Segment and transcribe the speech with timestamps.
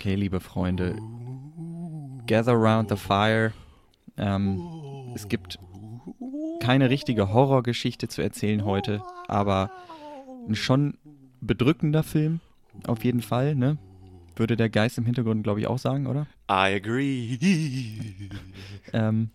[0.00, 0.96] Okay, liebe Freunde,
[2.26, 3.52] gather round the fire.
[4.16, 5.58] Ähm, es gibt
[6.62, 9.70] keine richtige Horrorgeschichte zu erzählen heute, aber
[10.48, 10.96] ein schon
[11.42, 12.40] bedrückender Film,
[12.86, 13.76] auf jeden Fall, ne?
[14.36, 16.22] Würde der Geist im Hintergrund, glaube ich, auch sagen, oder?
[16.50, 17.36] I agree.
[18.94, 19.28] Ähm,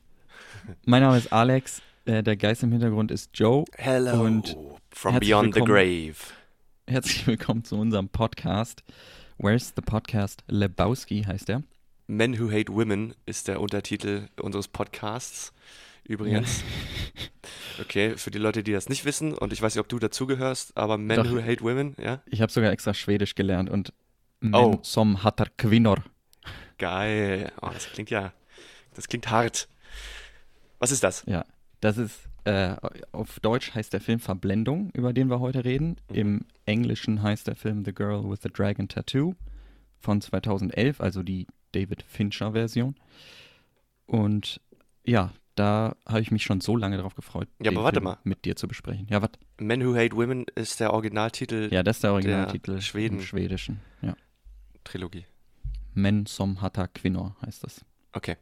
[0.83, 3.65] mein Name ist Alex, äh, der Geist im Hintergrund ist Joe.
[3.77, 4.57] Hello Und
[4.89, 6.15] from beyond the grave.
[6.87, 8.83] Herzlich willkommen zu unserem Podcast.
[9.37, 10.43] Where's the Podcast?
[10.47, 11.63] Lebowski heißt er.
[12.07, 15.53] Men Who Hate Women ist der Untertitel unseres Podcasts.
[16.03, 16.63] Übrigens.
[17.77, 20.77] Okay, für die Leute, die das nicht wissen, und ich weiß nicht, ob du dazugehörst,
[20.77, 21.29] aber Men Doch.
[21.29, 22.21] Who Hate Women, ja?
[22.25, 23.91] Ich habe sogar extra Schwedisch gelernt und
[24.53, 24.69] Oh.
[24.71, 26.01] Men som hatar kvinnor.
[26.77, 27.51] Geil.
[27.61, 28.31] Oh, das klingt ja,
[28.93, 29.67] das klingt hart.
[30.79, 31.23] Was ist das?
[31.27, 31.43] Ja,
[31.81, 32.75] das ist, äh,
[33.11, 35.97] auf Deutsch heißt der Film Verblendung, über den wir heute reden.
[36.09, 36.15] Mhm.
[36.15, 39.33] Im Englischen heißt der Film The Girl with the Dragon Tattoo
[39.99, 42.95] von 2011, also die David Fincher-Version.
[44.05, 44.61] Und
[45.03, 48.03] ja, da habe ich mich schon so lange darauf gefreut, Ja, den aber warte Film
[48.05, 48.17] mal.
[48.23, 49.07] mit dir zu besprechen.
[49.09, 49.29] Ja, was?
[49.59, 53.17] Men Who Hate Women ist der Originaltitel Ja, das ist der Originaltitel Schweden.
[53.19, 53.79] im Schwedischen.
[54.01, 54.15] Ja.
[54.83, 55.25] Trilogie.
[55.93, 57.83] Men som hatar kvinnor heißt das.
[58.13, 58.35] Okay.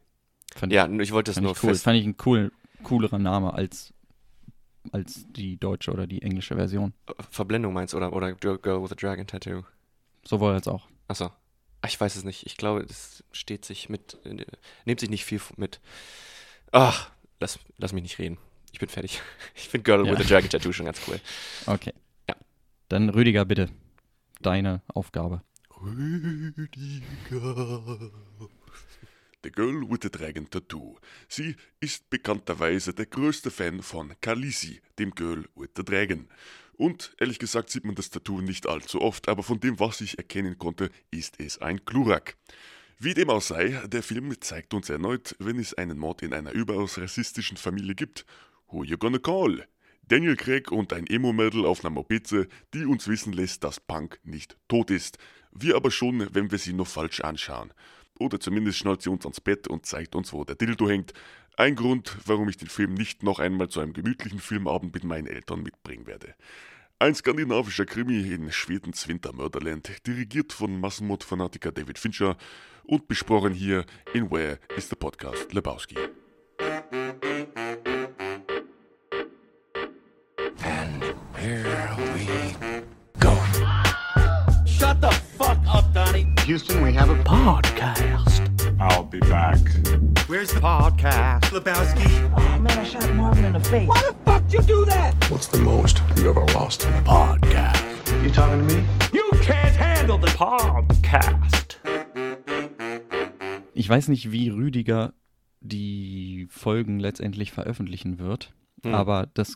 [0.55, 1.69] Fand Ja, ich wollte es Fand nur ich cool.
[1.69, 1.83] fest.
[1.83, 2.51] Fand ich ein cool,
[2.83, 3.93] coolerer Name als,
[4.91, 6.93] als die deutsche oder die englische Version.
[7.31, 9.63] Verblendung meinst oder oder Girl with a Dragon Tattoo.
[10.25, 10.87] Sowohl als auch.
[11.07, 11.31] Achso.
[11.81, 12.45] Ach, ich weiß es nicht.
[12.45, 14.45] Ich glaube, das steht sich mit, äh,
[14.85, 15.81] nimmt sich nicht viel mit.
[16.71, 18.37] Ach, lass, lass mich nicht reden.
[18.71, 19.21] Ich bin fertig.
[19.55, 20.13] Ich finde Girl Ja.
[20.13, 21.19] with a Dragon Tattoo schon ganz cool.
[21.67, 21.93] Okay.
[22.29, 22.35] Ja.
[22.89, 23.69] Dann Rüdiger, bitte.
[24.41, 25.41] Deine Aufgabe.
[25.81, 26.71] Rüdiger.
[29.43, 30.97] The Girl with the Dragon Tattoo.
[31.27, 36.29] Sie ist bekannterweise der größte Fan von Khaleesi, dem Girl with the Dragon.
[36.77, 40.17] Und ehrlich gesagt sieht man das Tattoo nicht allzu oft, aber von dem, was ich
[40.17, 42.37] erkennen konnte, ist es ein Glurak.
[42.99, 46.53] Wie dem auch sei, der Film zeigt uns erneut, wenn es einen Mord in einer
[46.53, 48.25] überaus rassistischen Familie gibt.
[48.67, 49.67] Who you gonna call?
[50.07, 54.55] Daniel Craig und ein Emo-Mädel auf einer Mopeze, die uns wissen lässt, dass Punk nicht
[54.69, 55.17] tot ist.
[55.51, 57.73] Wir aber schon, wenn wir sie nur falsch anschauen.
[58.19, 61.13] Oder zumindest schnallt sie uns ans Bett und zeigt uns, wo der Dildo hängt.
[61.57, 65.27] Ein Grund, warum ich den Film nicht noch einmal zu einem gemütlichen Filmabend mit meinen
[65.27, 66.35] Eltern mitbringen werde.
[66.99, 72.37] Ein skandinavischer Krimi in Schwedens Wintermörderland, dirigiert von Massenmord-Fanatiker David Fincher
[72.85, 75.97] und besprochen hier in Where is the Podcast Lebowski.
[86.45, 87.15] Houston, we have a
[88.79, 89.59] I'll be back.
[90.27, 91.45] Where's the podcast?
[91.51, 92.31] Lebowski.
[92.35, 93.87] Oh man, I shot Marvin in the face.
[93.87, 95.13] Why the fuck you do that?
[95.31, 96.85] What's the most you ever lost?
[98.23, 98.83] You talking to me?
[99.13, 101.79] You can't handle the Podcast.
[103.73, 105.13] Ich weiß nicht, wie Rüdiger
[105.61, 108.53] die Folgen letztendlich veröffentlichen wird,
[108.83, 108.93] Hm.
[108.93, 109.55] aber das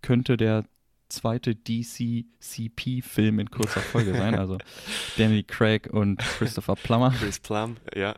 [0.00, 0.64] könnte der
[1.10, 4.34] zweite DC-CP-Film in kurzer Folge sein.
[4.38, 4.58] Also
[5.18, 7.10] Daniel Craig und Christopher Plummer.
[7.18, 8.14] Chris Plum, ja.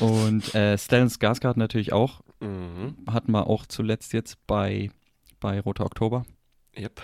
[0.00, 2.20] Und äh, Stellan Skarsgård natürlich auch.
[2.40, 2.96] Mhm.
[3.10, 4.90] Hatten wir auch zuletzt jetzt bei,
[5.40, 6.24] bei Roter Oktober.
[6.76, 7.02] Yep.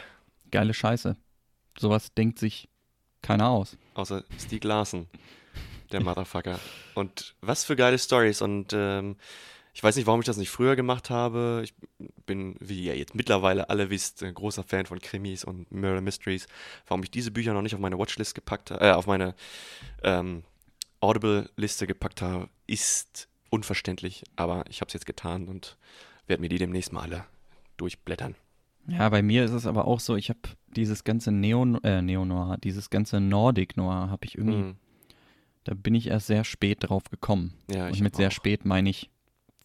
[0.50, 1.16] Geile Scheiße.
[1.78, 2.68] Sowas denkt sich
[3.22, 3.76] keiner aus.
[3.94, 5.06] Außer Stieg Larsen,
[5.90, 6.58] der Motherfucker.
[6.94, 8.42] Und was für geile Stories.
[8.42, 9.16] Und ähm,
[9.74, 11.62] ich weiß nicht, warum ich das nicht früher gemacht habe.
[11.64, 11.74] Ich
[12.26, 16.46] bin, wie ihr jetzt mittlerweile alle wisst, ein großer Fan von Krimis und Murder Mysteries.
[16.86, 19.34] Warum ich diese Bücher noch nicht auf meine Watchlist gepackt habe, äh, auf meine
[20.02, 20.42] ähm,
[21.00, 24.24] Audible-Liste gepackt habe, ist unverständlich.
[24.36, 25.76] Aber ich habe es jetzt getan und
[26.26, 27.24] werde mir die demnächst mal alle
[27.76, 28.34] durchblättern.
[28.88, 32.56] Ja, bei mir ist es aber auch so, ich habe dieses ganze Neo, äh, Neo-Noir,
[32.62, 34.76] dieses ganze Nordic-Noir habe ich irgendwie, Mhm.
[35.64, 37.54] da bin ich erst sehr spät drauf gekommen.
[37.70, 38.32] Ja, Und ich mit sehr auch.
[38.32, 39.08] spät meine ich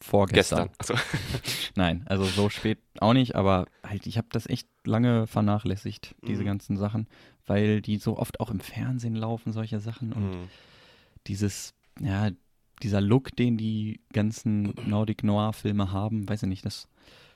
[0.02, 0.70] vorgestern.
[0.78, 0.98] Gestern.
[0.98, 1.04] Also,
[1.76, 6.42] Nein, also so spät auch nicht, aber halt, ich habe das echt lange vernachlässigt, diese
[6.44, 6.48] Mhm.
[6.48, 7.08] ganzen Sachen,
[7.46, 10.14] weil die so oft auch im Fernsehen laufen, solche Sachen.
[10.14, 10.50] Und mhm.
[11.28, 12.30] dieses, ja,
[12.84, 16.88] dieser Look, den die ganzen Nordic Noir-Filme haben, weiß ich nicht, das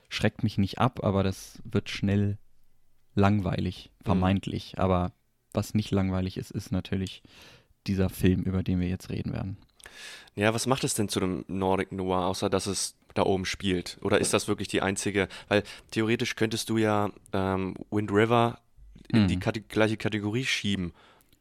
[0.08, 2.38] schreckt mich nicht ab, aber das wird schnell
[3.14, 4.04] langweilig, Mhm.
[4.04, 4.78] vermeintlich.
[4.78, 5.12] Aber
[5.52, 7.22] was nicht langweilig ist, ist natürlich
[7.86, 9.56] dieser Film, über den wir jetzt reden werden.
[10.34, 13.98] Ja, was macht es denn zu einem Nordic Noir, außer dass es da oben spielt?
[14.02, 15.28] Oder ist das wirklich die einzige?
[15.48, 18.58] Weil theoretisch könntest du ja ähm, Wind River
[19.08, 19.40] in die Mhm.
[19.40, 20.92] Kate gleiche Kategorie schieben,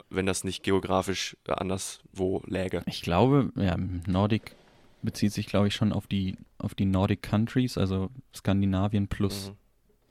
[0.10, 2.84] wenn das nicht geografisch äh, anderswo läge.
[2.86, 4.56] Ich glaube, ja, Nordic
[5.02, 9.56] bezieht sich, glaube ich, schon auf die, auf die Nordic Countries, also Skandinavien plus Mhm.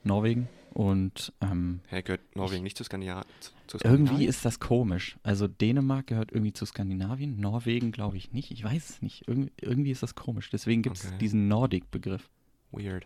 [0.03, 0.49] Norwegen.
[0.73, 4.29] Und ähm, Hä, gehört Norwegen nicht zu, Skandina zu, zu irgendwie Skandinavien?
[4.29, 5.17] ist das komisch.
[5.21, 8.51] Also Dänemark gehört irgendwie zu Skandinavien, Norwegen glaube ich nicht.
[8.51, 9.27] Ich weiß es nicht.
[9.27, 10.49] Irg irgendwie ist das komisch.
[10.49, 11.17] Deswegen gibt es Okay.
[11.19, 12.29] diesen Nordic-Begriff.
[12.71, 13.05] Weird.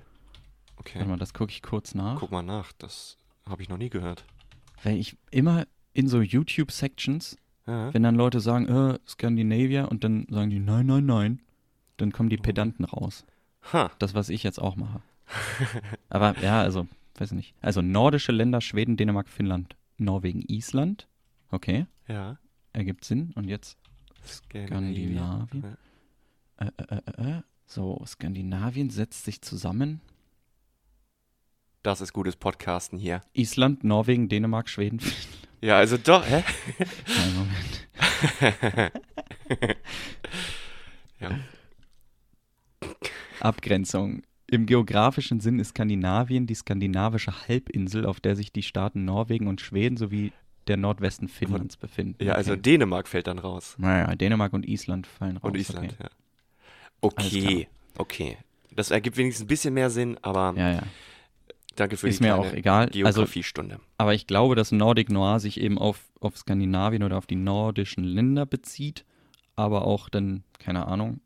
[0.77, 0.99] Okay.
[0.99, 2.19] Warte mal, das gucke ich kurz nach.
[2.19, 3.17] Guck mal nach, das
[3.49, 4.25] habe ich noch nie gehört.
[4.83, 7.91] Weil ich immer in so YouTube-Sections, Ja.
[7.93, 11.41] wenn dann Leute sagen, äh, Scandinavia, und dann sagen die, nein, nein, nein,
[11.97, 13.25] dann kommen die Pedanten raus.
[13.73, 13.89] Ha.
[13.97, 15.01] Das, was ich jetzt auch mache.
[16.09, 16.85] Aber ja, also,
[17.21, 17.53] weiß nicht.
[17.61, 21.07] Also nordische Länder, Schweden, Dänemark, Finnland, Norwegen, Island.
[21.51, 22.37] Okay, Ja.
[22.73, 23.31] ergibt Sinn.
[23.35, 23.77] Und jetzt
[24.25, 25.77] Skandinavien.
[26.59, 26.65] Ja.
[26.65, 27.41] Äh, äh, äh, äh.
[27.67, 30.01] So, Skandinavien setzt sich zusammen.
[31.83, 33.21] Das ist gutes Podcasten hier.
[33.33, 34.99] Island, Norwegen, Dänemark, Schweden.
[34.99, 35.27] Finnland.
[35.61, 36.43] Ja, also doch, hä?
[37.07, 38.91] Nein, Moment.
[41.19, 41.39] Ja.
[43.39, 44.21] Abgrenzung.
[44.55, 49.59] Im geografischen Sinn ist Skandinavien die skandinavische Halbinsel, auf der sich die Staaten Norwegen und
[49.59, 50.31] Schweden sowie
[50.67, 52.23] der Nordwesten Finnlands befinden.
[52.23, 52.61] Ja, also Okay.
[52.61, 53.75] Dänemark fällt dann raus.
[53.77, 55.43] Naja, Dänemark und Island fallen raus.
[55.51, 56.03] Und Island, Okay.
[56.03, 56.09] ja.
[57.01, 57.67] Okay,
[57.97, 58.37] okay.
[58.73, 60.83] Das ergibt wenigstens ein bisschen mehr Sinn, aber Ja, ja.
[61.75, 62.85] danke für Ist die mir auch egal.
[62.85, 63.79] Also, Geografiestunde.
[63.97, 68.05] aber ich glaube, dass Nordic Noir sich eben auf, auf Skandinavien oder auf die nordischen
[68.05, 69.03] Länder bezieht,
[69.57, 71.19] aber auch dann, keine Ahnung,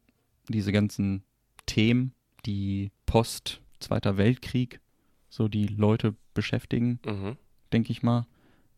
[0.49, 1.23] diese ganzen
[1.67, 2.13] Themen,
[2.45, 4.81] die post Zweiter Weltkrieg
[5.29, 7.37] so die Leute beschäftigen, Mhm.
[7.71, 8.25] denke ich mal.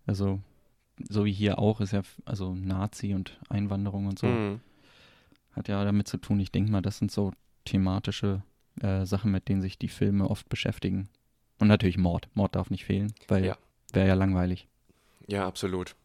[0.05, 0.39] Also,
[1.09, 4.59] so wie hier auch, ist ja, also Nazi und Einwanderung und so, Mhm.
[5.53, 6.39] hat ja damit zu tun.
[6.39, 7.31] Ich denke mal, das sind so
[7.65, 8.43] thematische
[8.81, 11.09] äh, Sachen, mit denen sich die Filme oft beschäftigen.
[11.59, 12.29] Und natürlich Mord.
[12.35, 13.57] Mord darf nicht fehlen, weil Ja.
[13.93, 14.67] wäre ja langweilig.
[15.27, 15.95] Ja, absolut.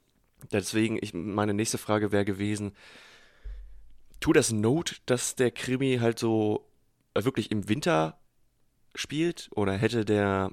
[0.53, 2.73] Deswegen, ich, meine nächste Frage wäre gewesen,
[4.21, 6.67] tut das Not, dass der Krimi halt so
[7.25, 8.19] wirklich im Winter
[8.95, 9.49] spielt?
[9.55, 10.51] Oder hätte der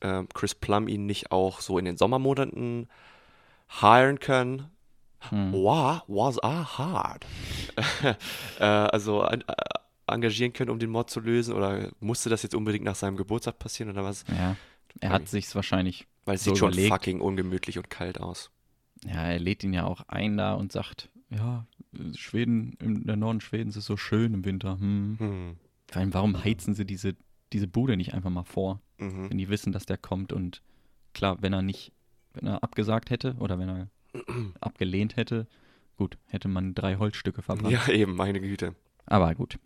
[0.00, 2.88] äh, Chris Plum ihn nicht auch so in den Sommermonaten
[3.80, 4.66] hiren können?
[5.28, 5.52] Hm.
[5.52, 7.24] Wow, was a hard.
[8.58, 9.38] äh, also äh,
[10.08, 11.54] engagieren können, um den Mord zu lösen?
[11.54, 14.24] Oder musste das jetzt unbedingt nach seinem Geburtstag passieren oder was?
[14.28, 14.56] Ja,
[15.00, 16.88] er hat sich's wahrscheinlich, Weil es So sieht schon überlegt.
[16.92, 18.50] fucking ungemütlich und kalt aus.
[19.06, 21.66] ja, er lädt ihn ja auch ein da und sagt, ja,
[22.16, 22.76] Schweden,
[23.06, 24.78] der Norden Schwedens ist so schön im Winter.
[24.80, 25.16] Hm.
[25.18, 25.56] Hm.
[25.92, 27.14] Vor allem, warum heizen sie diese,
[27.52, 29.30] diese Bude nicht einfach mal vor, Mhm.
[29.30, 30.62] wenn die wissen, dass der kommt und
[31.14, 31.92] klar, wenn er nicht,
[32.34, 33.88] wenn er abgesagt hätte oder wenn er
[34.60, 35.46] abgelehnt hätte,
[35.96, 37.72] gut, hätte man drei Holzstücke verbrannt.
[37.72, 38.74] Ja, eben, meine Güte.
[39.06, 39.58] Aber gut.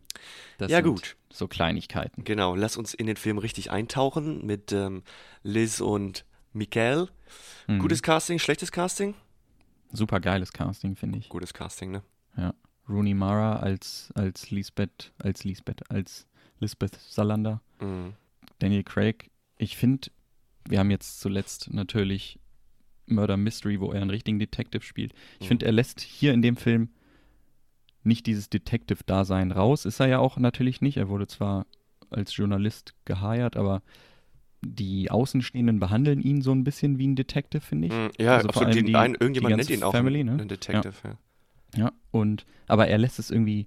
[0.58, 1.17] Das Ja, sind gut.
[1.31, 2.25] So Kleinigkeiten.
[2.25, 5.02] Genau, lass uns in den Film richtig eintauchen mit ähm,
[5.43, 6.25] Liz und
[6.55, 7.08] Mikael.
[7.67, 7.78] Mhm.
[7.81, 9.14] Gutes Casting, schlechtes Casting?
[9.93, 11.28] Super geiles Casting, finde ich.
[11.28, 12.02] Gutes Casting, ne?
[12.37, 12.55] Ja.
[12.88, 16.26] Rooney Mara als, als Lisbeth, als Lisbeth, als
[16.60, 17.60] Lisbeth Salander.
[17.80, 18.14] Mhm.
[18.58, 19.30] Daniel Craig.
[19.58, 20.08] Ich finde,
[20.68, 22.38] wir haben jetzt zuletzt natürlich
[23.06, 25.12] Murder Mystery, wo er einen richtigen Detective spielt.
[25.38, 25.48] Ich Mhm.
[25.48, 26.88] finde, er lässt hier in dem Film
[28.02, 29.84] nicht dieses Detective-Dasein raus.
[29.84, 30.96] Ist er ja auch natürlich nicht.
[30.96, 31.66] Er wurde zwar
[32.10, 33.82] als Journalist geheiert, aber
[34.64, 37.92] die Außenstehenden behandeln ihn so ein bisschen wie ein Detective, finde ich.
[37.92, 38.10] Mhm.
[38.18, 38.66] Ja, Also vor absolut.
[38.68, 40.32] allem Den die- die irgendjemand ganze nennt ihn auch Family, ne?
[40.32, 40.94] einen Detective.
[41.04, 41.10] Ja.
[41.10, 41.16] Ja,
[42.11, 43.67] und aber er lässt es irgendwie,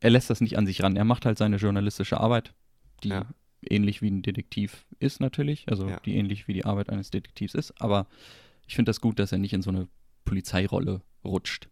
[0.00, 0.96] er lässt das nicht an sich ran.
[0.96, 2.54] Er macht halt seine journalistische Arbeit,
[3.02, 3.26] die Ja.
[3.68, 6.00] ähnlich wie ein Detektiv ist natürlich, also Ja.
[6.00, 8.06] die ähnlich wie die Arbeit eines Detektivs ist, aber
[8.66, 9.88] ich finde das gut, dass er nicht in so eine
[10.24, 11.68] Polizeirolle rutscht.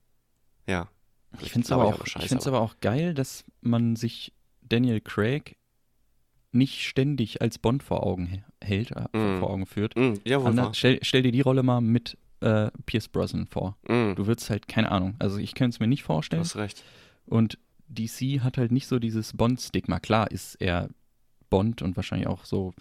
[0.67, 0.89] ja.
[1.41, 5.57] Ich finde es aber, auch, aber ich aber auch geil, dass man sich Daniel Craig
[6.53, 9.38] nicht ständig als Bond vor Augen hält, Mhm.
[9.38, 9.97] vor Augen führt.
[9.97, 10.75] Mhm, ja, wohl Ander, wahr.
[10.75, 13.76] stell, stell dir die Rolle mal mit äh, Pierce Brosnan vor.
[13.88, 14.14] Mhm.
[14.16, 16.40] Du würdest halt, keine Ahnung, also ich könnte es mir nicht Du vorstellen.
[16.43, 16.85] hast recht.
[17.26, 20.00] Und DC hat halt nicht so dieses Bond-Stigma.
[20.00, 20.88] Klar ist er
[21.50, 22.75] Bond und wahrscheinlich auch so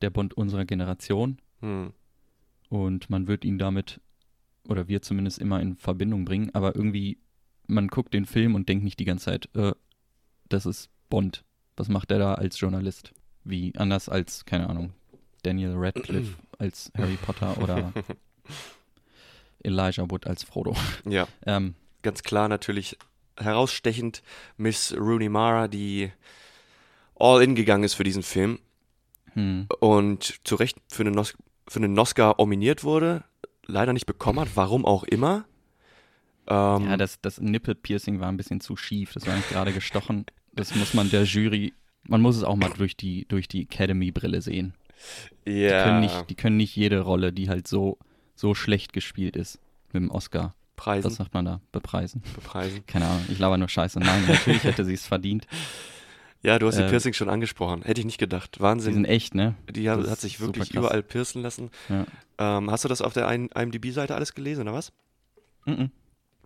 [0.00, 1.38] der Bond unserer Generation.
[1.60, 1.92] Mhm.
[2.68, 4.00] Und man wird ihn damit,
[4.68, 6.50] oder wir zumindest immer in Verbindung bringen.
[6.54, 7.18] Aber irgendwie,
[7.66, 9.72] man guckt den Film und denkt nicht die ganze Zeit, äh,
[10.48, 11.44] das ist Bond.
[11.76, 13.12] Was macht der da als Journalist?
[13.44, 14.92] Wie anders als, keine Ahnung,
[15.42, 17.92] Daniel Radcliffe als Harry Potter oder
[19.64, 20.74] Elijah Wood als Frodo.
[21.08, 22.98] Ja, Ähm, ganz klar natürlich
[23.38, 24.22] herausstechend
[24.56, 26.12] Miss Rooney Mara, die
[27.18, 28.58] all in gegangen ist für diesen Film
[29.34, 29.66] hm.
[29.80, 33.24] und zu Recht für einen, für einen Oscar nominiert wurde,
[33.66, 35.44] leider nicht bekommen hat, warum auch immer.
[36.46, 39.12] Ähm, Ja, das, das Nippel-Piercing war ein bisschen zu schief.
[39.12, 40.26] Das war nicht gerade gestochen.
[40.52, 41.72] Das muss man der Jury,
[42.04, 44.74] man muss es auch mal durch die, durch die Academy-Brille sehen.
[45.46, 47.98] Die, ja, können nicht, die können nicht jede Rolle, die halt so,
[48.42, 49.60] so schlecht gespielt ist,
[49.92, 52.22] mit dem Oscar, Preisen, was sagt man da, bepreisen.
[52.34, 52.84] bepreisen.
[52.88, 54.00] Keine Ahnung, ich laber nur Scheiße.
[54.00, 55.46] Nein, natürlich hätte sie es verdient.
[56.42, 57.82] Ja, du hast die Äh, Piercings schon angesprochen.
[57.82, 58.56] Hätte ich nicht gedacht.
[58.56, 58.94] Die Wahnsinn.
[58.94, 59.54] sind echt, ne?
[59.70, 61.70] Die hat, hat sich wirklich überall piercen lassen.
[61.88, 62.04] Ja.
[62.38, 64.92] Ähm, hast du das auf der IMDb-Seite alles gelesen, oder was?
[65.64, 65.92] Mhm.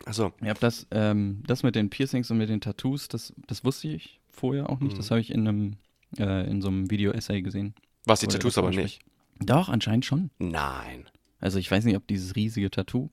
[0.05, 0.35] Achso.
[0.43, 3.89] Ich habe das, ähm, das mit den Piercings und mit den Tattoos, das, das wusste
[3.89, 4.93] ich vorher auch nicht.
[4.93, 4.97] Mhm.
[4.99, 5.77] Das habe ich in einem,
[6.19, 7.75] äh, in so einem Video-Essay gesehen.
[8.05, 9.01] Was, die Tattoos aber nicht?
[9.41, 10.29] Doch, anscheinend schon.
[10.39, 11.07] Nein.
[11.47, 13.09] Also ich weiß nicht, ob dieses riesige Tattoo.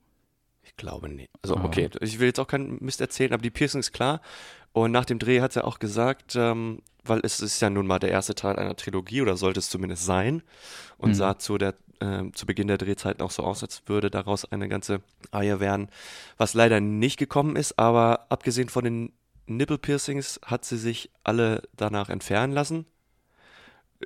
[0.64, 1.30] Ich glaube nicht.
[1.42, 4.20] Also, Aber- okay, ich will jetzt auch keinen Mist erzählen, aber die Piercings klar.
[4.72, 8.00] Und nach dem Dreh hat er auch gesagt, ähm, weil es ist ja nun mal
[8.00, 10.42] der erste Teil einer Trilogie oder sollte es zumindest sein
[10.98, 11.14] und Mhm.
[11.14, 14.68] sah zu, der, ähm, zu Beginn der Drehzeiten auch so aus, als würde daraus eine
[14.68, 15.00] ganze
[15.32, 15.88] Reihe werden,
[16.38, 19.12] was leider nicht gekommen ist, aber abgesehen von den
[19.46, 22.84] Nippel-Piercings hat sie sich alle danach entfernen lassen.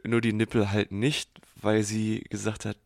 [0.04, 1.30] Nur die Nippel halt nicht,
[1.62, 2.76] weil sie gesagt hat,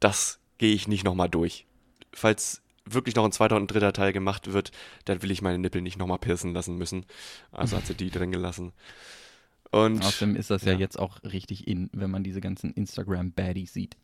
[0.00, 1.66] das gehe ich nicht nochmal durch.
[2.12, 4.72] Falls wirklich noch ein zweiter und ein dritter Teil gemacht wird,
[5.04, 7.04] dann will ich meine Nippel nicht nochmal piercen lassen müssen.
[7.52, 8.72] Also hat sie die drin gelassen.
[9.70, 10.78] Und Außerdem ist das ja, ja.
[10.78, 13.96] jetzt auch richtig in, wenn man diese ganzen Instagram-Baddies sieht.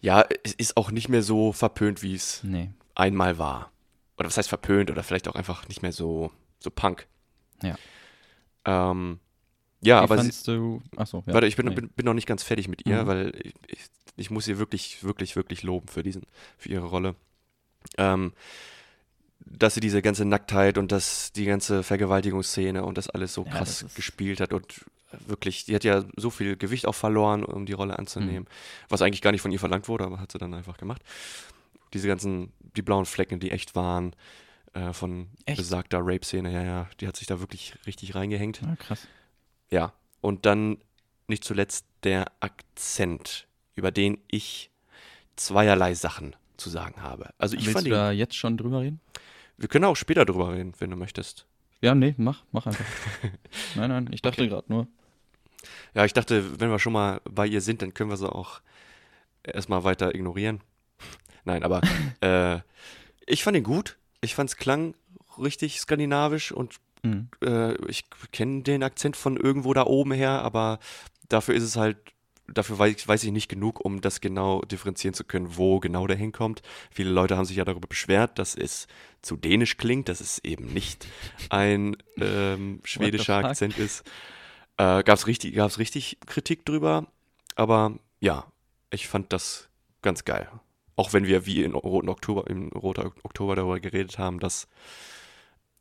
[0.00, 2.70] ja, es ist auch nicht mehr so verpönt, wie es Nee.
[2.96, 3.70] einmal war.
[4.18, 7.06] Oder was heißt verpönt oder vielleicht auch einfach nicht mehr so, so Punk.
[7.62, 7.76] Ja.
[8.64, 9.20] Ähm,
[9.80, 10.82] ja, Wie aber sie, du.
[10.96, 11.34] Achso, ja.
[11.34, 11.74] warte, ich bin, nee.
[11.74, 13.06] bin, bin noch nicht ganz fertig mit ihr, Mhm.
[13.06, 13.78] weil ich, ich,
[14.16, 16.22] ich muss ihr wirklich, wirklich, wirklich loben für diesen,
[16.58, 17.14] für ihre Rolle.
[17.98, 18.32] Ähm,
[19.44, 23.50] dass sie diese ganze Nacktheit und das, die ganze Vergewaltigungsszene und das alles so Ja,
[23.50, 24.84] krass gespielt hat und
[25.26, 28.88] wirklich, die hat ja so viel Gewicht auch verloren, um die Rolle anzunehmen, Mhm.
[28.88, 31.02] was eigentlich gar nicht von ihr verlangt wurde, aber hat sie dann einfach gemacht.
[31.92, 34.14] Diese ganzen, die blauen Flecken, die echt waren,
[34.72, 35.58] äh, von Echt?
[35.58, 38.62] besagter Rape-Szene, ja, ja, die hat sich da wirklich richtig reingehängt.
[38.64, 39.06] Ah, krass.
[39.70, 39.92] Ja,
[40.22, 40.78] und dann
[41.26, 44.70] nicht zuletzt der Akzent, über den ich
[45.36, 47.30] zweierlei Sachen zu sagen habe.
[47.38, 49.00] Also ich Willst fand du ihn, da jetzt schon drüber reden?
[49.56, 51.46] wir können auch später drüber reden, wenn du möchtest.
[51.80, 52.84] Ja, nee, mach, mach einfach.
[53.74, 54.86] nein, nein, ich dachte gerade nur.
[55.94, 58.60] Ja, ich dachte, wenn wir schon mal bei ihr sind, dann können wir sie auch
[59.42, 60.60] erstmal weiter ignorieren.
[61.44, 61.80] Nein, aber
[62.20, 62.60] äh,
[63.26, 63.96] ich fand ihn gut.
[64.20, 64.94] Ich fand es klang
[65.38, 67.30] richtig skandinavisch und Mhm.
[67.42, 70.78] äh, ich kenne den Akzent von irgendwo da oben her, aber
[71.28, 71.96] dafür ist es halt,
[72.52, 76.16] dafür weiß, weiß ich nicht genug, um das genau differenzieren zu können, wo genau der
[76.16, 76.62] hinkommt.
[76.90, 78.86] Viele Leute haben sich ja darüber beschwert, dass es
[79.22, 81.06] zu dänisch klingt, dass es eben nicht
[81.48, 83.36] ein ähm, schwedischer?
[83.36, 84.06] Akzent ist.
[84.76, 87.06] Äh, Gab es richtig, gab's richtig Kritik drüber,
[87.56, 88.46] aber ja,
[88.90, 89.68] ich fand das
[90.02, 90.48] ganz geil.
[90.96, 94.68] Auch wenn wir wie in Roten Oktober, im Roter Oktober darüber geredet haben, dass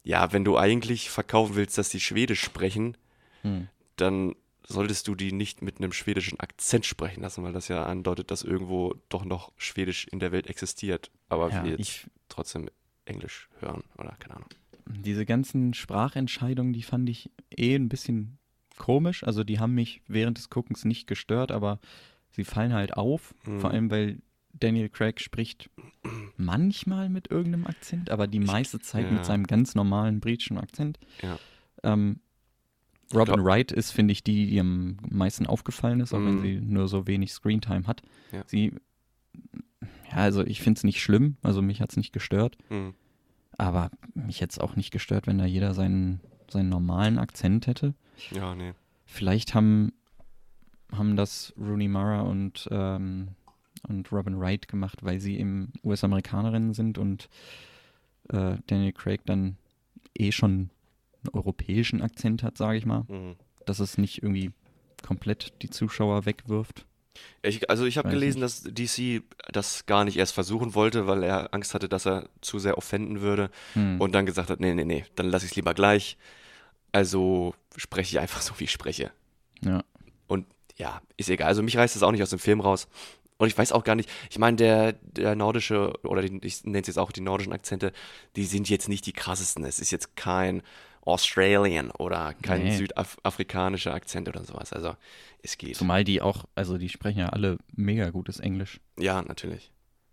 [0.04, 2.98] ja, wenn du eigentlich verkaufen willst, dass die Schwedisch sprechen,
[3.44, 3.68] Hm.
[3.96, 4.36] dann
[4.72, 8.44] solltest du die nicht mit einem schwedischen Akzent sprechen lassen, weil das ja andeutet, dass
[8.44, 11.12] irgendwo doch noch Schwedisch in der Welt existiert.
[11.30, 12.70] Aber Ja, wir jetzt ich, trotzdem
[13.06, 14.50] Englisch hören oder keine Ahnung.
[14.88, 18.38] diese ganzen Sprachentscheidungen, die fand ich eh ein bisschen
[18.78, 19.24] komisch.
[19.24, 21.80] Also die haben mich während des Guckens nicht gestört, aber
[22.32, 23.34] sie fallen halt auf.
[23.46, 23.60] Mhm.
[23.60, 24.22] Vor allem, weil
[24.54, 25.70] Daniel Craig spricht
[26.38, 29.12] manchmal mit irgendeinem Akzent, aber die meiste Zeit ja.
[29.12, 31.00] mit seinem ganz normalen britischen Akzent.
[31.22, 31.40] Ja.
[31.84, 32.20] Ähm,
[33.16, 36.42] Robin glaub- Wright ist, finde ich, die, die am meisten aufgefallen ist, auch wenn Mhm.
[36.42, 38.02] sie nur so wenig Screentime hat.
[38.32, 38.44] Ja.
[38.48, 38.74] Sie,
[40.10, 42.58] ja, also ich finde es nicht schlimm, also mich hat es nicht gestört.
[42.70, 42.94] Hm.
[43.58, 47.94] Aber mich hätte es auch nicht gestört, wenn da jeder seinen, seinen normalen Akzent hätte.
[48.32, 48.74] Ja, nee.
[49.06, 49.92] Vielleicht haben,
[50.92, 53.30] haben das Rooney Mara und, ähm,
[53.88, 57.30] und Robin Wright gemacht, weil sie eben US-Amerikanerinnen sind und
[58.30, 59.58] äh, Daniel Craig dann
[60.18, 60.70] eh schon
[61.24, 63.06] einen europäischen Akzent hat, sage ich mal.
[63.08, 63.36] Hm.
[63.66, 64.52] Dass es nicht irgendwie
[65.06, 66.86] komplett die Zuschauer wegwirft.
[67.44, 71.54] Ich, also ich habe gelesen, dass DC das gar nicht erst versuchen wollte, weil er
[71.54, 74.00] Angst hatte, dass er zu sehr offenden würde Hm.
[74.00, 76.18] und dann gesagt hat, nee, nee, nee, dann lasse ich es lieber gleich.
[76.92, 79.12] Also spreche ich einfach so, wie ich spreche.
[79.64, 79.84] ja.
[80.28, 80.46] Und
[80.78, 81.48] ja, ist egal.
[81.48, 82.88] Also mich reißt das auch nicht aus dem Film raus.
[83.38, 86.80] Und ich weiß auch gar nicht, ich meine, der, der nordische, oder die, ich nenne
[86.80, 87.92] es jetzt auch die nordischen Akzente,
[88.36, 89.66] die sind jetzt nicht die krassesten.
[89.66, 90.62] Es ist jetzt kein
[91.02, 92.76] Australian oder kein Nee.
[92.78, 94.72] südafrikanischer Akzent oder sowas.
[94.74, 94.96] Also
[95.42, 95.76] es geht.
[95.76, 98.80] Zumal die auch, also die sprechen ja alle mega gutes Englisch.
[98.98, 99.72] ja, natürlich.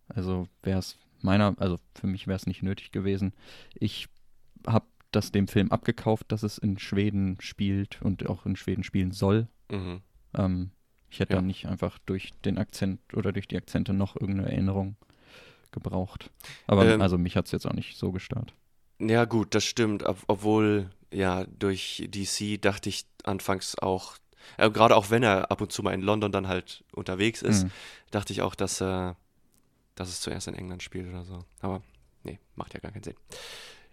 [0.08, 3.34] Also wäre es meiner, also für mich wäre es nicht nötig gewesen.
[3.74, 4.08] Ich
[4.66, 9.10] habe das dem Film abgekauft, dass es in Schweden spielt und auch in Schweden spielen
[9.12, 9.48] soll.
[9.70, 10.00] Mhm.
[10.34, 10.70] Ähm,
[11.10, 11.36] ich hätte Ja.
[11.38, 14.96] dann nicht einfach durch den Akzent oder durch die Akzente noch irgendeine Erinnerung
[15.72, 16.30] gebraucht.
[16.66, 18.54] Aber Ähm, also mich hat es jetzt auch nicht so gestört.
[19.00, 20.02] Ja, gut, das stimmt.
[20.02, 24.16] Ob, obwohl, ja, durch DC dachte ich anfangs auch,
[24.56, 27.64] äh, gerade auch wenn er ab und zu mal in London dann halt unterwegs ist,
[27.64, 27.70] Mhm.
[28.10, 29.14] dachte ich auch, dass, äh,
[29.94, 31.44] dass es zuerst in England spielt oder so.
[31.60, 31.82] Aber
[32.24, 33.16] nee, macht ja gar keinen Sinn.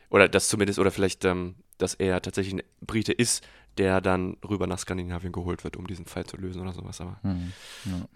[0.09, 3.45] Oder das zumindest, oder vielleicht, ähm, dass er tatsächlich ein Brite ist,
[3.77, 7.01] der dann rüber nach Skandinavien geholt wird, um diesen Fall zu lösen oder sowas.
[7.01, 7.51] Aber Hm,
[7.85, 8.07] ja.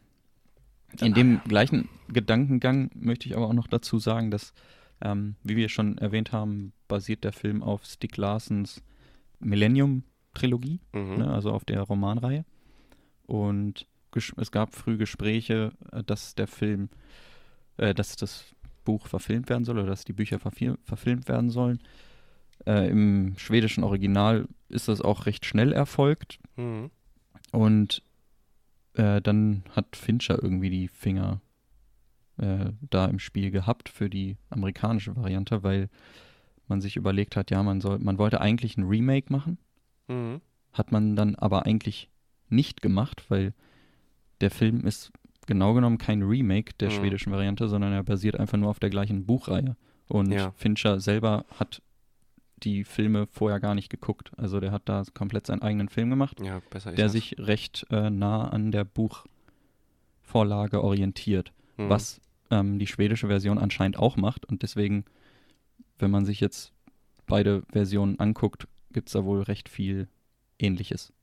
[1.05, 4.53] In dem gleichen Gedankengang möchte ich aber auch noch dazu sagen, dass,
[5.01, 8.81] ähm, wie wir schon erwähnt haben, basiert der Film auf Stieg Larsons
[9.39, 11.17] Millennium-Trilogie, mhm.
[11.17, 12.45] ne, also auf der Romanreihe.
[13.25, 13.87] Und
[14.37, 16.89] es gab früh Gespräche, äh, dass der Film,
[17.77, 18.45] äh, dass das
[18.83, 21.79] Buch verfilmt werden soll oder dass die Bücher verfil- verfilmt werden sollen.
[22.65, 26.39] Äh, Im schwedischen Original ist das auch recht schnell erfolgt.
[26.55, 26.89] Mhm.
[27.51, 28.03] Und
[28.95, 31.39] äh, dann hat Fincher irgendwie die Finger
[32.39, 35.89] äh, da im Spiel gehabt für die amerikanische Variante, weil
[36.67, 39.57] man sich überlegt hat, ja, man soll, man wollte eigentlich ein Remake machen,
[40.07, 40.41] Mhm.
[40.73, 42.09] hat man dann aber eigentlich
[42.49, 43.53] nicht gemacht, weil
[44.41, 45.11] der Film ist
[45.47, 46.93] genau genommen kein Remake der Mhm.
[46.93, 49.75] schwedischen Variante, sondern er basiert einfach nur auf der gleichen Buchreihe.
[50.07, 50.51] Und Ja.
[50.55, 51.81] Fincher selber hat
[52.63, 54.31] die Filme vorher gar nicht geguckt.
[54.37, 57.11] Also der hat da komplett seinen eigenen Film gemacht Ja, der das.
[57.13, 58.83] sich recht äh, nah an der
[60.23, 61.89] Buchvorlage orientiert, Mhm.
[61.89, 62.19] was
[62.51, 64.45] ähm, die schwedische Version anscheinend auch macht.
[64.45, 65.05] Und deswegen,
[65.97, 66.71] wenn man sich jetzt
[67.27, 70.07] beide Versionen anguckt, gibt es da wohl recht viel
[70.57, 71.13] Ähnliches.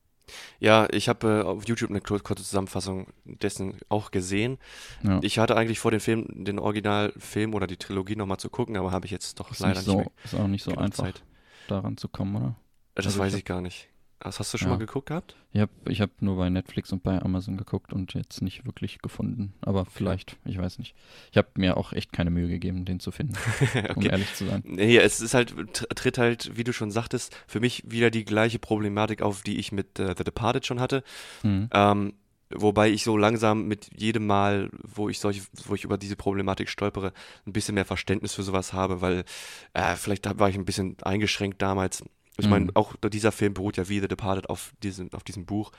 [0.59, 4.57] Ja, ich habe äh, auf YouTube eine kur- kurze Zusammenfassung dessen auch gesehen.
[5.03, 5.19] Ja.
[5.21, 8.91] Ich hatte eigentlich vor, den Film, den Originalfilm oder die Trilogie nochmal zu gucken, aber
[8.91, 10.11] habe ich jetzt doch ist, leider nicht nicht, so, mehr.
[10.25, 11.23] ist auch nicht so einfach, Zeit.
[11.69, 12.55] daran zu kommen, oder?
[12.95, 13.87] Das Also ich weiß hab- ich gar nicht.
[14.19, 14.73] Das hast du schon Ja.
[14.75, 15.35] mal geguckt gehabt?
[15.53, 18.99] Ich habe ich hab nur bei Netflix und bei Amazon geguckt und jetzt nicht wirklich
[18.99, 19.53] gefunden.
[19.61, 20.95] Aber vielleicht, ich weiß nicht.
[21.31, 23.35] Ich habe mir auch echt keine Mühe gegeben, den zu finden,
[23.95, 24.09] um okay.
[24.09, 24.63] ehrlich zu sein.
[24.65, 28.25] Nee, es ist halt, tr- tritt halt, wie du schon sagtest, für mich wieder die
[28.25, 31.03] gleiche Problematik auf, die ich mit äh, The Departed schon hatte.
[31.43, 31.69] Mhm.
[31.71, 32.13] Ähm,
[32.49, 36.69] wobei ich so langsam mit jedem Mal, wo ich solche, wo ich über diese Problematik
[36.69, 37.13] stolpere,
[37.45, 39.25] ein bisschen mehr Verständnis für sowas habe, weil
[39.73, 42.03] äh, vielleicht war ich ein bisschen eingeschränkt damals.
[42.37, 42.71] Ich meine, Mhm.
[42.75, 45.71] auch dieser Film beruht ja wie The Departed auf diesem, auf diesem Buch.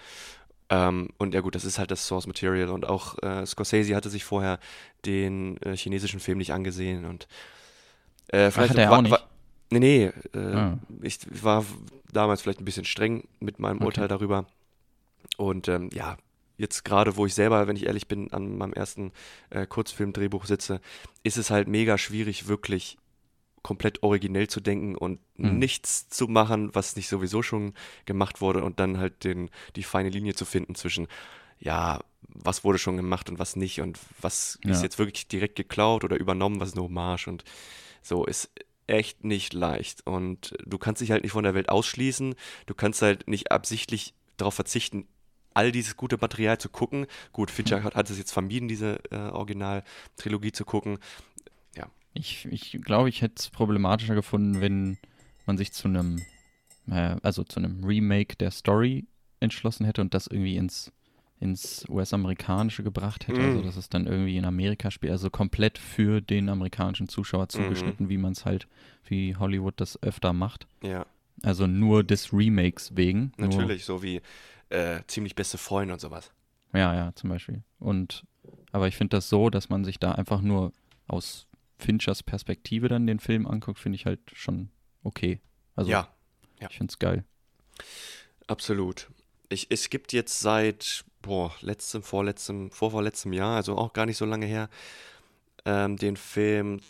[0.70, 2.68] Ähm, und ja gut, das ist halt das Source Material.
[2.70, 4.58] Und auch äh, Scorsese hatte sich vorher
[5.06, 7.04] den äh, chinesischen Film nicht angesehen.
[7.04, 7.26] Und
[8.28, 9.12] äh, vielleicht hat er war, auch nicht?
[9.12, 9.28] War,
[9.70, 10.04] nee, nee.
[10.38, 10.78] Äh, Ah.
[11.00, 11.64] Ich war
[12.12, 13.86] damals vielleicht ein bisschen streng mit meinem Okay.
[13.86, 14.46] Urteil darüber.
[15.36, 16.16] Und ähm, ja,
[16.56, 19.12] jetzt gerade, wo ich selber, wenn ich ehrlich bin, an meinem ersten
[19.50, 20.80] äh, Kurzfilm-Drehbuch sitze,
[21.22, 22.98] ist es halt mega schwierig, wirklich
[23.68, 25.58] komplett originell zu denken und Mhm.
[25.58, 27.74] nichts zu machen, was nicht sowieso schon
[28.06, 31.06] gemacht wurde und dann halt den, die feine Linie zu finden zwischen,
[31.60, 34.84] ja, was wurde schon gemacht und was nicht und was ist Ja.
[34.84, 37.44] jetzt wirklich direkt geklaut oder übernommen, was ist eine Hommage und
[38.00, 38.50] so ist
[38.86, 43.02] echt nicht leicht und du kannst dich halt nicht von der Welt ausschließen, du kannst
[43.02, 45.06] halt nicht absichtlich darauf verzichten,
[45.52, 47.06] all dieses gute Material zu gucken.
[47.32, 50.98] Gut, Fincher hat, hat es jetzt vermieden, diese äh, Original-Trilogie zu gucken.
[52.14, 54.98] Ich, ich glaube, ich hätte es problematischer gefunden, wenn
[55.46, 56.22] man sich zu einem,
[56.90, 59.06] äh, also zu einem Remake der Story
[59.40, 60.92] entschlossen hätte und das irgendwie ins,
[61.40, 63.40] ins US-Amerikanische gebracht hätte.
[63.40, 63.44] Mm.
[63.44, 68.08] Also, dass es dann irgendwie in Amerika spielt, also komplett für den amerikanischen Zuschauer zugeschnitten,
[68.08, 68.66] wie man es halt,
[69.06, 70.66] wie Hollywood das öfter macht.
[70.82, 71.06] Ja,
[71.42, 73.32] Also nur des Remakes wegen.
[73.36, 74.20] natürlich, so wie
[74.70, 76.32] äh, ziemlich beste Freunde und sowas.
[76.72, 77.62] Ja, ja, zum Beispiel.
[77.78, 78.24] Und,
[78.72, 80.72] aber ich finde das so, dass man sich da einfach nur
[81.06, 81.47] aus
[81.78, 84.70] Finchers Perspektive dann den Film anguckt, finde ich halt schon
[85.02, 85.40] okay.
[85.76, 86.08] Also, ja,
[86.60, 86.68] ja.
[86.70, 87.24] ich finde es geil.
[88.46, 89.10] absolut.
[89.48, 94.26] Ich, es gibt jetzt seit, boah, letztem, vorletztem, vorvorletztem Jahr, also auch gar nicht so
[94.26, 94.68] lange her,
[95.64, 96.80] ähm, den Film,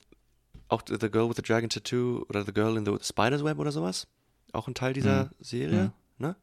[0.68, 3.70] auch The Girl with the Dragon Tattoo oder The Girl in the Spider's Web oder
[3.72, 4.08] sowas.
[4.52, 5.30] Auch ein Teil dieser Mhm.
[5.40, 5.92] Serie, Mhm.
[6.18, 6.36] ne?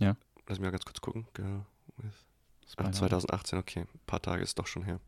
[0.00, 0.16] Ja.
[0.48, 1.26] Lass mich mal ganz kurz gucken.
[1.34, 1.64] Girl
[1.98, 2.12] with
[2.66, 3.80] Ach, Spider- 2018, okay.
[3.80, 4.98] Ein paar Tage ist doch schon her.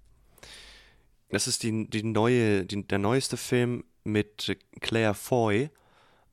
[1.29, 5.71] Das ist die, die neue, die, der neueste Film mit Claire Foy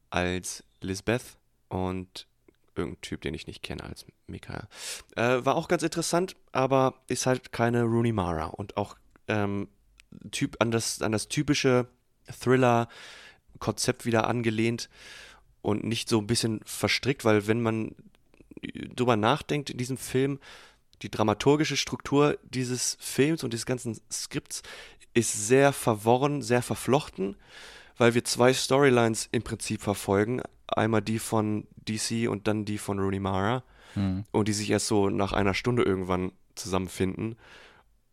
[0.10, 1.38] als Lisbeth
[1.70, 2.28] und
[2.76, 4.68] irgendein Typ, den ich nicht kenne, als Michael.
[5.16, 8.96] Äh, war auch ganz interessant, aber ist halt keine Rooney Mara und auch
[9.28, 9.68] ähm,
[10.32, 11.88] typ, an, das, an das typische
[12.42, 14.90] Thriller-Konzept wieder angelehnt
[15.62, 17.96] und nicht so ein bisschen verstrickt, weil wenn man
[18.96, 20.40] drüber nachdenkt in diesem Film,
[21.04, 24.64] die dramaturgische Struktur dieses Films und des ganzen Skripts
[25.14, 27.36] ist sehr verworren, sehr verflochten,
[27.98, 30.42] weil wir zwei Storylines im Prinzip verfolgen.
[30.68, 33.64] Einmal die von DC und dann die von Rooney Mara
[33.94, 34.24] Hm.
[34.32, 37.36] und die sich erst so nach einer Stunde irgendwann zusammenfinden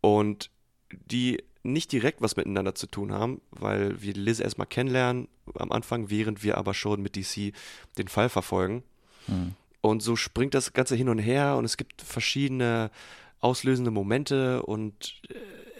[0.01, 0.49] und
[0.91, 6.09] die nicht direkt was miteinander zu tun haben, weil wir Liz erstmal kennenlernen am Anfang,
[6.09, 7.53] während wir aber schon mit DC
[7.97, 8.83] den Fall verfolgen.
[9.27, 9.53] Hm.
[9.81, 12.91] Und so springt das Ganze hin und her und es gibt verschiedene
[13.39, 15.33] auslösende Momente und äh,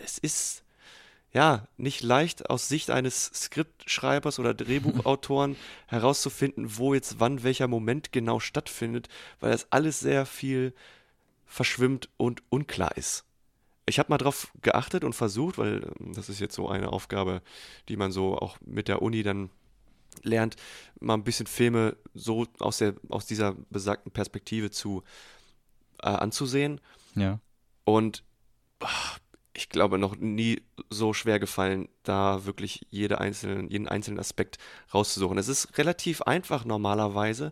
[0.04, 0.64] es ist,
[1.34, 5.56] ja, nicht leicht aus Sicht eines Skriptschreibers oder Drehbuchautoren
[5.88, 9.08] herauszufinden, wo jetzt wann welcher Moment genau stattfindet,
[9.40, 10.74] weil das alles sehr viel
[11.46, 13.24] verschwimmt und unklar ist.
[13.86, 17.42] Ich habe mal drauf geachtet und versucht, weil ähm, das ist jetzt so eine Aufgabe,
[17.90, 19.50] die man so auch mit der Uni dann
[20.24, 20.56] lernt,
[21.00, 25.04] mal ein bisschen Filme so aus, der, aus dieser besagten Perspektive zu
[26.02, 26.82] äh, anzusehen.
[27.15, 27.39] Ja.
[27.84, 28.24] Und
[28.80, 29.19] ach,
[29.54, 34.58] ich glaube, noch nie so schwer gefallen, da wirklich jede einzelnen, jeden einzelnen Aspekt
[34.93, 35.38] rauszusuchen.
[35.38, 37.52] Es ist relativ einfach normalerweise,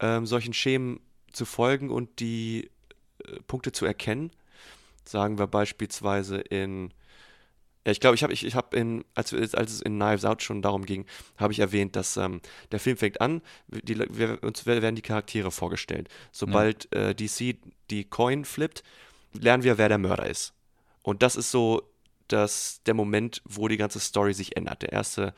[0.00, 1.00] ähm, solchen Schemen
[1.32, 2.70] zu folgen und die
[3.24, 4.30] äh, Punkte zu erkennen.
[5.04, 6.92] Sagen wir beispielsweise in
[7.86, 10.42] ja, ich glaube, ich habe ich, ich hab in, als, als es in Knives Out
[10.42, 11.06] schon darum ging,
[11.38, 12.40] habe ich erwähnt, dass ähm,
[12.72, 16.08] der Film fängt an, die, wir, uns werden die Charaktere vorgestellt.
[16.32, 17.56] Sobald äh, DC
[17.90, 18.82] die Coin flippt,
[19.32, 20.52] lernen wir, wer der Mörder ist.
[21.02, 21.88] Und das ist so
[22.26, 24.82] das, der Moment, wo die ganze Story sich ändert.
[24.82, 25.32] Der erste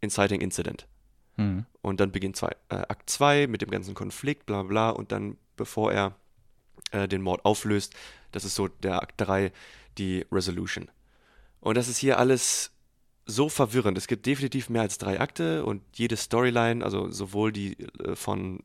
[0.00, 0.86] Inciting Incident.
[1.34, 1.66] Hm.
[1.82, 4.90] Und dann beginnt zwei, äh, Akt 2 mit dem ganzen Konflikt, bla bla.
[4.90, 6.14] Und dann, bevor er
[6.92, 7.96] äh, den Mord auflöst,
[8.30, 9.50] das ist so der Akt 3,
[9.98, 10.88] die Resolution.
[11.60, 12.72] Und das ist hier alles
[13.26, 13.96] so verwirrend.
[13.98, 18.60] Es gibt definitiv mehr als drei Akte und jede Storyline, also sowohl die äh, von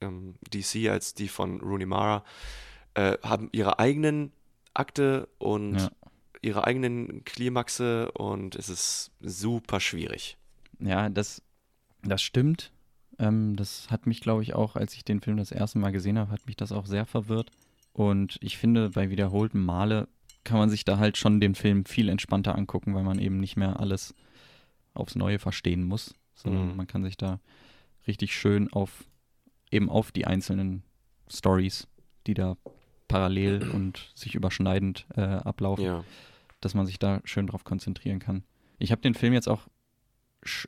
[0.00, 2.24] ähm, DC als die von Rooney Mara,
[2.94, 4.32] äh, haben ihre eigenen
[4.74, 5.90] Akte und Ja.
[6.42, 10.36] ihre eigenen Klimaxe und es ist super schwierig.
[10.80, 11.42] Ja, das,
[12.02, 12.72] das stimmt.
[13.18, 16.18] Ähm, das hat mich, glaube ich, auch, als ich den Film das erste Mal gesehen
[16.18, 17.50] habe, hat mich das auch sehr verwirrt.
[17.92, 20.08] Und ich finde, bei wiederholten Male
[20.44, 23.56] kann man sich da halt schon den Film viel entspannter angucken, weil man eben nicht
[23.56, 24.14] mehr alles
[24.94, 26.76] aufs Neue verstehen muss, sondern Mhm.
[26.76, 27.40] man kann sich da
[28.06, 29.04] richtig schön auf
[29.70, 30.82] eben auf die einzelnen
[31.30, 31.86] Stories,
[32.26, 32.56] die da
[33.08, 36.04] parallel und sich überschneidend äh, ablaufen Ja.
[36.60, 38.42] dass man sich da schön drauf konzentrieren kann.
[38.78, 39.68] Ich habe den Film jetzt auch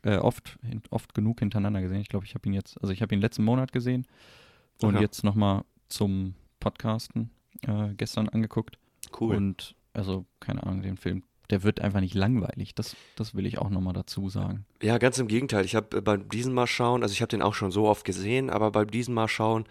[0.04, 0.58] äh, oft,
[0.90, 2.00] oft genug hintereinander gesehen.
[2.00, 4.06] Ich glaube, ich habe ihn jetzt, also ich habe ihn letzten Monat gesehen
[4.82, 5.02] und Aha.
[5.02, 7.30] jetzt nochmal zum Podcasten
[7.66, 8.78] äh, gestern angeguckt.
[9.18, 9.36] Cool.
[9.36, 12.74] Und also, keine Ahnung, den Film, der wird einfach nicht langweilig.
[12.74, 14.64] Das, das will ich auch nochmal dazu sagen.
[14.82, 15.64] Ja, ganz im Gegenteil.
[15.64, 18.48] Ich habe beim diesem Mal schauen, also ich habe den auch schon so oft gesehen,
[18.48, 19.66] aber beim diesem Mal schauen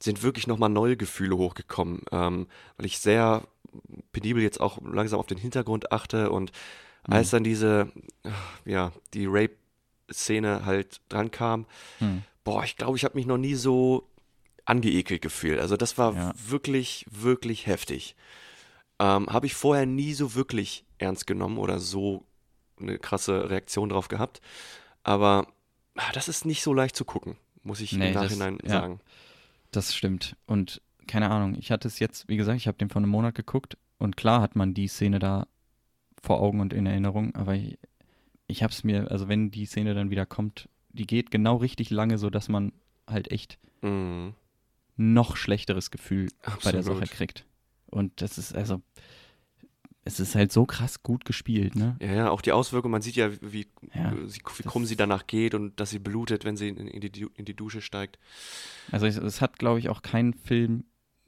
[0.00, 2.46] sind wirklich nochmal neue Gefühle hochgekommen, ähm,
[2.76, 3.42] weil ich sehr
[4.12, 6.52] penibel jetzt auch langsam auf den Hintergrund achte und
[7.02, 7.92] als dann diese,
[8.24, 8.30] äh,
[8.70, 11.66] ja, die Rape-Szene halt dran kam,
[11.98, 12.22] Hm.
[12.44, 14.08] boah, ich glaube, ich habe mich noch nie so
[14.64, 15.60] angeekelt gefühlt.
[15.60, 16.32] Also das war Ja.
[16.48, 18.16] wirklich, wirklich heftig.
[18.98, 22.24] Ähm, habe ich vorher nie so wirklich ernst genommen oder so
[22.80, 24.40] eine krasse Reaktion drauf gehabt.
[25.02, 25.46] Aber
[25.96, 28.70] ah, das ist nicht so leicht zu gucken, muss ich Nee, im das- Nachhinein ja.
[28.70, 29.00] sagen.
[29.72, 30.36] Das stimmt.
[30.46, 33.34] Und keine Ahnung, ich hatte es jetzt, wie gesagt, ich habe den vor einem Monat
[33.34, 35.46] geguckt und klar hat man die Szene da
[36.22, 37.78] vor Augen und in Erinnerung, aber ich,
[38.48, 41.90] ich habe es mir, also wenn die Szene dann wieder kommt, die geht genau richtig
[41.90, 42.72] lange, sodass man
[43.06, 44.34] halt echt Mhm.
[44.96, 46.30] noch schlechteres Gefühl
[46.64, 47.10] bei der Sache Absolut.
[47.10, 47.44] kriegt.
[47.86, 48.82] Und das ist also,
[50.04, 51.96] es ist halt so krass gut gespielt, ne?
[52.00, 55.26] Ja, ja, auch die Auswirkungen, man sieht ja, wie, Ja, sie, wie krumm sie danach
[55.26, 58.18] geht und dass sie blutet, wenn sie in, in, die, in die Dusche steigt.
[58.92, 60.84] Also es, es hat, glaube ich, auch kein Film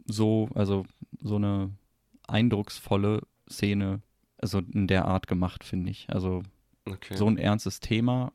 [0.06, 0.86] so, also
[1.20, 1.72] so eine
[2.28, 4.00] eindrucksvolle Szene,
[4.36, 6.06] also in der Art gemacht, finde ich.
[6.10, 6.42] Also
[6.86, 7.16] Okay.
[7.16, 8.32] so ein ernstes Thema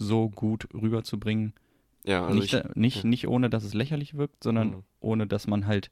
[0.00, 1.54] so gut rüberzubringen.
[2.04, 3.08] ja, also nicht, ich, nicht, ja.
[3.10, 4.82] nicht ohne, dass es lächerlich wirkt, sondern Mhm.
[5.00, 5.90] ohne, dass man halt,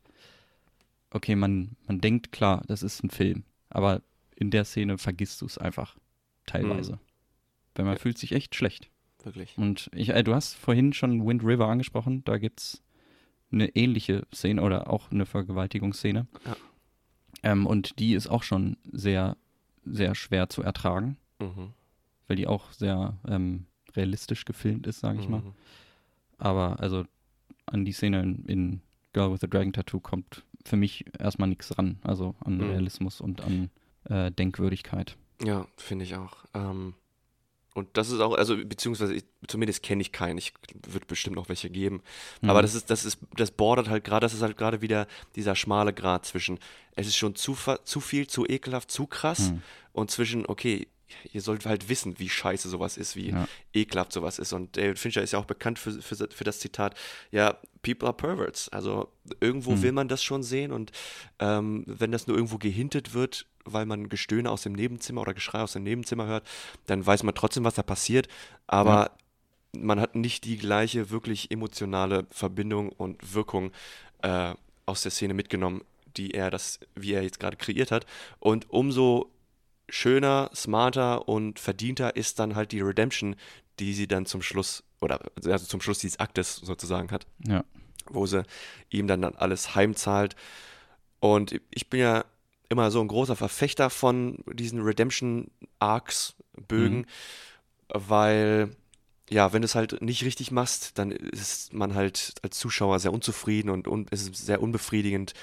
[1.13, 4.03] okay, man, man denkt, klar, das ist ein Film, aber
[4.37, 5.97] in der Szene vergisst du es einfach
[6.47, 6.99] teilweise.
[7.75, 8.01] Weil man Ja.
[8.01, 8.89] fühlt sich echt schlecht.
[9.25, 9.57] wirklich.
[9.57, 12.83] Und ich, äh, du hast vorhin schon Wind River angesprochen, da gibt es
[13.53, 16.27] eine ähnliche Szene oder auch eine Vergewaltigungsszene.
[16.45, 16.57] Ja.
[17.45, 19.37] Ähm, und die ist auch schon sehr,
[19.85, 21.71] sehr schwer zu ertragen, Mhm.
[22.27, 25.43] weil die auch sehr ähm, realistisch gefilmt ist, sage ich mal.
[25.43, 25.53] Mhm.
[26.39, 27.05] Aber also
[27.67, 28.81] an die Szene in, in
[29.13, 31.99] Girl with the Dragon Tattoo kommt für mich erstmal nichts ran.
[32.03, 32.71] Also an Mhm.
[32.71, 33.71] Realismus und an
[34.05, 35.17] äh, Denkwürdigkeit.
[35.43, 36.45] Ja, finde ich auch.
[36.55, 36.95] Ähm,
[37.75, 40.37] und das ist auch, also beziehungsweise ich, zumindest kenne ich keinen.
[40.39, 40.53] Ich
[40.87, 42.03] wird bestimmt noch welche geben.
[42.43, 42.63] Aber Mhm.
[42.63, 45.93] das ist, das ist, das bordert halt gerade, das ist halt gerade wieder dieser schmale
[45.95, 46.59] Grad zwischen,
[46.97, 49.63] es ist schon zu, zu viel, zu ekelhaft, zu krass Mhm.
[49.93, 50.87] und zwischen, okay,
[51.33, 53.47] ihr sollt halt wissen, wie scheiße sowas ist, wie Ja.
[53.73, 54.53] ekelhaft sowas ist.
[54.53, 56.95] Und David Fincher ist ja auch bekannt für, für, für das Zitat,
[57.31, 58.69] ja, people are perverts.
[58.71, 59.09] Also
[59.41, 59.83] irgendwo Hm.
[59.83, 60.93] will man das schon sehen und
[61.39, 65.61] ähm, wenn das nur irgendwo gehintet wird, weil man Gestöhne aus dem Nebenzimmer oder Geschrei
[65.61, 66.47] aus dem Nebenzimmer hört,
[66.87, 68.29] dann weiß man trotzdem, was da passiert.
[68.67, 69.13] Aber
[69.75, 73.73] man hat nicht die gleiche wirklich emotionale Verbindung und Wirkung
[74.23, 75.83] äh, aus der Szene mitgenommen,
[76.17, 78.05] die er das, wie er jetzt gerade kreiert hat.
[78.39, 79.31] Und umso
[79.93, 83.37] schöner, smarter und verdienter ist dann halt die Redemption,
[83.79, 87.63] die sie dann zum Schluss, oder also zum Schluss dieses Aktes sozusagen hat, Ja.
[88.09, 88.43] wo sie
[88.89, 90.35] ihm dann, dann alles heimzahlt.
[91.21, 92.25] Und ich bin ja
[92.71, 96.37] immer so ein großer Verfechter von diesen Redemption-Arcs,
[96.69, 97.07] Bögen, Mhm.
[97.89, 98.71] weil,
[99.29, 103.13] ja, wenn du es halt nicht richtig machst, dann ist man halt als Zuschauer sehr
[103.13, 105.35] unzufrieden und, und es ist sehr unbefriedigend,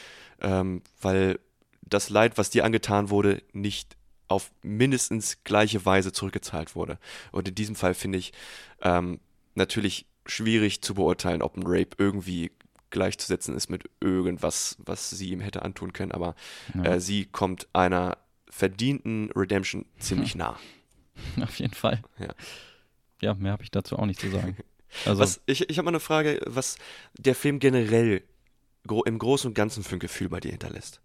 [0.41, 1.39] ähm, weil
[1.81, 3.95] das Leid, was dir angetan wurde, nicht
[4.29, 6.97] auf mindestens gleiche Weise zurückgezahlt wurde.
[7.33, 8.31] Und in diesem Fall finde ich
[8.81, 9.19] ähm,
[9.55, 12.51] natürlich schwierig zu beurteilen, ob ein Rape irgendwie
[12.91, 16.11] gleichzusetzen ist mit irgendwas, was sie ihm hätte antun können.
[16.13, 16.35] Aber
[16.73, 16.83] Ja.
[16.95, 18.17] äh, sie kommt einer
[18.49, 20.57] verdienten Redemption ziemlich nah.
[21.41, 22.01] Auf jeden Fall.
[22.17, 22.33] Ja.
[23.21, 24.55] Ja, mehr habe ich dazu auch nicht zu sagen.
[25.05, 26.77] Also, Was, ich ich habe mal eine Frage, was
[27.19, 28.23] der Film generell
[28.87, 30.99] gro im Großen und Ganzen für ein Gefühl bei dir hinterlässt.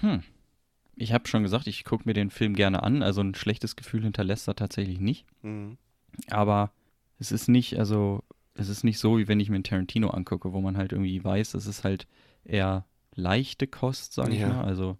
[0.00, 0.22] hm.
[1.00, 3.02] Ich habe schon gesagt, ich gucke mir den Film gerne an.
[3.02, 5.24] Also ein schlechtes Gefühl hinterlässt er tatsächlich nicht.
[5.42, 5.78] Mhm.
[6.28, 6.72] Aber
[7.18, 8.22] es ist nicht, also
[8.54, 11.22] es ist nicht so, wie wenn ich mir einen Tarantino angucke, wo man halt irgendwie
[11.24, 12.06] weiß, es ist halt
[12.44, 12.84] eher
[13.14, 14.48] leichte Kost, sage ich Ja.
[14.48, 14.64] mal.
[14.64, 14.98] Also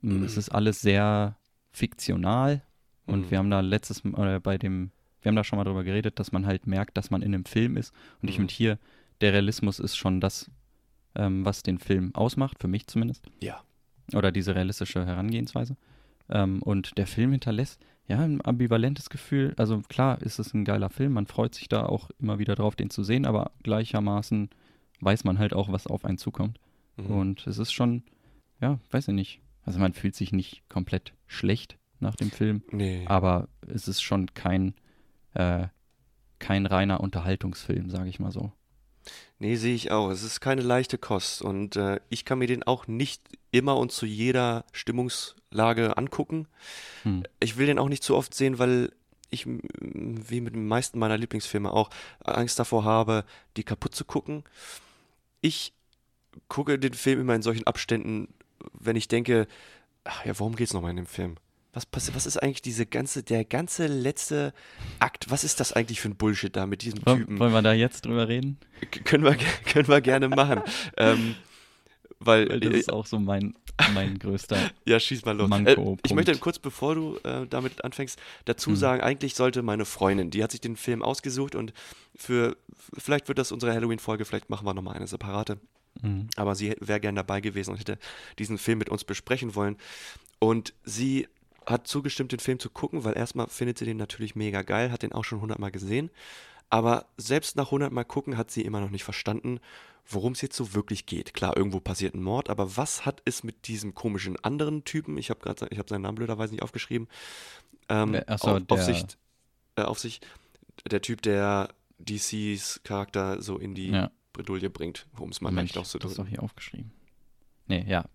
[0.00, 1.36] mh, es ist alles sehr
[1.70, 2.62] fiktional
[3.06, 3.30] und Mhm.
[3.30, 6.18] wir haben da letztes Mal oder bei dem, wir haben da schon mal drüber geredet,
[6.18, 7.92] dass man halt merkt, dass man in einem Film ist.
[8.22, 8.42] Und ich Mhm.
[8.42, 8.78] finde hier,
[9.20, 10.50] der Realismus ist schon das,
[11.14, 13.26] ähm, was den Film ausmacht, für mich zumindest.
[13.42, 13.62] Ja.
[14.14, 15.76] Oder diese realistische Herangehensweise.
[16.28, 19.54] Ähm, und der Film hinterlässt ja ein ambivalentes Gefühl.
[19.56, 22.76] Also klar ist es ein geiler Film, man freut sich da auch immer wieder drauf,
[22.76, 24.50] den zu sehen, aber gleichermaßen
[25.00, 26.58] weiß man halt auch, was auf einen zukommt.
[26.96, 27.06] Mhm.
[27.06, 28.02] Und es ist schon,
[28.60, 29.40] ja, weiß ich nicht.
[29.64, 33.04] Also man fühlt sich nicht komplett schlecht nach dem Film, Nee.
[33.06, 34.74] aber es ist schon kein,
[35.34, 35.68] äh,
[36.40, 38.50] kein reiner Unterhaltungsfilm, sage ich mal so.
[39.38, 40.10] Nee, sehe ich auch.
[40.10, 43.22] Es ist keine leichte Kost und äh, ich kann mir den auch nicht
[43.52, 46.48] immer und zu jeder Stimmungslage angucken.
[47.04, 47.22] Hm.
[47.38, 48.90] Ich will den auch nicht zu oft sehen, weil
[49.30, 51.88] ich, wie mit den meisten meiner Lieblingsfilme auch,
[52.24, 53.24] Angst davor habe,
[53.56, 54.42] die kaputt zu gucken.
[55.40, 55.72] Ich
[56.48, 58.28] gucke den Film immer in solchen Abständen,
[58.78, 59.46] wenn ich denke,
[60.04, 61.36] ach ja, worum geht's nochmal in dem Film?
[61.74, 64.52] Was passiert, was ist eigentlich diese ganze, der ganze letzte
[64.98, 67.26] Akt, was ist das eigentlich für ein Bullshit da mit diesem Typen?
[67.28, 68.58] Wollen, wollen wir da jetzt drüber reden?
[68.90, 69.34] K- können wir,
[69.64, 70.60] können wir gerne machen.
[70.98, 71.34] ähm,
[72.24, 73.54] weil, Weil das äh, ist auch so mein,
[73.94, 74.56] mein größter.
[74.84, 75.50] ja, schieß mal los.
[75.50, 78.76] Äh, ich möchte kurz, bevor du äh, damit anfängst, dazu Mhm.
[78.76, 81.72] sagen, eigentlich sollte meine Freundin, die hat sich den Film ausgesucht und
[82.14, 82.56] für,
[82.96, 85.58] vielleicht wird das unsere Halloween-Folge, vielleicht machen wir nochmal eine separate.
[86.00, 86.28] Mhm.
[86.36, 87.98] Aber sie wäre gern dabei gewesen und hätte
[88.38, 89.76] diesen Film mit uns besprechen wollen.
[90.38, 91.28] Und sie
[91.66, 95.02] hat zugestimmt, den Film zu gucken, weil erstmal findet sie den natürlich mega geil, hat
[95.02, 96.10] den auch schon hundertmal gesehen.
[96.72, 99.60] Aber selbst nach hundertmal gucken hat sie immer noch nicht verstanden,
[100.06, 101.34] worum es jetzt so wirklich geht.
[101.34, 105.28] Klar, irgendwo passiert ein Mord, aber was hat es mit diesem komischen anderen Typen, ich
[105.28, 107.08] habe gerade ich habe seinen Namen blöderweise nicht aufgeschrieben,
[107.90, 109.04] ähm, so, auf, auf, der- sich,
[109.76, 110.20] äh, auf sich,
[110.90, 114.10] der Typ, der DCs Charakter so in die Ja.
[114.32, 116.30] Bredouille bringt, um es mal Moment, leicht das ist doch auszudrücken.
[116.30, 116.90] hier aufgeschrieben.
[117.66, 118.06] Nee, ja.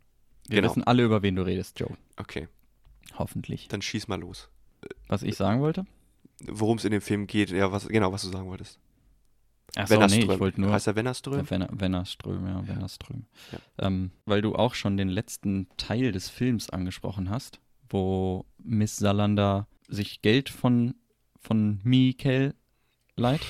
[0.50, 0.72] Wir Genau.
[0.72, 1.96] wissen alle, über wen du redest, Joe.
[2.18, 2.48] Okay,
[3.20, 3.68] Hoffentlich.
[3.68, 4.50] dann schieß mal los.
[5.08, 5.86] Was ich sagen wollte?
[6.46, 8.80] Worum es in dem Film geht, ja, was, genau, was du sagen wolltest.
[9.76, 10.32] Achso, nee, Wennerström.
[10.32, 10.72] ich wollte nur.
[10.72, 11.50] Heißt er Wennerström?
[11.50, 13.26] Wenner, Wennerström, ja, Wennerström.
[13.52, 13.60] Ja.
[13.80, 19.68] Ähm, weil du auch schon den letzten Teil des Films angesprochen hast, wo Miss Salander
[19.88, 20.96] sich Geld von,
[21.40, 22.56] von Mikel
[23.16, 23.46] leiht,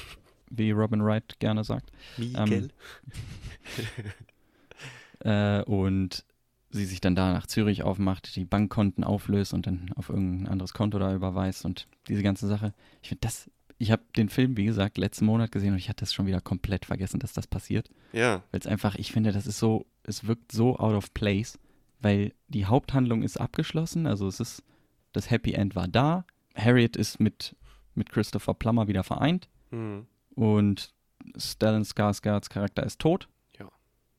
[0.49, 1.91] wie Robin Wright gerne sagt.
[2.17, 2.69] Miguel?
[5.21, 6.23] Äh, und
[6.77, 10.73] sie sich dann da nach Zürich aufmacht, die Bankkonten auflöst und dann auf irgendein anderes
[10.73, 12.73] Konto da überweist und diese ganze Sache.
[13.01, 16.01] Ich finde das, ich habe den Film, wie gesagt, letzten Monat gesehen und ich hatte
[16.01, 17.89] das schon wieder komplett vergessen, dass das passiert.
[18.13, 21.59] ja, Weil es einfach, ich finde, das ist so, es wirkt so out of place,
[21.99, 24.63] weil die Haupthandlung ist abgeschlossen, also es ist,
[25.11, 27.55] das Happy End war da, Harriet ist mit,
[27.93, 30.07] mit Christopher Plummer wieder vereint hm.
[30.35, 30.93] und
[31.35, 33.27] Stellan Skarsgårds Charakter ist tot.
[33.59, 33.67] Ja.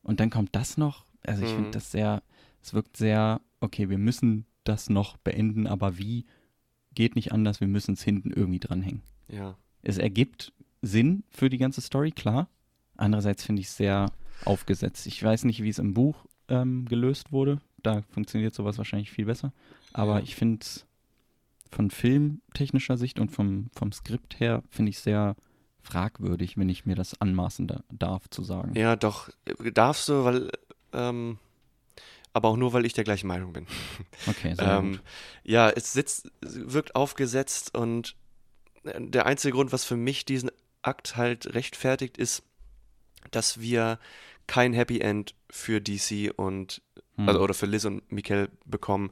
[0.03, 1.55] Und dann kommt das noch, also ich Mhm.
[1.55, 2.21] finde das sehr,
[2.61, 6.25] es wirkt sehr, okay, wir müssen das noch beenden, aber wie,
[6.93, 9.01] geht nicht anders, wir müssen es hinten irgendwie dranhängen.
[9.27, 9.55] ja.
[9.81, 12.49] Es ergibt Sinn für die ganze Story, klar.
[12.97, 14.11] Andererseits finde ich es sehr
[14.43, 15.07] aufgesetzt.
[15.07, 17.61] Ich weiß nicht, wie es im Buch ähm, gelöst wurde.
[17.81, 19.53] Da funktioniert sowas wahrscheinlich viel besser.
[19.93, 20.23] Aber Ja.
[20.23, 20.85] ich finde es
[21.71, 25.37] von filmtechnischer Sicht und vom, vom Skript her finde ich sehr
[25.81, 28.73] fragwürdig, wenn ich mir das anmaßen da, darf zu sagen.
[28.75, 30.49] Ja, doch, äh, darfst du, weil,
[30.91, 31.37] ähm,
[32.33, 33.65] aber auch nur, weil ich der gleichen Meinung bin.
[34.27, 35.01] Okay, sehr Ähm, gut.
[35.43, 38.15] ja, es sitzt, wirkt aufgesetzt und
[38.83, 42.43] äh, der einzige Grund, was für mich diesen Akt halt rechtfertigt, ist,
[43.31, 43.99] dass wir
[44.47, 46.81] kein Happy End für DC und
[47.17, 47.27] Hm.
[47.27, 49.11] also oder für Liz und Mikel bekommen.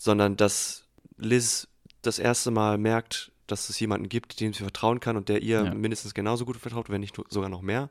[0.00, 0.84] sondern dass
[1.16, 1.66] Liz
[2.02, 5.64] das erste Mal merkt, dass es jemanden gibt, dem sie vertrauen kann und der ihr
[5.64, 5.74] Ja.
[5.74, 7.88] mindestens genauso gut vertraut, wenn nicht sogar noch mehr.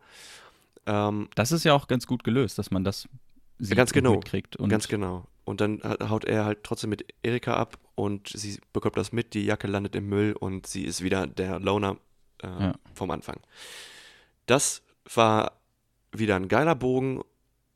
[0.86, 3.10] Ähm, Das ist ja auch ganz gut gelöst, dass man das
[3.60, 4.14] sieht ganz genau.
[4.16, 4.56] mitkriegt.
[4.58, 5.26] Und Ganz genau.
[5.46, 9.34] Und dann ha- haut er halt trotzdem mit Erika ab und sie bekommt das mit,
[9.34, 11.98] die Jacke landet im Müll und sie ist wieder der Loner
[12.44, 12.76] äh, Ja.
[12.94, 13.40] vom Anfang.
[14.46, 14.82] Das
[15.14, 15.54] war
[16.12, 17.22] wieder ein geiler Bogen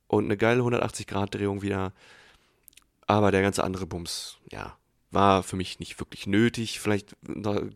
[0.07, 1.93] und eine geile 180-Grad-Drehung wieder.
[3.07, 4.77] Aber der ganze andere Bums, ja,
[5.11, 6.79] war für mich nicht wirklich nötig.
[6.79, 7.15] Vielleicht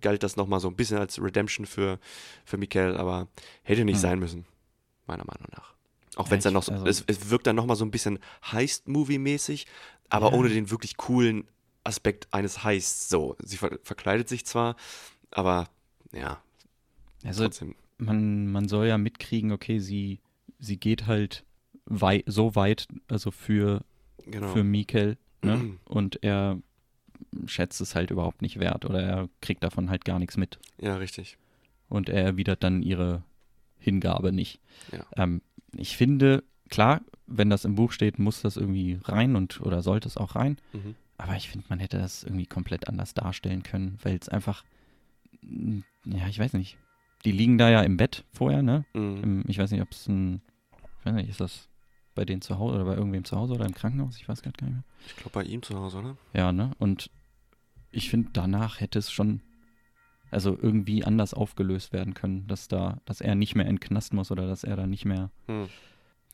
[0.01, 1.99] galt das nochmal so ein bisschen als Redemption für,
[2.45, 3.27] für Mikael, aber
[3.63, 4.01] hätte nicht Hm.
[4.01, 4.45] sein müssen,
[5.07, 5.74] meiner Meinung nach.
[6.15, 8.19] Auch wenn es dann noch so, also- es, es wirkt dann nochmal so ein bisschen
[8.51, 9.65] Heist-Movie-mäßig,
[10.09, 10.37] aber Ja.
[10.37, 11.45] ohne den wirklich coolen
[11.83, 13.09] Aspekt eines Heists.
[13.09, 14.75] So, sie ver verkleidet sich zwar,
[15.31, 15.69] aber
[16.13, 16.41] ja,
[17.23, 17.75] also trotzdem.
[17.97, 20.19] man, man soll ja mitkriegen, okay, sie,
[20.59, 21.43] sie geht halt
[21.85, 23.83] wei so weit, also für,
[24.25, 24.47] Genau.
[24.53, 25.77] für Mikel, ne?
[25.85, 26.59] Und er
[27.45, 30.57] schätzt es halt überhaupt nicht wert oder er kriegt davon halt gar nichts mit.
[30.79, 31.37] Ja, richtig.
[31.89, 33.23] Und er erwidert dann ihre
[33.77, 34.59] Hingabe nicht.
[34.91, 35.05] Ja.
[35.15, 35.41] Ähm,
[35.77, 40.07] ich finde, klar, wenn das im Buch steht, muss das irgendwie rein und oder sollte
[40.07, 40.57] es auch rein.
[40.73, 40.95] Mhm.
[41.17, 44.63] Aber ich finde, man hätte das irgendwie komplett anders darstellen können, weil es einfach,
[45.41, 46.77] ja, ich weiß nicht.
[47.23, 48.85] Die liegen da ja im Bett vorher, ne?
[48.93, 49.23] Mhm.
[49.23, 50.41] Im, ich weiß nicht, ob es ein,
[50.99, 51.69] ich weiß nicht, ist das
[52.13, 54.17] bei denen zu Hause oder bei irgendwem zu Hause oder im Krankenhaus?
[54.17, 54.83] Ich weiß gerade gar nicht mehr.
[55.07, 56.17] Ich glaube bei ihm zu Hause, oder?
[56.33, 56.71] Ja, ne?
[56.77, 57.09] Und
[57.91, 59.41] ich finde, danach hätte es schon,
[60.35, 64.29] also irgendwie anders aufgelöst werden können, dass da, dass er nicht mehr in Knast muss
[64.31, 65.67] oder dass er da nicht mehr Hm.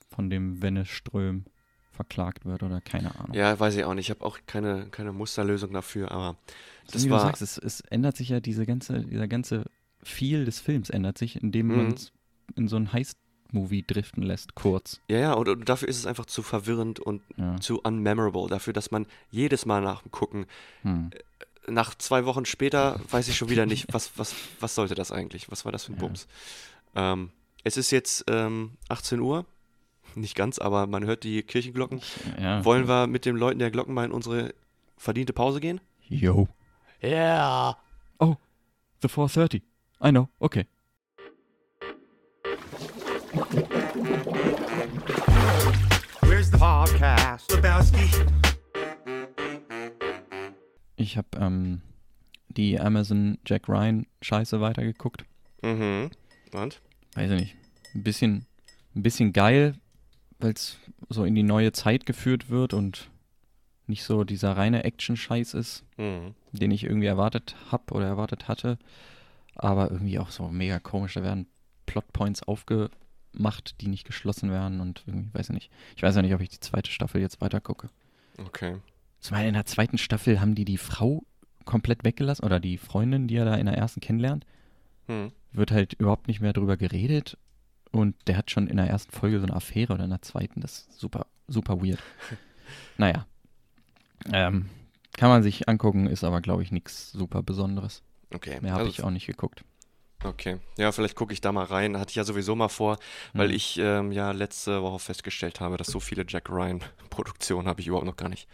[0.10, 1.46] von dem Wenneström
[1.92, 3.36] verklagt wird oder keine Ahnung.
[3.36, 4.08] Ja, weiß ich auch nicht.
[4.08, 6.38] Ich habe auch keine, keine Musterlösung dafür, aber
[6.92, 7.22] das Wie du war.
[7.22, 9.66] sagst, es, es ändert sich ja diese ganze, dieser ganze
[10.04, 11.76] Feel des Films ändert sich, indem Mhm.
[11.78, 12.12] man es
[12.56, 15.00] in so ein Heist-Movie driften lässt, kurz.
[15.10, 17.60] Ja, ja, und, und dafür ist es einfach zu verwirrend und Ja.
[17.60, 18.48] zu unmemorable.
[18.50, 20.46] Dafür, dass man jedes Mal nach dem Gucken,
[20.82, 21.12] Hm.
[21.68, 25.52] Nach zwei Wochen später, weiß ich schon wieder nicht, was, was, was sollte das eigentlich?
[25.52, 26.00] Was war das für ein Ja.
[26.02, 26.28] Bums?
[26.96, 27.30] Ähm,
[27.64, 29.46] es ist jetzt ähm, 18 Uhr.
[30.16, 32.02] Nicht ganz, aber man hört die Kirchenglocken.
[32.40, 32.66] Ja.
[32.66, 34.54] Wollen wir mit dem Leuten der Glocken mal in unsere
[34.98, 35.80] verdiente Pause gehen?
[36.10, 36.50] Yo.
[37.00, 37.78] Ja.
[38.20, 38.36] Oh,
[39.02, 39.62] the 430.
[40.04, 40.66] I know, okay.
[46.24, 47.52] Where's the podcast?
[47.52, 48.41] Lebowski.
[51.02, 51.82] Ich habe ähm,
[52.50, 55.26] die Amazon Jack Ryan Scheiße weitergeguckt.
[55.64, 56.12] Mhm.
[56.54, 56.82] Und?
[57.16, 57.56] Weiß ich nicht.
[57.96, 58.46] Ein bisschen,
[58.96, 59.76] ein bisschen geil,
[60.40, 60.78] weil es
[61.10, 63.10] so in die neue Zeit geführt wird und
[63.88, 66.36] nicht so dieser reine Action-Scheiß ist, Mhm.
[66.52, 68.78] den ich irgendwie erwartet habe oder erwartet hatte.
[69.56, 71.16] Aber irgendwie auch so mega komisch.
[71.16, 71.48] Da werden
[71.88, 75.72] Plotpoints aufgemacht, die nicht geschlossen werden und irgendwie, weiß ich nicht.
[75.96, 77.90] Ich weiß ja nicht, ob ich die zweite Staffel jetzt weiter gucke.
[78.38, 78.78] Okay.
[79.22, 81.24] Zum einen in der zweiten Staffel haben die die Frau
[81.66, 84.46] komplett weggelassen oder die Freundin, die er da in der ersten kennenlernt,
[85.08, 85.32] Mhm.
[85.52, 87.38] wird halt überhaupt nicht mehr drüber geredet
[87.92, 90.62] und der hat schon in der ersten Folge so eine Affäre oder in der zweiten,
[90.62, 92.00] das ist super, super weird.
[92.98, 93.26] naja,
[94.32, 94.70] ähm,
[95.18, 98.04] kann man sich angucken, ist aber glaube ich nichts super Besonderes.
[98.34, 98.60] Okay.
[98.62, 99.64] Mehr habe Also ich auch nicht geguckt.
[100.24, 100.60] Okay.
[100.78, 101.98] Ja, vielleicht gucke ich da mal rein.
[101.98, 102.98] Hatte ich ja sowieso mal vor,
[103.34, 103.56] weil Hm.
[103.56, 108.06] ich ähm, ja letzte Woche festgestellt habe, dass so viele Jack Ryan-Produktionen habe ich überhaupt
[108.06, 108.48] noch gar nicht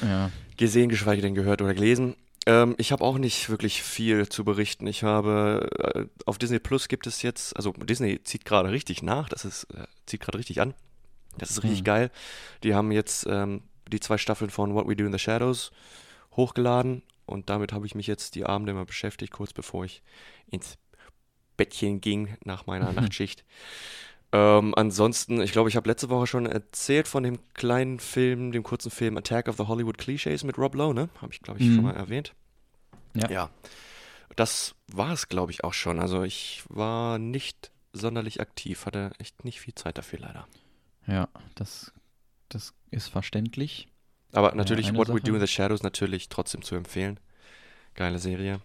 [0.00, 2.14] Ja, gesehen, geschweige denn gehört oder gelesen.
[2.46, 4.86] Ähm, ich habe auch nicht wirklich viel zu berichten.
[4.86, 9.28] Ich habe äh, auf Disney Plus gibt es jetzt, also Disney zieht gerade richtig nach,
[9.28, 10.74] das ist, äh, zieht gerade richtig an.
[11.36, 11.84] Das ist richtig Hm.
[11.84, 12.10] geil.
[12.62, 15.72] Die haben jetzt ähm, die zwei Staffeln von What We Do in the Shadows
[16.36, 20.02] hochgeladen und damit habe ich mich jetzt die Abende immer beschäftigt, kurz bevor ich
[20.50, 20.78] ins
[21.58, 22.94] Bettchen ging nach meiner Mhm.
[22.96, 23.44] Nachtschicht.
[24.32, 28.62] Ähm, ansonsten, ich glaube, ich habe letzte Woche schon erzählt von dem kleinen Film, dem
[28.62, 31.08] kurzen Film Attack of the Hollywood Clichés mit Rob Lowe, ne?
[31.22, 31.74] Habe ich, glaube ich, Mhm.
[31.74, 32.34] schon mal erwähnt.
[33.14, 33.30] Ja.
[33.30, 33.50] ja.
[34.36, 35.98] Das war es, glaube ich, auch schon.
[35.98, 40.46] Also ich war nicht sonderlich aktiv, hatte echt nicht viel Zeit dafür leider.
[41.06, 41.92] ja, das,
[42.50, 43.88] das ist verständlich.
[44.32, 45.22] Aber natürlich eine What We Sache.
[45.22, 47.18] Do in the Shadows natürlich trotzdem zu empfehlen.
[47.94, 48.60] Geile Serie.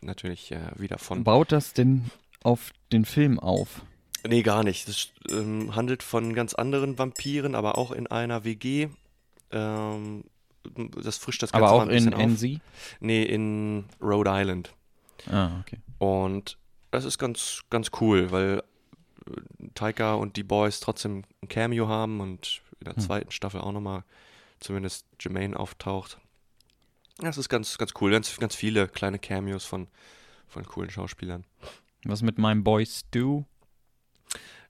[0.00, 2.10] Natürlich äh, wieder von Baut das denn
[2.42, 3.82] auf den Film auf?
[4.26, 4.88] Nee, gar nicht.
[4.88, 8.88] Das ähm, handelt von ganz anderen Vampiren, aber auch in einer WG.
[9.50, 10.24] Ähm,
[11.02, 12.22] das frischt das Ganze Aber mal auch ein bisschen in auf.
[12.42, 12.60] NZ?
[13.00, 14.74] Nee, in Rhode Island.
[15.30, 15.78] Ah, okay.
[15.98, 16.58] Und
[16.90, 18.62] das ist ganz, ganz cool, weil
[19.26, 23.02] äh, Taika und die Boys trotzdem ein Cameo haben und in der Hm.
[23.02, 24.04] zweiten Staffel auch nochmal
[24.60, 26.18] zumindest Jermaine auftaucht.
[27.18, 28.10] Das ist ganz, ganz cool.
[28.10, 29.88] Ganz, ganz viele kleine Cameos von,
[30.46, 31.44] von coolen Schauspielern.
[32.04, 33.44] Was mit meinem Boy Stu?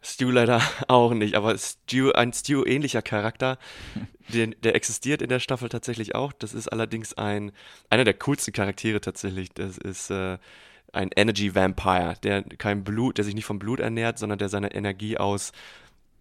[0.01, 3.59] Stu leider auch nicht, aber Stu, ein Stu-ähnlicher Charakter,
[4.29, 6.33] den, der existiert in der Staffel tatsächlich auch.
[6.33, 7.53] Das ist allerdings ein,
[7.91, 9.51] einer der coolsten Charaktere tatsächlich.
[9.51, 10.39] Das ist äh,
[10.93, 14.73] ein Energy Vampire, der kein Blut, der sich nicht vom Blut ernährt, sondern der seine
[14.73, 15.53] Energie aus,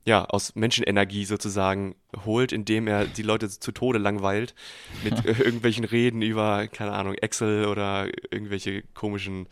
[0.07, 1.93] ja, aus Menschenenergie sozusagen
[2.23, 4.55] holt, indem er die Leute zu Tode langweilt
[5.03, 9.47] mit irgendwelchen Reden über, keine Ahnung, Excel oder irgendwelche komischen,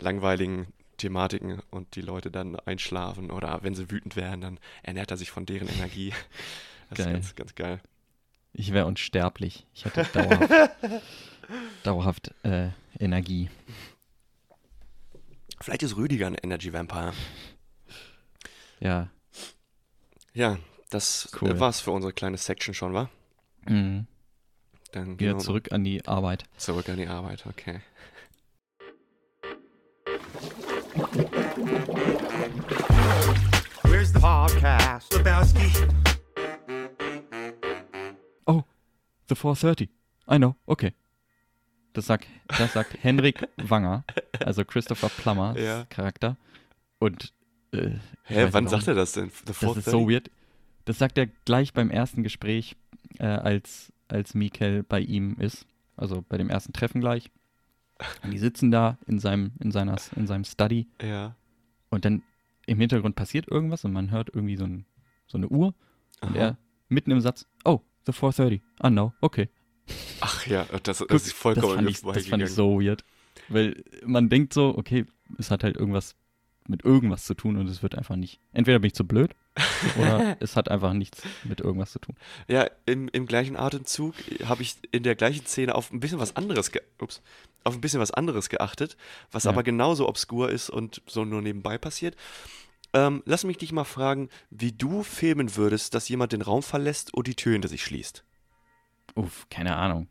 [0.00, 0.66] langweiligen
[0.96, 5.30] Thematiken und die Leute dann einschlafen oder wenn sie wütend werden, dann ernährt er sich
[5.30, 6.12] von deren Energie.
[6.90, 7.06] Das Geil.
[7.06, 7.80] ist ganz, ganz geil.
[8.52, 9.66] Ich wäre unsterblich.
[9.72, 10.70] Ich hätte dauerhaft,
[11.82, 12.68] dauerhaft äh,
[12.98, 13.48] Energie.
[15.60, 17.14] Vielleicht ist Rüdiger ein Energy Vampire.
[18.80, 19.08] Ja.
[20.34, 20.58] Ja,
[20.90, 21.50] das Cool.
[21.52, 23.08] äh, war's für unsere kleine Section schon, wa?
[23.68, 24.06] Mhm.
[24.92, 26.44] Dann gehen Wieder wir zurück an die Arbeit.
[26.56, 27.80] zurück an die Arbeit, okay.
[33.84, 35.12] Where's the podcast?
[35.14, 35.70] Lebowski.
[38.46, 38.64] Oh,
[39.28, 39.88] The 430.
[40.28, 40.92] I know, okay.
[41.92, 42.26] Das sagt,
[42.58, 44.04] das sagt Henrik Wanger,
[44.40, 45.84] also Christopher Plummers Ja.
[45.90, 46.36] Charakter.
[46.98, 47.32] Und
[47.74, 49.30] äh, Hä, wann sagt er das denn?
[49.30, 50.30] The Das ist so weird.
[50.84, 52.76] Das sagt er gleich beim ersten Gespräch,
[53.18, 55.66] äh, als, als Mikel bei ihm ist.
[55.96, 57.30] Also bei dem ersten Treffen gleich.
[58.22, 61.36] Und die sitzen da in seinem, in seiner, in seinem Study Ja.
[61.90, 62.22] und dann
[62.66, 64.84] im Hintergrund passiert irgendwas und man hört irgendwie so, ein,
[65.26, 65.74] so eine Uhr
[66.20, 66.36] und Aha.
[66.38, 66.58] er
[66.88, 68.62] mitten im Satz, oh, the 430.
[68.80, 69.48] Ah, no, okay.
[70.20, 73.04] Ach ja, das, das Guck, ist vollkommen das fand, ich, das fand ich so weird.
[73.48, 75.04] Weil man denkt so, okay,
[75.38, 76.16] es hat halt irgendwas
[76.68, 78.40] mit irgendwas zu tun und es wird einfach nicht.
[78.52, 79.34] Entweder bin ich zu blöd
[79.98, 82.16] oder es hat einfach nichts mit irgendwas zu tun.
[82.48, 84.14] Ja, im, im gleichen Atemzug
[84.46, 87.20] habe ich in der gleichen Szene auf ein bisschen was anderes ge ups,
[87.64, 88.96] auf ein bisschen was anderes geachtet,
[89.30, 89.50] was Ja.
[89.50, 92.16] aber genauso obskur ist und so nur nebenbei passiert.
[92.94, 97.12] Ähm, lass mich dich mal fragen, wie du filmen würdest, dass jemand den Raum verlässt
[97.12, 98.24] und die Tür hinter sich schließt.
[99.16, 100.08] Uff, keine Ahnung.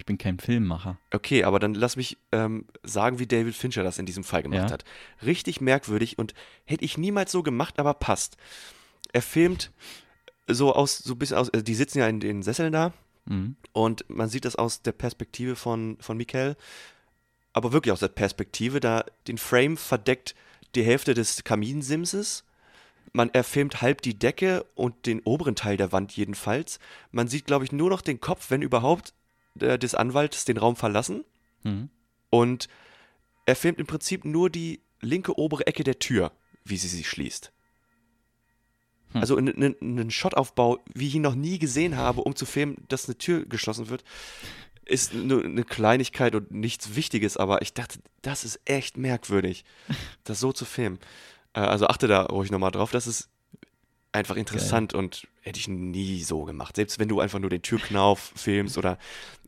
[0.00, 0.96] Ich bin kein Filmmacher.
[1.12, 4.70] Okay, aber dann lass mich ähm, sagen, wie David Fincher das in diesem Fall gemacht
[4.70, 4.70] Ja.
[4.70, 4.84] hat.
[5.22, 6.32] Richtig merkwürdig und
[6.64, 8.38] hätte ich niemals so gemacht, aber passt.
[9.12, 9.70] Er filmt
[10.48, 12.94] so aus, so ein bisschen aus, also die sitzen ja in den Sesseln da
[13.26, 13.56] Mhm.
[13.72, 16.56] und man sieht das aus der Perspektive von, von Michael,
[17.52, 20.34] aber wirklich aus der Perspektive, da den Frame verdeckt
[20.74, 22.44] die Hälfte des Kaminsimses.
[23.12, 26.78] Man er filmt halb die Decke und den oberen Teil der Wand jedenfalls.
[27.10, 29.12] Man sieht, glaube ich, nur noch den Kopf, wenn überhaupt,
[29.62, 31.24] äh, des Anwalts den Raum verlassen.
[31.62, 31.90] Mhm.
[32.30, 32.68] Und
[33.46, 36.32] er filmt im Prinzip nur die linke obere Ecke der Tür,
[36.64, 37.52] wie sie sich schließt.
[39.12, 39.20] Hm.
[39.20, 43.08] Also einen einen Shotaufbau, wie ich ihn noch nie gesehen habe, um zu filmen, dass
[43.08, 44.04] eine Tür geschlossen wird,
[44.84, 49.64] ist nur eine Kleinigkeit und nichts Wichtiges, aber ich dachte, das ist echt merkwürdig,
[50.24, 50.98] das so zu filmen.
[51.54, 53.28] Äh, Also achte da ruhig nochmal drauf, das ist
[54.12, 56.76] einfach interessant und hätte ich nie so gemacht.
[56.76, 58.98] Selbst wenn du einfach nur den Türknauf filmst oder,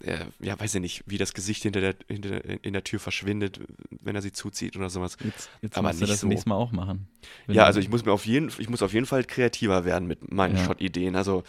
[0.03, 3.61] äh, ja, weiß ich nicht, wie das Gesicht hinter der, hinter, in der Tür verschwindet,
[4.01, 5.17] wenn er sie zuzieht oder sowas.
[5.23, 6.27] Jetzt, jetzt Aber musst du das so.
[6.27, 7.09] nächstes Mal auch machen.
[7.47, 10.33] Ja, also ich muss mir auf jeden, ich muss auf jeden Fall kreativer werden mit
[10.33, 10.65] meinen Ja.
[10.65, 11.17] Shot-Ideen.
[11.17, 11.43] Also,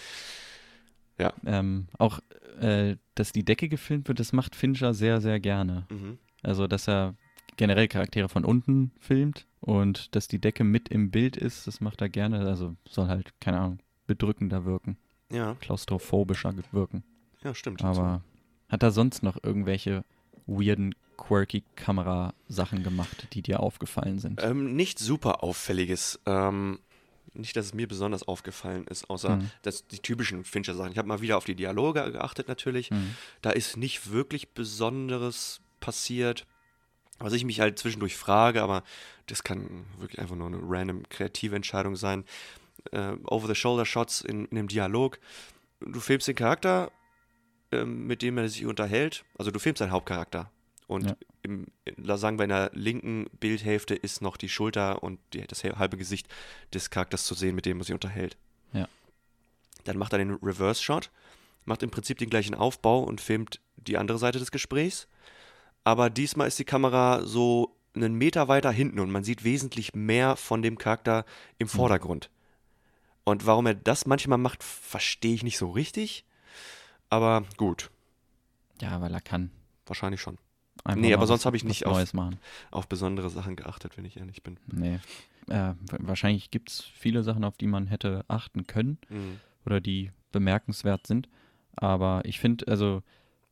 [1.46, 2.20] ähm, auch,
[2.60, 5.86] äh, dass die Decke gefilmt wird, das macht Fincher sehr, sehr gerne.
[5.90, 6.18] mhm.
[6.42, 7.16] Also, dass er
[7.56, 12.02] generell Charaktere von unten filmt und dass die Decke mit im Bild ist, das macht
[12.02, 12.40] er gerne.
[12.48, 14.98] Also soll halt, keine Ahnung, bedrückender wirken,
[15.32, 17.04] ja, klaustrophobischer wirken.
[17.44, 17.84] ja, stimmt.
[17.84, 18.22] Aber
[18.70, 20.04] hat er sonst noch irgendwelche
[20.46, 24.42] weirden, quirky Kamerasachen gemacht, die dir aufgefallen sind?
[24.44, 26.20] Ähm, nicht super auffälliges.
[26.26, 26.80] Ähm,
[27.34, 29.50] nicht, dass es mir besonders aufgefallen ist, außer Mhm.
[29.64, 30.92] dass die typischen Fincher-Sachen.
[30.92, 32.92] Ich habe mal wieder auf die Dialoge geachtet, natürlich.
[32.92, 33.16] Mhm.
[33.42, 36.46] Da ist nicht wirklich Besonderes passiert.
[37.20, 38.84] Was ich mich halt zwischendurch frage, aber
[39.28, 42.26] das kann wirklich einfach nur eine random kreative Entscheidung sein.
[42.92, 45.20] Äh, Over-the-Shoulder-Shots in, in einem Dialog.
[45.80, 46.92] Du filmst den Charakter,
[47.72, 49.24] ähm, mit dem er sich unterhält.
[49.38, 50.52] Also du filmst deinen Hauptcharakter.
[50.88, 51.16] Und Ja.
[51.44, 51.68] im,
[52.04, 56.28] sagen wir, in der linken Bildhälfte ist noch die Schulter und die, das halbe Gesicht
[56.74, 58.38] des Charakters zu sehen, mit dem er sich unterhält.
[58.74, 58.88] Ja.
[59.86, 61.10] Dann macht er den Reverse-Shot,
[61.66, 65.08] macht im Prinzip den gleichen Aufbau und filmt die andere Seite des Gesprächs.
[65.84, 70.36] Aber diesmal ist die Kamera so einen Meter weiter hinten und man sieht wesentlich mehr
[70.36, 71.26] von dem Charakter
[71.60, 72.30] im Vordergrund.
[73.26, 76.26] Und warum er das manchmal macht, verstehe ich nicht so richtig.
[77.10, 77.90] Aber gut,
[78.82, 79.52] Ja, weil er kann.
[79.86, 80.38] wahrscheinlich schon.
[80.84, 82.14] Einfach Nee, aber sonst habe ich nicht auf-.
[82.72, 84.58] Auf besondere Sachen geachtet, wenn ich ehrlich bin.
[84.68, 85.00] Nee.
[85.48, 89.40] Äh, wa- wahrscheinlich gibt es viele Sachen, auf die man hätte achten können Mhm.
[89.66, 91.30] oder die bemerkenswert sind.
[91.76, 93.04] Aber ich finde, also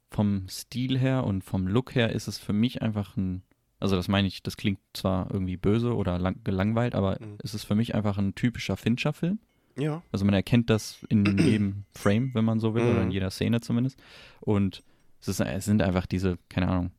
[0.09, 3.43] vom Stil her und vom Look her ist es für mich einfach ein
[3.80, 7.38] Also das meine ich, das klingt zwar irgendwie böse oder lang, gelangweilt, aber Mhm.
[7.43, 9.39] es ist für mich einfach ein typischer Fincher-Film.
[9.78, 10.01] Ja.
[10.11, 13.11] Also man erkennt das in jedem Frame, wenn man so will, oder in Mhm.
[13.13, 13.97] jeder Szene zumindest.
[14.39, 14.84] Und
[15.19, 16.91] es, ist, es sind einfach diese, keine Ahnung,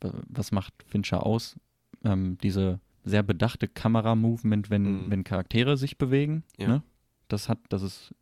[0.00, 1.56] wa- was macht Fincher aus?
[2.04, 5.10] Ähm, diese sehr bedachte Kamera-Movement, wenn, Mhm.
[5.10, 6.42] wenn Charaktere sich bewegen.
[6.58, 6.68] Ja.
[6.68, 6.82] Ne?
[7.28, 8.14] Das hat, das ist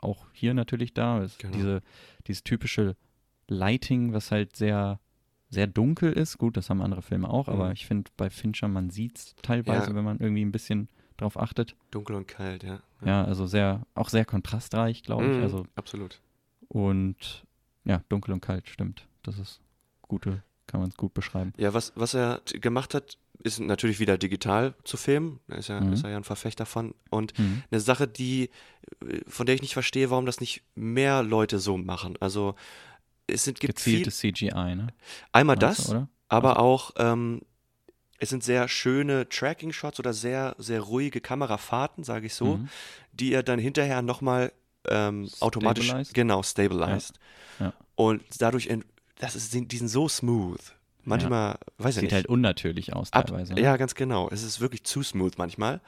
[0.00, 1.22] auch hier natürlich da.
[1.22, 1.54] Es, Genau.
[1.56, 1.82] diese,
[2.26, 2.96] dieses typische
[3.48, 4.98] Lighting, was halt sehr,
[5.48, 6.38] sehr dunkel ist.
[6.38, 7.72] Gut, das haben andere Filme auch, aber Mhm.
[7.72, 9.94] ich finde bei Fincher, man sieht es teilweise, Ja.
[9.94, 10.88] wenn man irgendwie ein bisschen
[11.22, 11.74] drauf achtet.
[11.90, 12.80] Dunkel und kalt, ja.
[13.04, 15.36] Ja, also sehr, auch sehr kontrastreich, glaube ich.
[15.38, 16.20] Mhm, Also, absolut.
[16.68, 17.44] und
[17.84, 19.06] ja, dunkel und kalt, stimmt.
[19.22, 19.60] Das ist
[20.02, 21.52] gute, kann man es gut beschreiben.
[21.56, 25.40] Ja, was, was er gemacht hat, ist natürlich wieder digital zu filmen.
[25.48, 25.92] Da ist, ja, Mhm.
[25.92, 26.94] ist er ja ein Verfechter von.
[27.10, 27.62] Und Mhm.
[27.70, 28.50] eine Sache, die,
[29.04, 32.16] äh, von der ich nicht verstehe, warum das nicht mehr Leute so machen.
[32.20, 32.54] Also
[33.26, 34.88] es sind, gibt viel, Gezieltes CGI, ne?
[35.32, 36.08] einmal Meinst das, oder?
[36.28, 37.42] aber auch ähm,
[38.22, 42.68] es sind sehr schöne Tracking-Shots oder sehr, sehr ruhige Kamerafahrten, sage ich so, Mhm.
[43.12, 44.52] die er dann hinterher nochmal
[44.88, 46.14] ähm, automatisch Stabilized?
[46.14, 47.18] genau stabilized.
[47.58, 47.72] Ja.
[47.96, 48.68] Und dadurch,
[49.18, 50.60] das ist, die sind so smooth.
[51.04, 52.12] Manchmal, weiß ich Sieht nicht.
[52.14, 53.54] halt unnatürlich aus Ab, teilweise.
[53.54, 53.60] ne?
[53.60, 54.28] ja, ganz genau.
[54.30, 55.80] Es ist wirklich zu smooth manchmal.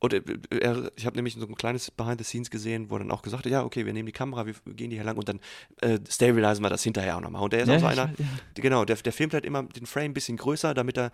[0.00, 0.22] Und äh,
[0.60, 3.44] er, ich habe nämlich so ein kleines Behind the Scenes gesehen, wo dann auch gesagt
[3.44, 5.38] hat, ja, okay, wir nehmen die Kamera, wir gehen die hier lang und dann
[5.80, 7.40] äh, stabilisen wir das hinterher auch nochmal.
[7.42, 8.26] Und der ist Ja, auch so einer, ja.
[8.54, 11.12] genau, der, der filmt halt immer den Frame ein bisschen größer, damit er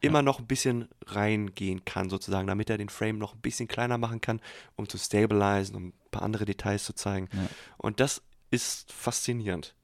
[0.00, 3.98] immer noch ein bisschen reingehen kann, sozusagen, damit er den Frame noch ein bisschen kleiner
[3.98, 4.40] machen kann,
[4.76, 7.28] um zu stabilisen, um ein paar andere Details zu zeigen.
[7.32, 7.48] Ja.
[7.78, 9.74] Und das ist faszinierend.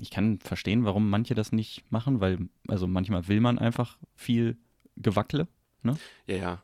[0.00, 4.56] Ich kann verstehen, warum manche das nicht machen, weil, also manchmal will man einfach viel
[4.96, 5.48] Gewackle.
[6.26, 6.62] Ja, ja.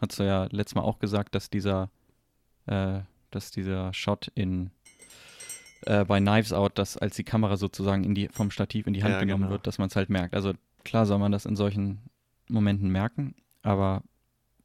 [0.00, 1.90] Hast du ja letztes Mal auch gesagt, dass dieser,
[2.66, 3.00] äh,
[3.30, 4.70] dass dieser Shot in
[5.82, 9.02] äh, bei Knives Out, dass als die Kamera sozusagen in die, vom Stativ in die
[9.02, 9.52] Hand Ja, genommen genau.
[9.52, 10.34] wird, dass man es halt merkt.
[10.34, 10.54] Also
[10.84, 12.00] klar soll man das in solchen
[12.48, 14.02] Momenten merken, aber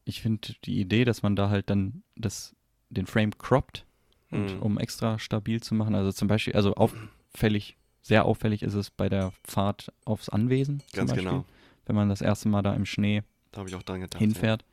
[0.05, 2.55] ich finde die Idee, dass man da halt dann das,
[2.89, 3.85] den Frame croppt,
[4.31, 4.61] und, Mhm.
[4.63, 5.93] um extra stabil zu machen.
[5.95, 10.81] Also zum Beispiel, also auffällig, sehr auffällig ist es bei der Fahrt aufs Anwesen.
[10.93, 11.45] Ganz genau.
[11.85, 14.17] Wenn man das erste Mal da im Schnee Da gedacht.
[14.17, 14.65] hinfährt.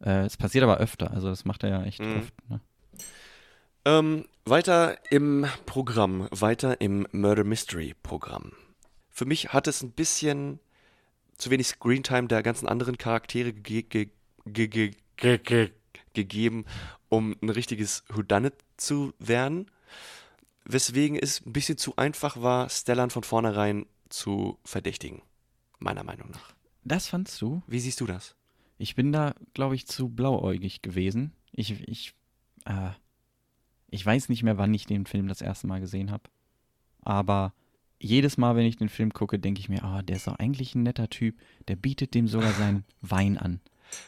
[0.00, 2.16] Äh, es passiert aber öfter, also das macht er ja echt Mhm.
[2.16, 2.34] oft.
[2.50, 2.60] Ne?
[3.84, 8.52] Ähm, weiter im Programm, weiter im Murder Mystery Programm.
[9.20, 10.60] Für mich hat es ein bisschen
[11.36, 14.08] zu wenig Screentime der ganzen anderen Charaktere ge ge
[14.46, 15.70] ge ge ge ge
[16.14, 16.64] gegeben,
[17.10, 19.70] um ein richtiges Whodunit zu werden.
[20.64, 25.20] Weswegen es ein bisschen zu einfach war, Stellan von vornherein zu verdächtigen.
[25.80, 26.54] Meiner Meinung nach.
[26.84, 27.62] Das fandst du?
[27.66, 28.34] Wie siehst du das?
[28.78, 31.34] Ich bin da, glaube ich, zu blauäugig gewesen.
[31.52, 32.14] Ich, ich,
[32.64, 32.92] äh,
[33.90, 36.22] ich weiß nicht mehr, wann ich den Film das erste Mal gesehen habe.
[37.02, 37.52] Aber
[38.00, 40.74] jedes Mal, wenn ich den Film gucke, denke ich mir, ah, der ist doch eigentlich
[40.74, 41.38] ein netter Typ.
[41.68, 43.60] Der bietet dem sogar seinen Wein an.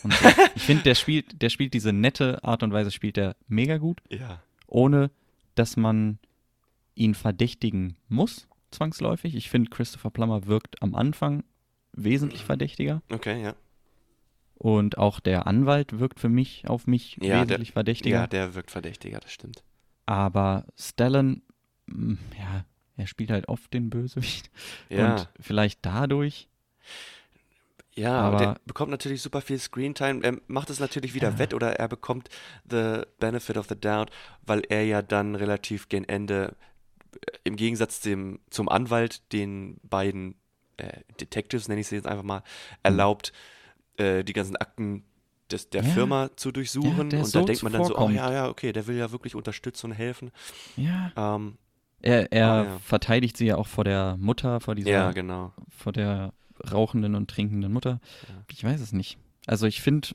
[0.02, 0.28] Und so.
[0.54, 4.00] ich finde, der spielt, der spielt diese nette Art und Weise, spielt er mega gut,
[4.10, 4.40] Ja.
[4.66, 5.10] ohne
[5.54, 6.18] dass man
[6.94, 9.34] ihn verdächtigen muss, zwangsläufig.
[9.34, 11.44] Ich finde, Christopher Plummer wirkt am Anfang
[11.92, 13.02] wesentlich verdächtiger.
[13.10, 13.54] Okay, ja.
[14.54, 18.16] Und auch der Anwalt wirkt für mich auf mich Ja, der- wesentlich verdächtiger.
[18.20, 19.64] Ja, der wirkt verdächtiger, das stimmt.
[20.06, 21.42] Aber Stellan,
[21.86, 22.64] mm, ja,
[22.96, 24.50] er spielt halt oft den Bösewicht.
[24.88, 25.12] Ja.
[25.16, 26.48] Und vielleicht dadurch,
[27.94, 30.22] Ja, Aber- der bekommt natürlich super viel Screentime.
[30.24, 32.30] Er macht es natürlich wieder wett oder er bekommt
[32.70, 34.10] the benefit of the doubt,
[34.46, 36.56] weil er ja dann relativ gen Ende
[37.20, 40.36] äh, im Gegensatz dem, zum Anwalt den beiden
[40.78, 42.42] äh, Detectives, nenne ich sie jetzt einfach mal,
[42.82, 43.32] erlaubt,
[43.98, 45.04] äh, die ganzen Akten
[45.50, 45.90] des, der Ja.
[45.90, 47.10] Firma zu durchsuchen.
[47.10, 49.12] der und so da denkt man dann so, oh ja, ja, okay, der will ja
[49.12, 50.30] wirklich unterstützen und helfen.
[50.78, 51.58] ja, Ähm,
[52.02, 52.78] er, er Ah, ja.
[52.80, 55.52] verteidigt sie ja auch vor der Mutter, vor dieser, ja, genau.
[55.70, 56.32] vor der
[56.70, 58.00] rauchenden und trinkenden Mutter.
[58.28, 58.44] Ja.
[58.50, 59.18] Ich weiß es nicht.
[59.46, 60.08] Also ich finde,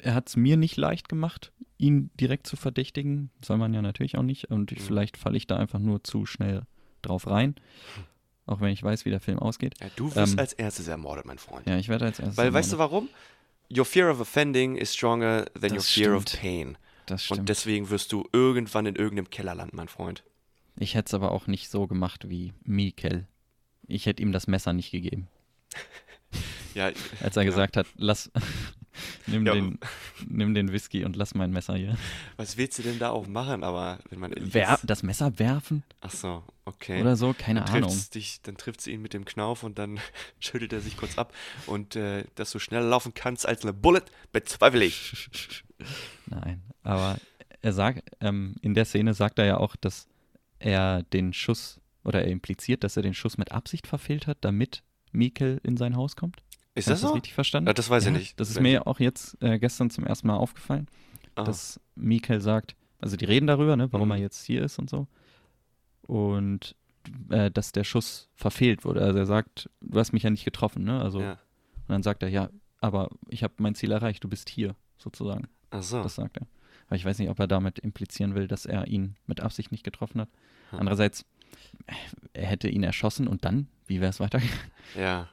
[0.00, 3.30] er hat es mir nicht leicht gemacht, ihn direkt zu verdächtigen.
[3.44, 4.50] Soll man ja natürlich auch nicht.
[4.50, 4.76] Und Mhm.
[4.76, 6.62] vielleicht falle ich da einfach nur zu schnell
[7.02, 7.54] drauf rein.
[8.46, 9.74] Auch wenn ich weiß, wie der Film ausgeht.
[9.80, 11.66] Ja, du wirst Ähm, als erstes ermordet, mein Freund.
[11.66, 12.36] Ja, ich werde als erstes.
[12.36, 13.08] Weil, weißt du ermordet.
[13.68, 13.76] warum?
[13.76, 16.40] Your fear of offending is stronger than your Das fear of stimmt.
[16.40, 16.78] pain.
[17.06, 17.40] Das stimmt.
[17.40, 20.22] Und deswegen wirst du irgendwann in irgendeinem Keller landen, mein Freund.
[20.78, 23.26] Ich hätte es aber auch nicht so gemacht wie Mikel.
[23.86, 25.28] Ich hätte ihm das Messer nicht gegeben.
[26.74, 27.48] Ja, Als er Ja.
[27.48, 28.30] gesagt hat, lass,
[29.26, 29.54] nimm, Ja.
[29.54, 29.78] den,
[30.28, 31.96] nimm den Whisky und lass mein Messer hier.
[32.36, 33.64] was willst du denn da auch machen?
[33.64, 37.00] Aber wenn man Wer, das Messer werfen Ach so, okay.
[37.00, 37.98] oder so, keine dann Ahnung.
[38.12, 39.98] Dich, dann trifft sie ihn mit dem Knauf und dann
[40.38, 41.32] schüttelt er sich kurz ab.
[41.66, 44.02] Und äh, dass du schneller laufen kannst als eine Bullet,
[44.32, 45.64] bezweifle ich.
[46.26, 47.16] Nein, aber
[47.62, 50.08] er sagt, ähm, in der Szene sagt er ja auch, dass
[50.58, 54.82] er den Schuss oder er impliziert, dass er den Schuss mit Absicht verfehlt hat, damit
[55.12, 56.42] Mikkel in sein Haus kommt.
[56.74, 57.14] Ist das ich das so?
[57.14, 57.68] richtig verstanden?
[57.68, 58.38] Ja, das weiß ich Ja, nicht.
[58.38, 60.86] Das ist mir auch jetzt äh, gestern zum ersten Mal aufgefallen,
[61.34, 61.44] Ah.
[61.44, 64.12] dass Mikkel sagt, also die reden darüber, ne, warum Mhm.
[64.12, 65.06] er jetzt hier ist und so.
[66.06, 66.74] Und
[67.30, 69.00] äh, dass der Schuss verfehlt wurde.
[69.02, 71.00] Also er sagt, du hast mich ja nicht getroffen, ne?
[71.00, 71.32] Also ja.
[71.32, 72.50] und dann sagt er, ja,
[72.80, 75.48] aber ich habe mein Ziel erreicht, du bist hier, sozusagen.
[75.70, 76.02] Ach so.
[76.02, 76.46] Das sagt er.
[76.86, 79.84] Aber ich weiß nicht, ob er damit implizieren will, dass er ihn mit Absicht nicht
[79.84, 80.28] getroffen hat.
[80.70, 80.80] Hm.
[80.80, 81.24] Andererseits,
[81.86, 81.94] äh,
[82.34, 84.60] er hätte ihn erschossen und dann, wie wäre es weitergegangen?
[84.96, 85.28] Ja.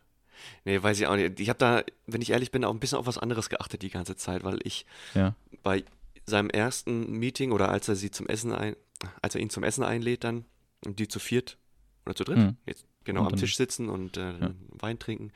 [0.66, 1.40] Nee, weiß ich auch nicht.
[1.40, 3.90] Ich habe da, wenn ich ehrlich bin, auch ein bisschen auf was anderes geachtet die
[3.92, 5.36] ganze Zeit, weil ich Ja.
[5.62, 5.84] bei
[6.26, 8.76] seinem ersten Meeting oder als er sie zum Essen ein,
[9.22, 10.46] als er ihn zum Essen einlädt dann
[10.86, 11.58] und die zu viert
[12.06, 12.58] oder zu dritt Mhm.
[12.66, 14.52] jetzt genau Und am Tisch sitzen und äh, Ja.
[14.70, 15.32] Wein trinken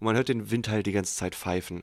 [0.00, 1.82] und man hört den Wind halt die ganze Zeit pfeifen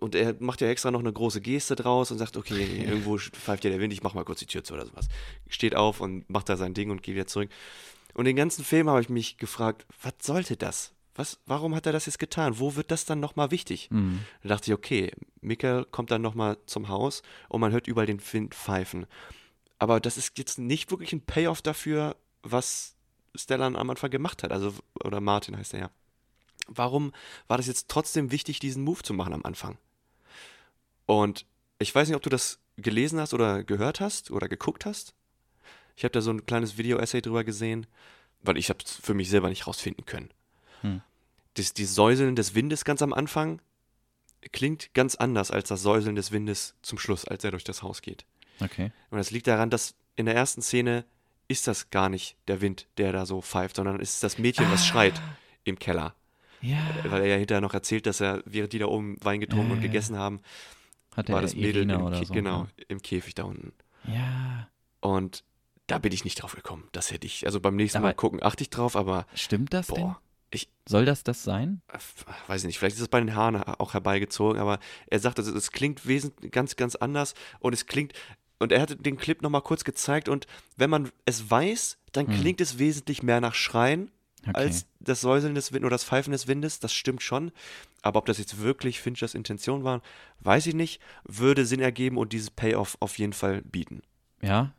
[0.00, 3.64] und er macht ja extra noch eine große Geste draus und sagt okay irgendwo pfeift
[3.64, 5.08] ja der Wind ich mach mal kurz die Tür zu oder sowas
[5.48, 7.50] steht auf und macht da sein Ding und geht wieder zurück
[8.14, 11.90] und den ganzen Film habe ich mich gefragt was sollte das was, warum hat er
[11.90, 12.60] das jetzt getan?
[12.60, 13.90] Wo wird das dann nochmal wichtig?
[13.90, 14.20] Mhm.
[14.44, 18.22] Da dachte ich, okay, Mikkel kommt dann nochmal zum Haus und man hört überall den
[18.32, 19.04] Wind pfeifen.
[19.80, 22.94] Aber das ist jetzt nicht wirklich ein Payoff dafür, was
[23.34, 24.52] Stellan am Anfang gemacht hat.
[24.52, 24.72] Also,
[25.02, 25.90] oder Martin heißt er ja.
[26.68, 27.12] Warum
[27.48, 29.76] war das jetzt trotzdem wichtig, diesen Move zu machen am Anfang?
[31.08, 31.46] Und
[31.78, 35.14] ich weiß nicht, ob du das gelesen hast oder gehört hast oder geguckt hast.
[35.96, 37.86] Ich habe da so ein kleines Video-Essay drüber gesehen,
[38.42, 40.30] weil ich habe es für mich selber nicht rausfinden können.
[40.82, 41.00] Hm.
[41.54, 43.62] Das, die Säuseln des Windes ganz am Anfang
[44.52, 48.02] klingt ganz anders als das Säuseln des Windes zum Schluss, als er durch das Haus
[48.02, 48.26] geht.
[48.60, 48.92] Okay.
[49.10, 51.06] Und das liegt daran, dass in der ersten Szene
[51.48, 54.86] ist das gar nicht der Wind, der da so pfeift, sondern ist das Mädchen, was
[54.86, 55.20] schreit
[55.64, 56.14] im Keller.
[56.60, 56.86] Ja.
[57.04, 59.76] Weil er ja hinterher noch erzählt, dass er, während die da oben Wein getrunken Ja,
[59.76, 60.40] und gegessen haben,
[61.18, 62.34] Hat war das Mädel Irina im, oder Ke- so.
[62.34, 63.72] genau, im Käfig da unten.
[64.06, 64.68] Ja.
[65.00, 65.44] Und
[65.86, 66.88] da bin ich nicht drauf gekommen.
[66.92, 69.88] Das hätte ich, also beim nächsten Aber- Mal gucken, achte ich drauf, aber Stimmt das
[69.88, 69.96] denn?
[70.02, 71.82] boah, ich Soll das das sein?
[72.46, 75.72] weiß nicht, vielleicht ist es bei den Haaren auch herbeigezogen, aber er sagt, also, es
[75.72, 78.12] klingt wesentlich ganz, ganz anders und es klingt,
[78.58, 80.46] und er hatte den Clip nochmal kurz gezeigt und
[80.76, 82.40] wenn man es weiß, dann Hm.
[82.40, 84.10] klingt es wesentlich mehr nach Schreien
[84.42, 84.52] Okay.
[84.54, 87.50] als das Säuseln des Windes oder das Pfeifen des Windes, das stimmt schon.
[88.02, 90.02] Aber ob das jetzt wirklich Finchers Intention war,
[90.40, 91.00] weiß ich nicht.
[91.24, 94.02] Würde Sinn ergeben und dieses Payoff auf jeden Fall bieten.
[94.40, 94.72] Ja,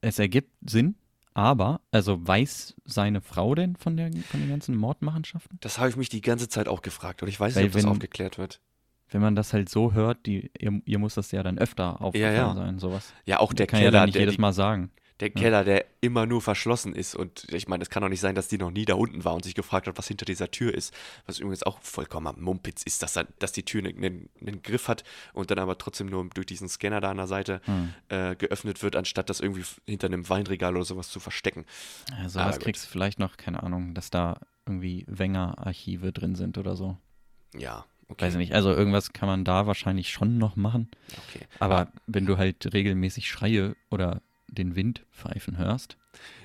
[0.00, 0.96] es ergibt Sinn,
[1.34, 5.58] aber, also weiß seine Frau denn von, der, von den ganzen Mordmachenschaften?
[5.60, 7.74] Das habe ich mich die ganze Zeit auch gefragt und ich weiß Weil nicht, ob
[7.74, 8.60] das wenn- aufgeklärt wird.
[9.12, 12.36] Wenn man das halt so hört, die, ihr, ihr muss das ja dann öfter aufgefallen
[12.36, 12.54] ja.
[12.54, 13.12] sein, sowas.
[13.24, 14.92] Ja, auch der kann ja Keller, dann nicht der, jedes Mal sagen.
[15.20, 17.14] Der Keller, der immer nur verschlossen ist.
[17.14, 19.34] Und ich meine, es kann doch nicht sein, dass die noch nie da unten war
[19.34, 20.94] und sich gefragt hat, was hinter dieser Tür ist.
[21.26, 25.04] Was übrigens auch vollkommen am Mumpitz ist, dass, dass die Tür einen, einen, Griff hat
[25.32, 27.94] und dann aber trotzdem nur durch diesen Scanner da an der Seite Hm.
[28.08, 31.66] äh, geöffnet wird, anstatt das irgendwie hinter einem Weinregal oder sowas zu verstecken.
[32.10, 32.64] Ja, sowas gut.
[32.64, 36.96] kriegst du vielleicht noch, keine Ahnung, dass da irgendwie Wenger-Archive drin sind oder so.
[37.56, 38.26] Ja, okay.
[38.26, 38.54] Weiß ich nicht.
[38.54, 40.88] Also irgendwas kann man da wahrscheinlich schon noch machen.
[41.28, 41.46] okay.
[41.58, 45.96] Aber wenn du halt regelmäßig Schreie oder den Wind pfeifen hörst,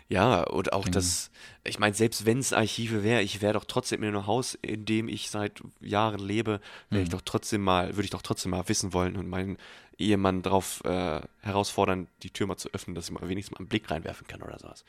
[0.08, 1.32] Ja, und auch das,
[1.64, 4.86] ich meine, selbst wenn es Archive wäre, ich wäre doch trotzdem in einem Haus, in
[4.86, 7.14] dem ich seit Jahren lebe, wäre ich Mhm.
[7.14, 9.58] doch trotzdem mal, würde ich doch trotzdem mal wissen wollen und meinen
[9.98, 13.68] Ehemann darauf äh, herausfordern, die Tür mal zu öffnen, dass ich mal wenigstens mal einen
[13.70, 14.86] Blick reinwerfen kann oder sowas.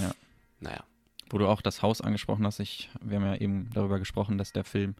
[0.00, 0.10] Ja.
[0.60, 0.84] Naja.
[1.30, 4.52] wo du auch das Haus angesprochen hast, ich, wir haben ja eben darüber gesprochen, dass
[4.52, 4.94] der Film,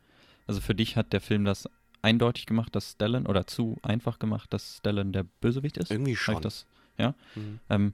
[0.47, 1.69] also für dich hat der Film das
[2.01, 5.91] eindeutig gemacht, dass Stellan, oder zu einfach gemacht, dass Stellan der Bösewicht ist.
[5.91, 6.41] Irgendwie schon.
[6.41, 6.65] Das,
[6.99, 7.15] ja.
[7.35, 7.61] Mhm.
[7.71, 7.93] Ähm,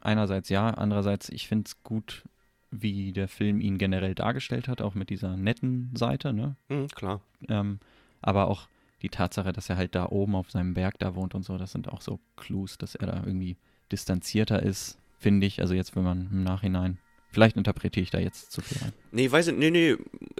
[0.00, 2.24] einerseits ja, andererseits, ich finde es gut,
[2.70, 6.56] wie der Film ihn generell dargestellt hat, auch mit dieser netten Seite, ne?
[6.68, 7.20] Mhm, klar.
[7.48, 7.78] Ähm,
[8.20, 8.68] aber auch
[9.02, 11.72] die Tatsache, dass er halt da oben auf seinem Berg da wohnt und so, das
[11.72, 13.56] sind auch so Clues, dass er da irgendwie
[13.92, 15.60] distanzierter ist, finde ich.
[15.60, 16.98] Also jetzt, wenn man im Nachhinein,
[17.34, 18.92] vielleicht interpretiere ich da jetzt zu viel rein.
[19.12, 19.96] Nee, weiß ich, nee, nee,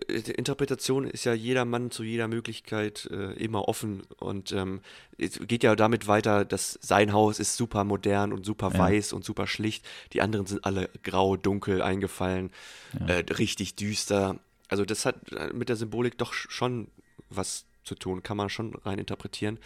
[0.09, 4.80] Interpretation ist ja jedermann zu jeder Möglichkeit äh, immer offen und ähm,
[5.18, 8.78] es geht ja damit weiter, dass sein Haus ist super modern und super Ja.
[8.78, 9.84] weiß und super schlicht.
[10.12, 12.51] Die anderen sind alle grau, dunkel, eingefallen,
[12.99, 13.07] Ja.
[13.07, 14.38] äh, richtig düster.
[14.68, 16.88] Also das hat äh, mit der Symbolik doch sch- schon
[17.30, 19.59] was zu tun, kann man schon rein interpretieren.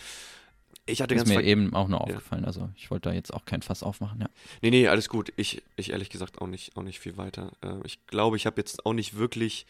[0.88, 2.04] Ich hatte ist ganz mir eben auch nur Ja.
[2.06, 2.44] aufgefallen.
[2.44, 4.28] Also ich wollte da jetzt auch kein Fass aufmachen, ja.
[4.62, 5.32] Nee, nee, alles gut.
[5.36, 7.52] Ich, ich ehrlich gesagt auch nicht, auch nicht viel weiter.
[7.62, 9.66] Äh, ich glaube, ich habe jetzt auch nicht wirklich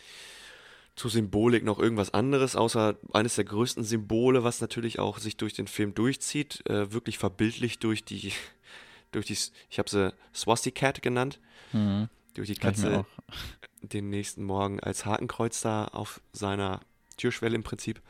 [0.96, 5.54] zur Symbolik noch irgendwas anderes, außer eines der größten Symbole, was natürlich auch sich durch
[5.54, 8.32] den Film durchzieht, äh, wirklich verbildlich durch die,
[9.12, 9.36] durch die,
[9.70, 11.38] ich habe sie Swastika genannt,
[11.72, 12.08] Mhm.
[12.34, 13.04] durch die Katze
[13.82, 16.80] den nächsten Morgen als Hakenkreuz da auf seiner
[17.16, 18.00] Türschwelle im Prinzip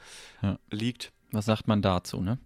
[0.42, 0.59] Ja.
[0.70, 1.12] liegt.
[1.32, 2.38] Was sagt man dazu, ne?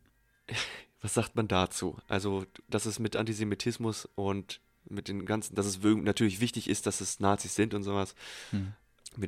[1.01, 1.99] Was sagt man dazu?
[2.09, 7.01] Also, dass es mit Antisemitismus und mit den ganzen, dass es natürlich wichtig ist, dass
[7.01, 8.15] es Nazis sind und sowas.
[8.51, 8.73] Hm.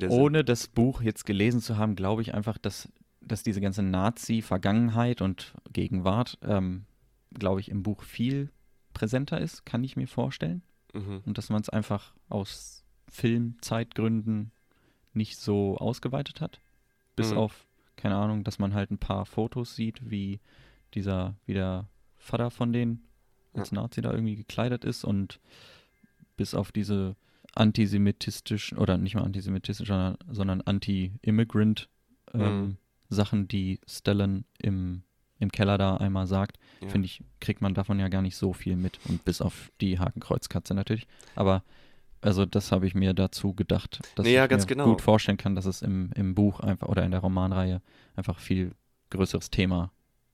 [0.09, 2.89] Ohne das Buch jetzt gelesen zu haben, glaube ich einfach, dass,
[3.21, 6.85] dass diese ganze Nazi-Vergangenheit und Gegenwart, ähm,
[7.33, 8.49] glaube ich, im Buch viel
[8.93, 10.63] präsenter ist, kann ich mir vorstellen.
[10.93, 11.21] Mhm.
[11.25, 14.51] Und dass man es einfach aus Filmzeitgründen
[15.13, 16.59] nicht so ausgeweitet hat.
[17.15, 17.37] Bis Mhm.
[17.37, 20.39] auf, keine Ahnung, dass man halt ein paar Fotos sieht, wie
[20.95, 21.87] dieser, wie der
[22.17, 23.03] Vater von denen
[23.53, 25.39] als Nazi da irgendwie gekleidet ist und
[26.37, 27.15] bis auf diese
[27.53, 31.89] antisemitistischen, oder nicht mal antisemitistisch, sondern, sondern anti-immigrant
[32.33, 32.77] ähm, Mhm.
[33.09, 35.03] Sachen, die Stellan im,
[35.39, 36.89] im Keller da einmal sagt, Ja.
[36.89, 38.99] finde ich, kriegt man davon ja gar nicht so viel mit.
[39.07, 41.07] Und bis auf die Hakenkreuzkatze natürlich.
[41.35, 41.63] Aber
[42.21, 44.85] also das habe ich mir dazu gedacht, dass Nee, ja, ich mir genau.
[44.85, 47.81] gut vorstellen kann, dass es im, im Buch einfach oder in der Romanreihe
[48.15, 48.71] einfach viel
[49.11, 49.91] größeres Thema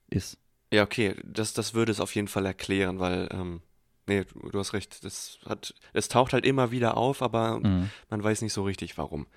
[0.10, 0.38] ist.
[0.74, 3.62] Ja, okay, das, das würde es auf jeden Fall erklären, weil, ähm,
[4.08, 7.90] nee, du, hast recht, das hat, es taucht halt immer wieder auf, aber Mhm.
[8.10, 9.28] man weiß nicht so richtig, warum.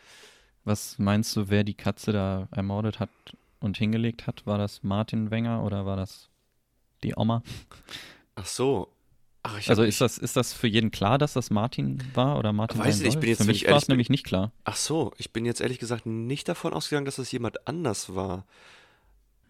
[0.64, 3.10] Was meinst du, wer die Katze da ermordet hat
[3.60, 4.46] und hingelegt hat?
[4.46, 6.30] War das Martin Wenger oder war das
[7.02, 7.42] die Oma?
[8.36, 8.88] Ach so.
[9.42, 12.80] Ach, Also ist das, ist das für jeden klar, dass das Martin war oder Martin
[12.80, 14.52] Weiß nicht, ich bin jetzt, Für mich ich war es nämlich nicht klar.
[14.64, 18.46] Ach so, ich bin jetzt ehrlich gesagt nicht davon ausgegangen, dass das jemand anders war.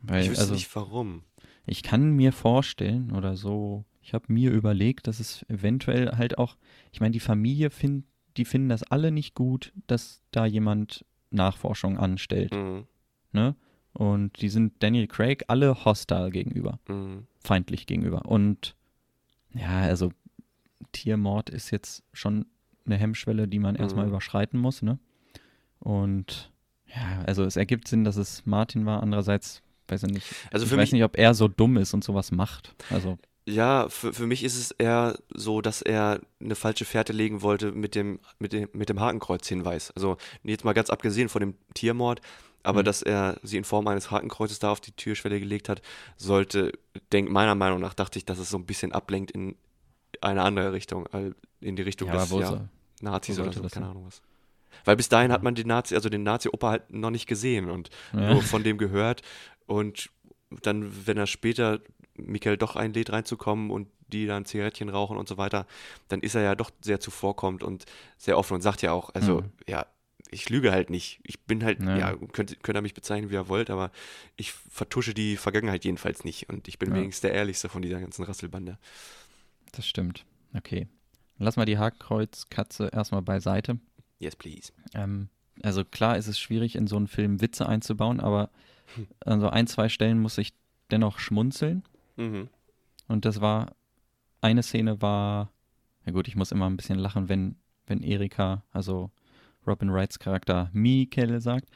[0.03, 1.23] Weil, ich wüsste also, nicht warum.
[1.67, 6.57] Ich kann mir vorstellen oder so, ich habe mir überlegt, dass es eventuell halt auch,
[6.93, 8.05] ich meine, die Familie find,
[8.37, 12.85] die finden das alle nicht gut, dass da jemand Nachforschung anstellt, Mhm.
[13.33, 13.57] ne?
[13.93, 17.27] Und die sind Daniel Craig alle hostile gegenüber, Mhm.
[17.39, 18.27] feindlich gegenüber.
[18.27, 18.75] Und
[19.55, 20.11] ja, also
[20.93, 22.47] Tiermord ist jetzt schon
[22.85, 24.11] eine Hemmschwelle, die man erstmal Mhm.
[24.11, 24.99] überschreiten muss, ne?
[25.79, 26.53] Und
[26.87, 29.03] ja, also es ergibt Sinn, dass es Martin war.
[29.03, 30.27] Andererseits weiß ich nicht.
[30.53, 32.75] Also ich weiß nicht, ob er so dumm ist und sowas macht.
[32.91, 37.43] Also ja, für, für mich ist es eher so, dass er eine falsche Fährte legen
[37.43, 39.91] wollte mit dem, mit dem, mit dem Hakenkreuz-Hinweis.
[39.95, 42.23] Also jetzt mal ganz abgesehen von dem Tiermord,
[42.63, 42.85] aber Mhm.
[42.87, 45.83] dass er sie in Form eines Hakenkreuzes da auf die Türschwelle gelegt hat,
[46.17, 46.73] sollte,
[47.13, 49.57] denk, meiner Meinung nach, dachte ich, dass es so ein bisschen ablenkt in
[50.23, 51.07] eine andere Richtung,
[51.61, 52.67] in die Richtung ja, des ja,
[53.03, 53.85] Nazis oder so, keine hin?
[53.85, 54.23] Ahnung was.
[54.87, 57.91] Weil bis dahin hat man den Nazi, also den Nazi-Opa halt noch nicht gesehen und
[58.13, 58.33] Ja.
[58.33, 59.23] nur von dem gehört.
[59.67, 60.11] Und
[60.63, 61.81] dann, wenn er später
[62.17, 65.67] Michael doch einlädt, reinzukommen und die dann Zigarettchen rauchen und so weiter,
[66.09, 67.85] dann ist er ja doch sehr zuvorkommend und
[68.19, 69.53] sehr offen und sagt ja auch, also, Mhm.
[69.67, 69.87] ja,
[70.31, 71.21] ich lüge halt nicht.
[71.25, 71.97] Ich bin halt, Ja.
[71.99, 73.91] ja, könnt, könnt ihr mich bezeichnen, wie ihr wollt, aber
[74.37, 76.49] ich vertusche die Vergangenheit jedenfalls nicht.
[76.49, 76.97] Und ich bin Ja.
[76.97, 78.79] wenigstens der Ehrlichste von dieser ganzen Rasselbande.
[79.73, 80.25] Das stimmt.
[80.55, 80.87] Okay.
[81.39, 83.79] Lass mal die Hakenkreuzkatze erstmal beiseite.
[84.21, 84.73] Yes, please.
[84.95, 85.29] Ähm,
[85.63, 88.51] also klar ist es schwierig, in so einen Film Witze einzubauen, aber
[88.97, 89.07] Hm.
[89.25, 90.53] an so ein, zwei Stellen muss ich
[90.91, 91.83] dennoch schmunzeln.
[92.17, 92.49] Mhm.
[93.09, 93.75] Und das war,
[94.41, 95.51] eine Szene war,
[96.05, 97.57] na gut, ich muss immer ein bisschen lachen, wenn,
[97.87, 99.11] wenn Erika, also
[99.67, 101.69] Robin Wrights Charakter, Michael sagt.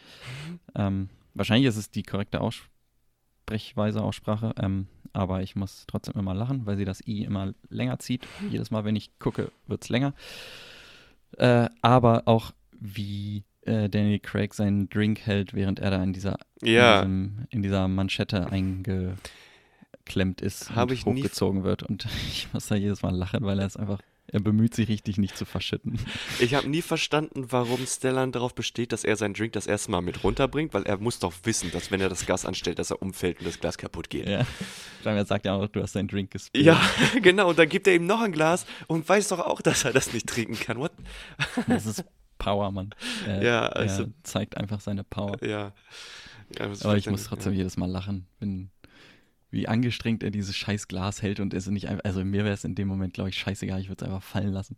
[0.75, 6.67] Ähm, wahrscheinlich ist es die korrekte Aussprechweise, Aussprache, ähm, aber ich muss trotzdem immer lachen,
[6.67, 8.27] weil sie das I immer länger zieht.
[8.51, 10.15] Jedes Mal, wenn ich gucke, wird es länger.
[11.37, 16.39] Äh, aber auch wie äh, Daniel Craig seinen Drink hält, während er da in dieser,
[16.62, 17.03] Ja.
[17.03, 21.83] in, diesem, in dieser Manschette eingeklemmt ist Hab und ich nie- hochgezogen wird.
[21.83, 24.01] Und ich muss da jedes Mal lachen, weil er es einfach,
[24.31, 25.99] er bemüht sich richtig nicht zu verschütten.
[26.39, 30.03] Ich habe nie verstanden, warum Stellan darauf besteht, dass er seinen Drink das erste Mal
[30.03, 33.01] mit runterbringt, weil er muss doch wissen, dass wenn er das Gas anstellt, dass er
[33.01, 34.29] umfällt und das Glas kaputt geht.
[34.29, 34.45] ja.
[35.05, 36.66] Er sagt ja auch, du hast deinen Drink gespielt.
[36.66, 36.79] Ja,
[37.23, 37.49] genau.
[37.49, 40.12] Und dann gibt er ihm noch ein Glas und weiß doch auch, dass er das
[40.12, 40.77] nicht trinken kann.
[40.79, 40.93] What?
[41.66, 42.05] Das ist
[42.39, 42.95] Power, Mann.
[43.26, 45.36] Er, Ja, er also- zeigt einfach seine Power.
[45.45, 45.72] Ja.
[46.59, 48.70] ja Aber ich muss trotzdem jedes Mal lachen, wenn,
[49.51, 52.64] wie angestrengt er dieses scheiß Glas hält und es nicht einfach, also mir wäre es
[52.64, 54.76] in dem Moment, glaube ich, scheißegal, ich würde es einfach fallen lassen.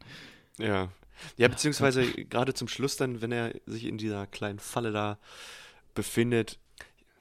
[0.58, 0.66] Ja.
[0.66, 0.88] Ja,
[1.36, 5.18] ja beziehungsweise gerade zum Schluss dann, wenn er sich in dieser kleinen Falle da
[5.94, 6.58] befindet,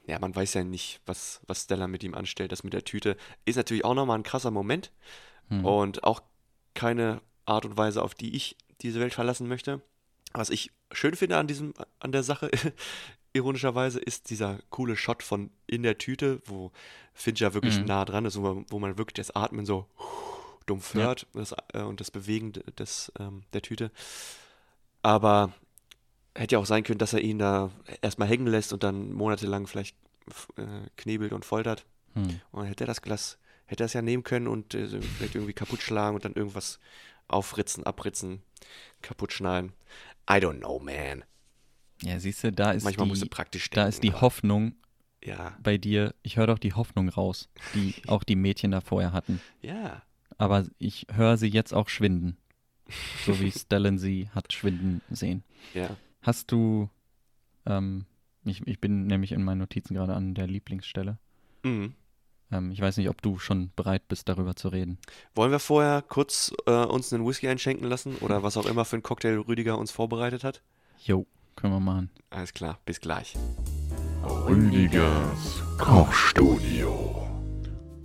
[0.08, 3.16] ja, man weiß ja nicht, was, was Stella mit ihm anstellt, das mit der Tüte,
[3.46, 4.92] ist natürlich auch nochmal ein krasser Moment
[5.50, 5.66] Hm.
[5.66, 6.22] und auch
[6.76, 9.82] keine Art und Weise, auf die ich diese Welt verlassen möchte.
[10.34, 12.50] Was ich schön finde an diesem, an der Sache,
[13.34, 16.72] ironischerweise, ist dieser coole Shot von in der Tüte, wo
[17.14, 17.86] Fincher wirklich Mhm.
[17.86, 19.88] nah dran ist, wo man, wo man wirklich das Atmen so
[20.66, 21.02] dumpf Ja.
[21.06, 23.92] hört das, äh, und das Bewegen des, ähm, der Tüte.
[25.02, 25.54] Aber
[26.36, 27.72] hätte ja auch sein können, dass er ihn da
[28.02, 29.96] erstmal hängen lässt und dann monatelang vielleicht
[30.58, 31.86] äh, knebelt und foltert.
[32.14, 32.40] Hm.
[32.52, 35.54] Und hätte er das Glas, hätte er es ja nehmen können und äh, vielleicht irgendwie
[35.54, 36.80] kaputt schlagen und dann irgendwas
[37.28, 38.42] aufritzen, abritzen,
[39.02, 39.74] kaputt schneiden.
[40.30, 41.24] I don't know, man.
[42.02, 44.22] Ja, siehst du, da ist Manchmal musst du die, praktisch da denken, ist die aber-
[44.22, 44.76] Hoffnung
[45.24, 49.12] Ja, bei dir, ich höre doch die Hoffnung raus, die auch die Mädchen da vorher
[49.14, 49.42] hatten.
[49.62, 50.02] ja.
[50.38, 52.38] Aber ich höre sie jetzt auch schwinden.
[53.26, 55.44] So wie Stellan sie hat schwinden sehen.
[55.74, 55.98] Ja.
[56.22, 56.90] Hast du,
[57.66, 58.06] ähm,
[58.46, 61.18] ich, ich bin nämlich in meinen Notizen gerade an der Lieblingsstelle.
[61.64, 61.94] Mhm.
[62.52, 64.98] Ähm, ich weiß nicht, ob du schon bereit bist, darüber zu reden.
[65.36, 68.96] Wollen wir vorher kurz äh, uns einen Whisky einschenken lassen oder was auch immer für
[68.96, 70.62] einen Cocktail Rüdiger uns vorbereitet hat?
[71.04, 71.26] Jo,
[71.56, 72.10] können wir machen.
[72.30, 73.36] Alles klar, bis gleich.
[74.24, 77.28] Rüdigers Kochstudio.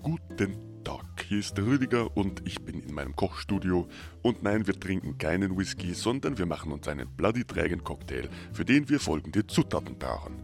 [0.02, 3.88] Guten Tag, hier ist der Rüdiger und ich bin in meinem Kochstudio.
[4.22, 8.64] Und nein, wir trinken keinen Whisky, sondern wir machen uns einen Bloody Dragon Cocktail, für
[8.64, 10.34] den wir folgende Zutaten brauchen.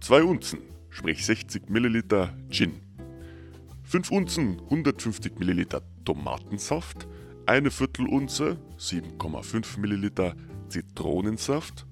[0.00, 0.60] Zwei Unzen,
[0.90, 2.80] sprich 60 Milliliter Gin.
[3.92, 7.06] 5 Unzen, 150 Milliliter Tomatensaft.
[7.44, 10.34] Eine Viertelunze, 7,5 Milliliter
[10.70, 11.84] Zitronensaft.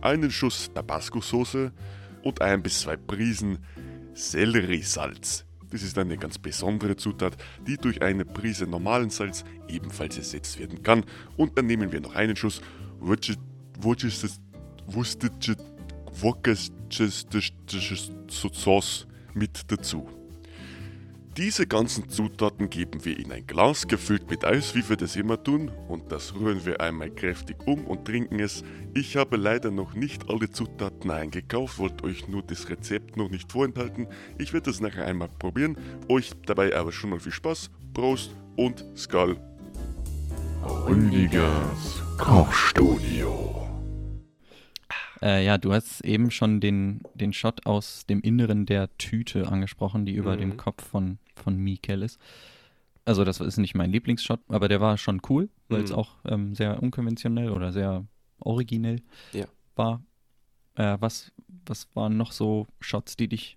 [0.00, 1.70] Einen Schuss Tabasco-Soße
[2.22, 3.58] und ein bis zwei Prisen
[4.14, 5.44] Selleriesalz.
[5.70, 7.36] Das ist eine ganz besondere Zutat,
[7.66, 11.04] die durch eine Prise normalen Salz ebenfalls ersetzt werden kann.
[11.36, 12.62] Und dann nehmen wir noch einen Schuss
[12.98, 15.58] Worcestershire
[18.30, 20.21] Sauce mit dazu.
[21.38, 25.42] Diese ganzen Zutaten geben wir in ein Glas gefüllt mit Eis, wie wir das immer
[25.42, 28.62] tun, und das rühren wir einmal kräftig um und trinken es.
[28.92, 33.50] Ich habe leider noch nicht alle Zutaten eingekauft, wollte euch nur das Rezept noch nicht
[33.50, 34.08] vorenthalten.
[34.36, 35.78] Ich werde das nachher einmal probieren.
[36.06, 37.70] Euch dabei aber schon mal viel Spaß.
[37.94, 39.38] Prost und Skull.
[40.86, 43.71] Rüdigers Kochstudio.
[45.22, 50.04] Äh, ja, du hast eben schon den, den Shot aus dem Inneren der Tüte angesprochen,
[50.04, 50.40] die über Mhm.
[50.40, 52.18] dem Kopf von, von Mikel ist.
[53.04, 55.96] Also das ist nicht mein Lieblingsshot, aber der war schon cool, weil es Mhm.
[55.96, 58.04] auch ähm, sehr unkonventionell oder sehr
[58.40, 59.00] originell
[59.32, 59.46] Ja.
[59.76, 60.02] war.
[60.74, 61.30] Äh, was,
[61.66, 63.56] was waren noch so Shots, die dich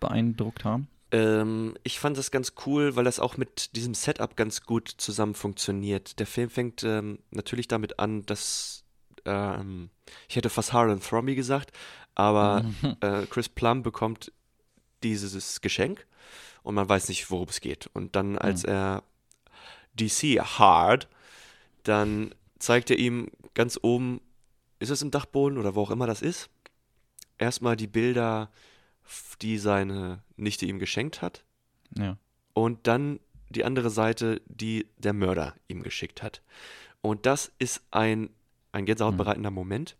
[0.00, 0.88] beeindruckt haben?
[1.10, 5.34] Ähm, ich fand das ganz cool, weil das auch mit diesem Setup ganz gut zusammen
[5.34, 6.18] funktioniert.
[6.18, 8.84] Der Film fängt ähm, natürlich damit an, dass
[9.24, 9.90] ähm,
[10.28, 11.72] ich hätte fast Harlan Thromby gesagt,
[12.14, 12.64] aber
[13.00, 14.32] äh, Chris Plum bekommt
[15.02, 16.06] dieses Geschenk
[16.62, 17.88] und man weiß nicht, worum es geht.
[17.92, 19.02] Und dann, als er
[19.94, 21.08] DC hard,
[21.84, 24.20] dann zeigt er ihm ganz oben,
[24.78, 26.50] ist es im Dachboden oder wo auch immer das ist,
[27.38, 28.50] erstmal die Bilder,
[29.42, 31.44] die seine Nichte ihm geschenkt hat
[31.96, 32.16] Ja.
[32.52, 36.42] und dann die andere Seite, die der Mörder ihm geschickt hat.
[37.00, 38.28] Und das ist ein,
[38.78, 39.96] ein gänsehautbereitender Moment,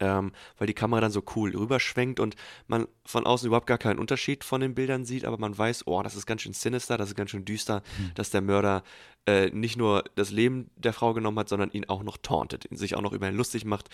[0.00, 3.98] ähm, weil die Kamera dann so cool rüberschwenkt und man von außen überhaupt gar keinen
[3.98, 7.10] Unterschied von den Bildern sieht, aber man weiß, oh, das ist ganz schön sinister, das
[7.10, 7.82] ist ganz schön düster,
[8.14, 8.82] dass der Mörder
[9.26, 12.76] äh, nicht nur das Leben der Frau genommen hat, sondern ihn auch noch tauntet, ihn
[12.76, 13.88] sich auch noch über ihn lustig macht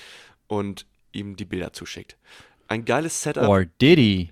[0.46, 2.16] und ihm die Bilder zuschickt.
[2.68, 3.48] Ein geiles Setup.
[3.48, 4.30] Or did he?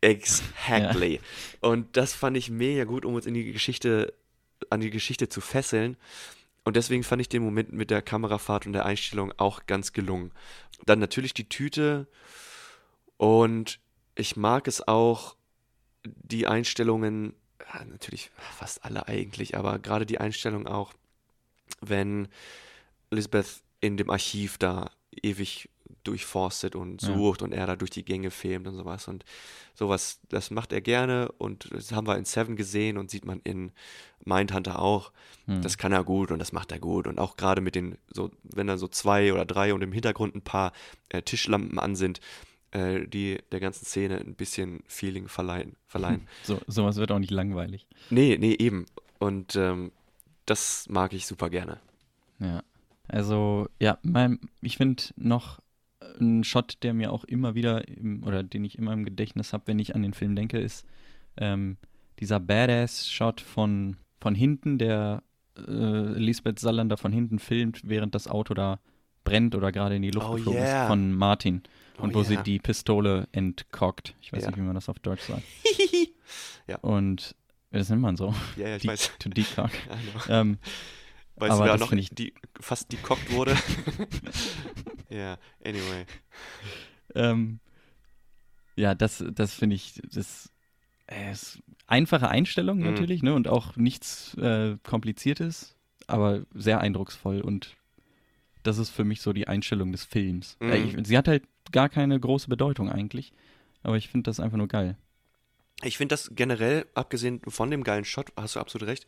[0.00, 1.20] Exactly.
[1.60, 4.14] Und das fand ich mega gut, um uns in die Geschichte,
[4.70, 5.96] an die Geschichte zu fesseln.
[6.68, 10.32] Und deswegen fand ich den Moment mit der Kamerafahrt und der Einstellung auch ganz gelungen.
[10.84, 12.06] Dann natürlich die Tüte
[13.16, 13.80] und
[14.16, 15.34] ich mag es auch,
[16.04, 17.32] die Einstellungen,
[17.88, 20.92] natürlich fast alle eigentlich, aber gerade die Einstellung auch,
[21.80, 22.28] wenn
[23.10, 24.90] Lisbeth in dem Archiv da
[25.22, 25.70] ewig
[26.08, 27.08] durchforstet und Ja.
[27.14, 29.06] sucht und er da durch die Gänge filmt und sowas.
[29.08, 29.24] Und
[29.74, 33.40] sowas, das macht er gerne und das haben wir in Seven gesehen und sieht man
[33.44, 33.70] in
[34.24, 35.12] Mindhunter auch.
[35.46, 35.62] Hm.
[35.62, 37.06] Das kann er gut und das macht er gut.
[37.06, 40.34] Und auch gerade mit den, so, wenn da so zwei oder drei und im Hintergrund
[40.34, 40.72] ein paar
[41.10, 42.20] äh, Tischlampen an sind,
[42.72, 45.76] äh, die der ganzen Szene ein bisschen Feeling verleihen.
[45.86, 46.26] verleihen.
[46.42, 47.86] So, sowas wird auch nicht langweilig.
[48.10, 48.86] nee, nee, eben.
[49.18, 49.92] Und ähm,
[50.46, 51.78] das mag ich super gerne.
[52.40, 52.62] Ja.
[53.10, 55.60] Also, ja, mein, ich finde noch
[56.20, 59.64] ein Shot, der mir auch immer wieder im, oder den ich immer im Gedächtnis habe,
[59.66, 60.86] wenn ich an den Film denke, ist
[61.36, 61.76] ähm,
[62.20, 65.22] dieser Badass-Shot von, von hinten, der
[65.56, 68.80] äh, Lisbeth Salander von hinten filmt, während das Auto da
[69.24, 70.82] brennt oder gerade in die Luft Oh, geflogen yeah.
[70.84, 71.62] ist, von Martin.
[71.98, 72.42] Und Oh, wo sie yeah.
[72.44, 74.14] die Pistole entkockt.
[74.20, 74.50] Ich weiß Ja.
[74.50, 75.42] nicht, wie man das auf Deutsch sagt.
[76.66, 76.76] Ja.
[76.80, 77.34] Und
[77.70, 78.34] das nennt man so.
[78.56, 79.12] Ja, ja, ich Die- weiß.
[79.20, 79.70] To decock.
[79.88, 79.96] Ja,
[80.28, 80.40] genau.
[80.40, 80.58] ähm,
[81.36, 83.56] du, wer das noch die, fast dekockt wurde?
[85.08, 86.04] ja, anyway.
[87.14, 87.58] Ähm,
[88.76, 90.52] ja, das, das finde ich, das
[91.06, 92.84] äh, ist einfache Einstellung Mhm.
[92.84, 93.32] natürlich, ne?
[93.32, 95.74] Und auch nichts äh, Kompliziertes,
[96.06, 97.76] aber sehr eindrucksvoll und
[98.62, 100.58] das ist für mich so die Einstellung des Films.
[100.60, 100.70] Mhm.
[100.70, 103.32] Äh, ich, sie hat halt gar keine große Bedeutung eigentlich,
[103.82, 104.98] aber ich finde das einfach nur geil.
[105.82, 109.06] Ich finde das generell, abgesehen von dem geilen Shot, hast du absolut recht,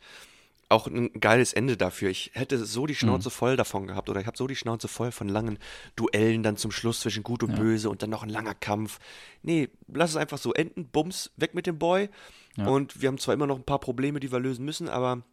[0.71, 2.09] auch ein geiles Ende dafür.
[2.09, 3.33] Ich hätte so die Schnauze Mhm.
[3.33, 5.59] voll davon gehabt oder ich habe so die Schnauze voll von langen
[5.95, 7.57] Duellen dann zum Schluss zwischen Gut und Ja.
[7.57, 8.99] Böse und dann noch ein langer Kampf.
[9.43, 12.09] Nee, lass es einfach so enden, bums, weg mit dem Boy.
[12.57, 12.67] Ja.
[12.67, 15.23] Und wir haben zwar immer noch ein paar Probleme, die wir lösen müssen, aber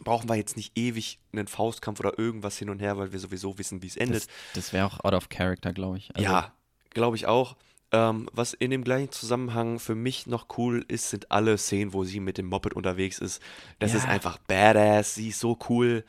[0.00, 3.58] brauchen wir jetzt nicht ewig einen Faustkampf oder irgendwas hin und her, weil wir sowieso
[3.58, 4.26] wissen, wie es endet.
[4.26, 6.14] Das, das wäre auch out of character, glaube ich.
[6.14, 6.52] Also, ja,
[6.90, 7.56] glaube ich auch.
[7.92, 12.02] Ähm, was in dem gleichen Zusammenhang für mich noch cool ist, sind alle Szenen, wo
[12.04, 13.40] sie mit dem Moped unterwegs ist.
[13.78, 13.98] Das Ja.
[13.98, 16.04] ist einfach badass, sie ist so cool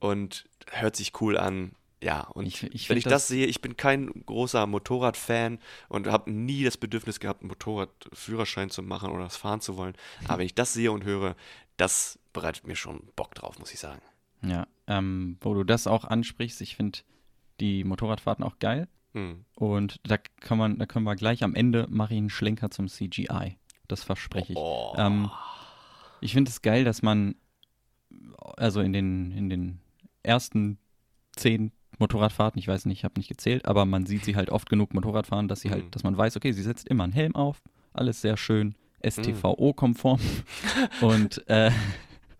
[0.00, 1.72] und hört sich cool an.
[2.00, 5.58] Ja, und Ich- ich wenn ich das, das- sehe, ich bin kein großer Motorradfan
[5.88, 9.94] und habe nie das Bedürfnis gehabt, einen Motorradführerschein zu machen oder das fahren zu wollen.
[10.28, 11.34] Aber wenn ich das sehe und höre,
[11.76, 14.00] das bereitet mir schon Bock drauf, muss ich sagen.
[14.42, 17.00] Ja, ähm, wo du das auch ansprichst, ich finde
[17.60, 18.88] die Motorradfahrten auch geil.
[19.14, 19.44] Hm.
[19.56, 22.88] Und da kann man, da können wir gleich am Ende mache ich einen Schlenker zum
[22.88, 23.56] CGI.
[23.88, 24.58] Das verspreche ich.
[24.58, 24.94] Oh.
[24.96, 25.30] Ähm,
[26.20, 27.34] ich finde es geil, dass man
[28.56, 29.80] also in den, in den
[30.22, 30.78] ersten
[31.36, 34.68] zehn Motorradfahrten, ich weiß nicht, ich habe nicht gezählt, aber man sieht sie halt oft
[34.70, 35.72] genug Motorrad fahren, dass sie Mhm.
[35.72, 37.60] halt, dass man weiß, okay, sie setzt immer einen Helm auf,
[37.92, 40.20] alles sehr schön STVO-konform.
[41.00, 41.70] und äh,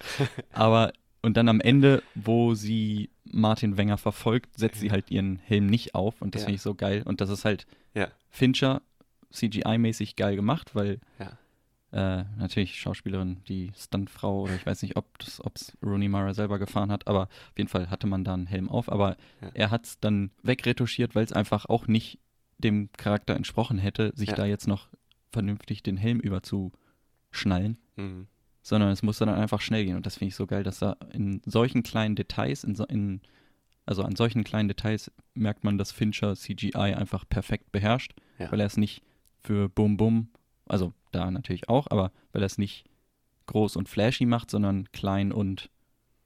[0.53, 0.93] aber
[1.23, 5.95] und dann am Ende, wo sie Martin Wenger verfolgt, setzt sie halt ihren Helm nicht
[5.95, 6.47] auf und das Ja.
[6.47, 7.03] finde ich so geil.
[7.05, 8.09] Und das ist halt Ja.
[8.31, 8.83] Fincher
[9.33, 11.39] CGI-mäßig geil gemacht, weil Ja.
[11.91, 16.91] äh, natürlich Schauspielerin, die Stuntfrau oder ich weiß nicht, ob es Rooney Mara selber gefahren
[16.93, 19.51] hat, aber auf jeden Fall hatte man da einen Helm auf, aber Ja.
[19.55, 22.19] er hat es dann wegretuschiert, weil es einfach auch nicht
[22.59, 24.35] dem Charakter entsprochen hätte, sich Ja.
[24.37, 24.89] da jetzt noch
[25.33, 28.27] vernünftig den Helm überzuschnallen, Hm.
[28.63, 30.97] Sondern es musste dann einfach schnell gehen und das finde ich so geil, dass da
[31.13, 33.21] in solchen kleinen Details, in, so, in
[33.87, 38.51] also an solchen kleinen Details merkt man, dass Fincher CGI einfach perfekt beherrscht, Ja.
[38.53, 39.03] weil er es nicht
[39.43, 40.29] für Bum Bum,
[40.67, 42.85] also da natürlich auch, aber weil er es nicht
[43.47, 45.71] groß und flashy macht, sondern klein und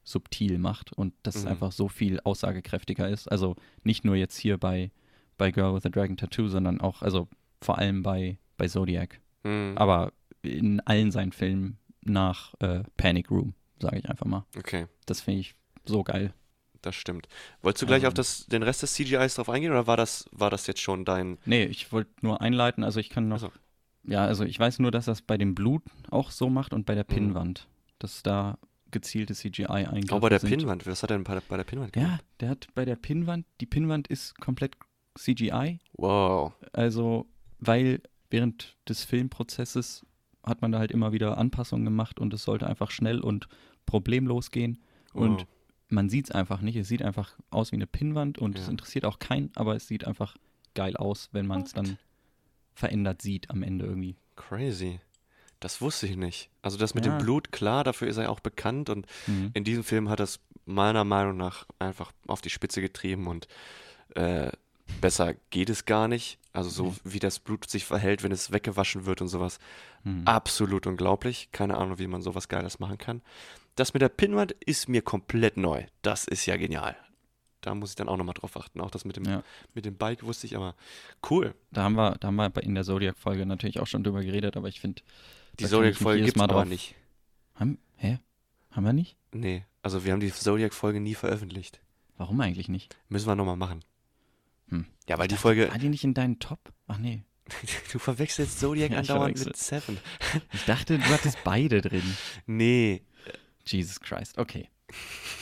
[0.03, 1.51] subtil macht und das Mhm.
[1.51, 3.31] einfach so viel aussagekräftiger ist.
[3.31, 4.91] Also nicht nur jetzt hier bei,
[5.37, 7.29] bei Girl with a Dragon Tattoo, sondern auch, also
[7.61, 9.21] vor allem bei, bei Zodiac.
[9.45, 9.73] Hm.
[9.77, 10.11] Aber
[10.41, 14.45] in allen seinen Filmen nach äh, Panic Room, sage ich einfach mal.
[14.57, 14.87] Okay.
[15.05, 16.33] Das finde ich so geil.
[16.81, 17.27] Das stimmt.
[17.61, 18.15] Wolltest du gleich auf Ähm.
[18.15, 21.37] das, den Rest des CGIs drauf eingehen oder war das, war das jetzt schon dein.
[21.45, 23.37] Nee, ich wollte nur einleiten, also ich kann noch.
[23.37, 23.51] Ach so.
[24.05, 25.81] Ja, also ich weiß nur, dass das bei dem Blut
[26.11, 27.13] auch so macht und bei der Mhm.
[27.13, 27.67] Pinnwand.
[27.99, 28.57] Dass da
[28.91, 30.49] gezielte CGI eingriffe Oh, bei der sind.
[30.49, 30.85] Pinnwand.
[30.85, 32.11] Was hat er denn bei der, bei der Pinnwand gemacht?
[32.11, 34.75] Ja, der hat bei der Pinnwand, die Pinnwand ist komplett
[35.17, 35.79] CGI.
[35.93, 36.51] Wow.
[36.73, 37.27] Also,
[37.59, 40.05] weil während des Filmprozesses
[40.45, 43.47] hat man da halt immer wieder Anpassungen gemacht und es sollte einfach schnell und
[43.85, 44.79] problemlos gehen.
[45.13, 45.47] Und Wow.
[45.89, 46.75] man sieht es einfach nicht.
[46.75, 48.71] Es sieht einfach aus wie eine Pinnwand und es Ja.
[48.71, 50.35] interessiert auch keinen, aber es sieht einfach
[50.75, 51.97] geil aus, wenn man es dann
[52.73, 54.15] verändert sieht am Ende irgendwie.
[54.35, 54.99] Crazy.
[55.59, 56.49] Das wusste ich nicht.
[56.61, 57.11] Also das mit Ja.
[57.15, 59.51] dem Blut, klar, dafür ist er auch bekannt und Mhm.
[59.53, 63.47] in diesem Film hat er es meiner Meinung nach einfach auf die Spitze getrieben und
[64.15, 64.51] äh,
[65.01, 66.39] besser geht es gar nicht.
[66.51, 69.57] Also so wie das Blut sich verhält, wenn es weggewaschen wird und sowas.
[70.03, 70.23] Mhm.
[70.25, 71.49] Absolut unglaublich.
[71.51, 73.21] Keine Ahnung, wie man sowas Geiles machen kann.
[73.75, 75.85] Das mit der Pinnwand ist mir komplett neu.
[76.03, 76.95] Das ist ja genial.
[77.61, 78.81] Da muss ich dann auch nochmal drauf achten.
[78.81, 79.41] Auch das mit dem, Ja.
[79.73, 80.75] mit dem Bike wusste ich, aber
[81.31, 81.55] cool.
[81.71, 84.67] Da haben wir, da haben wir in der Zodiac-Folge natürlich auch schon drüber geredet, aber
[84.67, 85.01] ich finde.
[85.59, 86.93] Die Zodiac-Folge gibt es aber drauf- nicht.
[87.55, 88.19] Haben, hä?
[88.71, 89.15] Haben wir nicht?
[89.31, 91.79] Nee, also wir haben die Zodiac-Folge nie veröffentlicht.
[92.17, 92.95] Warum eigentlich nicht?
[93.09, 93.83] Müssen wir nochmal machen.
[94.73, 94.85] Hm.
[95.07, 95.69] Ja, weil die Folge.
[95.69, 96.59] War die nicht in deinen Top?
[96.87, 97.23] Ach nee.
[97.91, 99.97] Du verwechselst Zodiac Ja, andauernd mit Seven.
[100.53, 102.15] Ich dachte, du hattest beide drin.
[102.45, 103.03] Nee.
[103.65, 104.37] Jesus Christ.
[104.37, 104.69] Okay.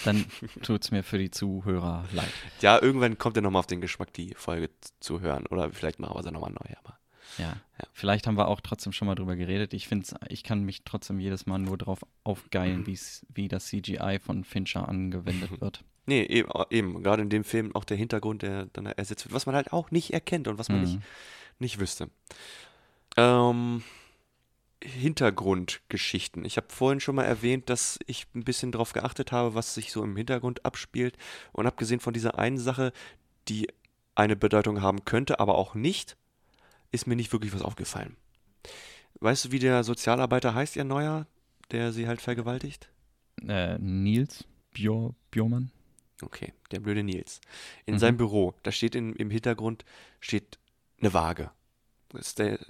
[0.05, 0.25] Dann
[0.63, 2.31] tut's mir für die Zuhörer leid.
[2.61, 4.69] Ja, irgendwann kommt er nochmal auf den Geschmack, die Folge
[4.99, 5.45] zu hören.
[5.47, 6.75] Oder vielleicht machen wir sie nochmal neu.
[6.83, 6.97] Aber
[7.37, 7.45] Ja.
[7.79, 7.87] Ja.
[7.93, 9.73] Vielleicht haben wir auch trotzdem schon mal drüber geredet.
[9.73, 12.07] Ich finde, ich kann mich trotzdem jedes Mal nur drauf Mhm.
[12.23, 15.83] aufgeilen, wie's, wie das CGI von Fincher angewendet wird.
[16.05, 17.03] Nee, eben, eben.
[17.03, 19.91] Gerade in dem Film auch der Hintergrund, der dann ersetzt wird, was man halt auch
[19.91, 21.01] nicht erkennt und was man nicht, Mhm.
[21.59, 22.09] nicht wüsste.
[23.17, 23.83] Ähm,
[24.83, 26.43] Hintergrundgeschichten.
[26.45, 29.91] Ich habe vorhin schon mal erwähnt, dass ich ein bisschen darauf geachtet habe, was sich
[29.91, 31.17] so im Hintergrund abspielt.
[31.51, 32.91] Und abgesehen von dieser einen Sache,
[33.47, 33.67] die
[34.15, 36.17] eine Bedeutung haben könnte, aber auch nicht,
[36.91, 38.17] ist mir nicht wirklich was aufgefallen.
[39.19, 41.27] Weißt du, wie der Sozialarbeiter heißt, ihr Neuer,
[41.71, 42.89] der sie halt vergewaltigt?
[43.47, 45.71] Äh, Nils Bjor, Bjormann?
[46.23, 47.41] Okay, der blöde Nils.
[47.85, 47.99] In Mhm.
[47.99, 49.85] seinem Büro, da steht in, im Hintergrund
[50.19, 50.59] steht
[50.99, 51.51] eine Waage.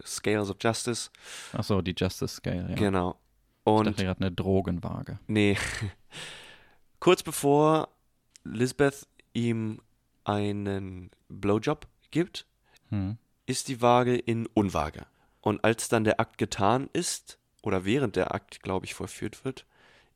[0.05, 1.09] Scales of Justice.
[1.53, 2.75] Achso, die Justice Scale, ja.
[2.75, 3.11] Genau.
[3.63, 5.19] Ich Und dachte gerade eine Drogenwaage.
[5.27, 5.57] nee,
[6.99, 7.89] kurz bevor
[8.43, 9.79] Lisbeth ihm
[10.23, 12.45] einen Blowjob gibt,
[12.89, 13.17] Hm.
[13.45, 15.05] ist die Waage in Unwaage.
[15.41, 19.65] Und als dann der Akt getan ist, oder während der Akt, glaube ich, vollführt wird,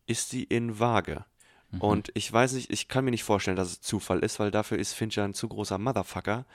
[0.08, 1.26] ist sie in Waage.
[1.72, 1.82] Mhm.
[1.82, 4.78] Und ich weiß nicht, ich kann mir nicht vorstellen, dass es Zufall ist, weil dafür
[4.80, 6.46] ist Fincher ein zu großer Motherfucker.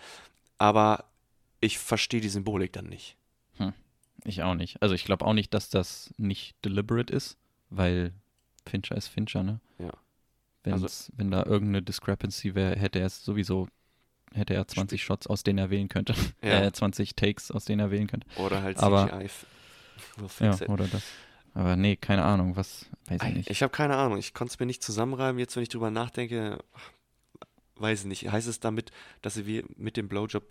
[0.58, 1.04] Aber
[1.60, 3.16] ich verstehe die Symbolik dann nicht.
[4.24, 4.82] Ich auch nicht.
[4.82, 7.38] Also ich glaube auch nicht, dass das nicht deliberate ist,
[7.70, 8.12] weil
[8.66, 9.60] Fincher ist Fincher, ne?
[9.78, 9.92] Ja.
[10.62, 13.66] Wenn's, Also- wenn da irgendeine Discrepancy wäre, hätte er es sowieso,
[14.34, 16.14] hätte er 20 Shots, aus denen er wählen könnte.
[16.42, 16.60] Ja.
[16.64, 18.26] Äh, 20 Takes, aus denen er wählen könnte.
[18.36, 19.30] Oder halt Aber- CGI.
[20.18, 20.68] will Ja, it.
[20.68, 21.02] oder das.
[21.54, 23.50] Aber nee, keine Ahnung, was, weiß ich Ich, nicht.
[23.50, 24.18] ich habe keine Ahnung.
[24.18, 25.38] Ich konnte es mir nicht zusammenreimen.
[25.38, 26.58] Jetzt, wenn ich drüber nachdenke,
[27.76, 28.30] weiß ich nicht.
[28.30, 28.90] Heißt es damit,
[29.22, 30.44] dass sie mit dem Blowjob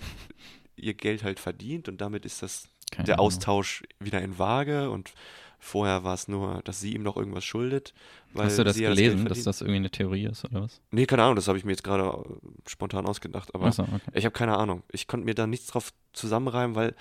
[0.76, 3.28] ihr Geld halt verdient und damit ist das Keine der Ahnung.
[3.28, 5.14] Austausch wieder in Vage und
[5.62, 7.93] vorher war es nur, dass sie ihm noch irgendwas schuldet.
[8.36, 9.47] Hast du das gelesen, dass verdient.
[9.47, 10.80] das irgendwie eine Theorie ist, oder was?
[10.91, 14.00] Nee, keine Ahnung, das habe ich mir jetzt gerade äh, spontan ausgedacht, aber Achso, okay.
[14.14, 14.84] ich habe keine Ahnung.
[14.91, 16.95] Ich konnte mir da nichts drauf zusammenreimen, weil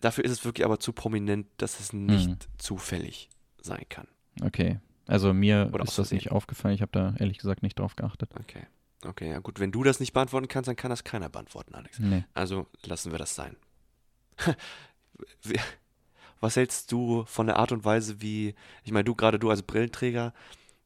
[0.00, 2.36] dafür ist es wirklich aber zu prominent, dass es nicht Mhm.
[2.58, 3.28] zufällig
[3.60, 4.06] sein kann.
[4.42, 4.80] Okay.
[5.06, 8.30] Also mir Oder ist das nicht aufgefallen, ich habe da ehrlich gesagt nicht drauf geachtet.
[8.38, 8.66] Okay.
[9.04, 11.98] Okay, ja gut, wenn du das nicht beantworten kannst, dann kann das keiner beantworten, Alex.
[12.00, 12.24] Nee.
[12.34, 13.56] Also lassen wir das sein.
[16.40, 19.62] Was hältst du von der Art und Weise, wie, ich meine, du gerade du als
[19.62, 20.32] Brillenträger,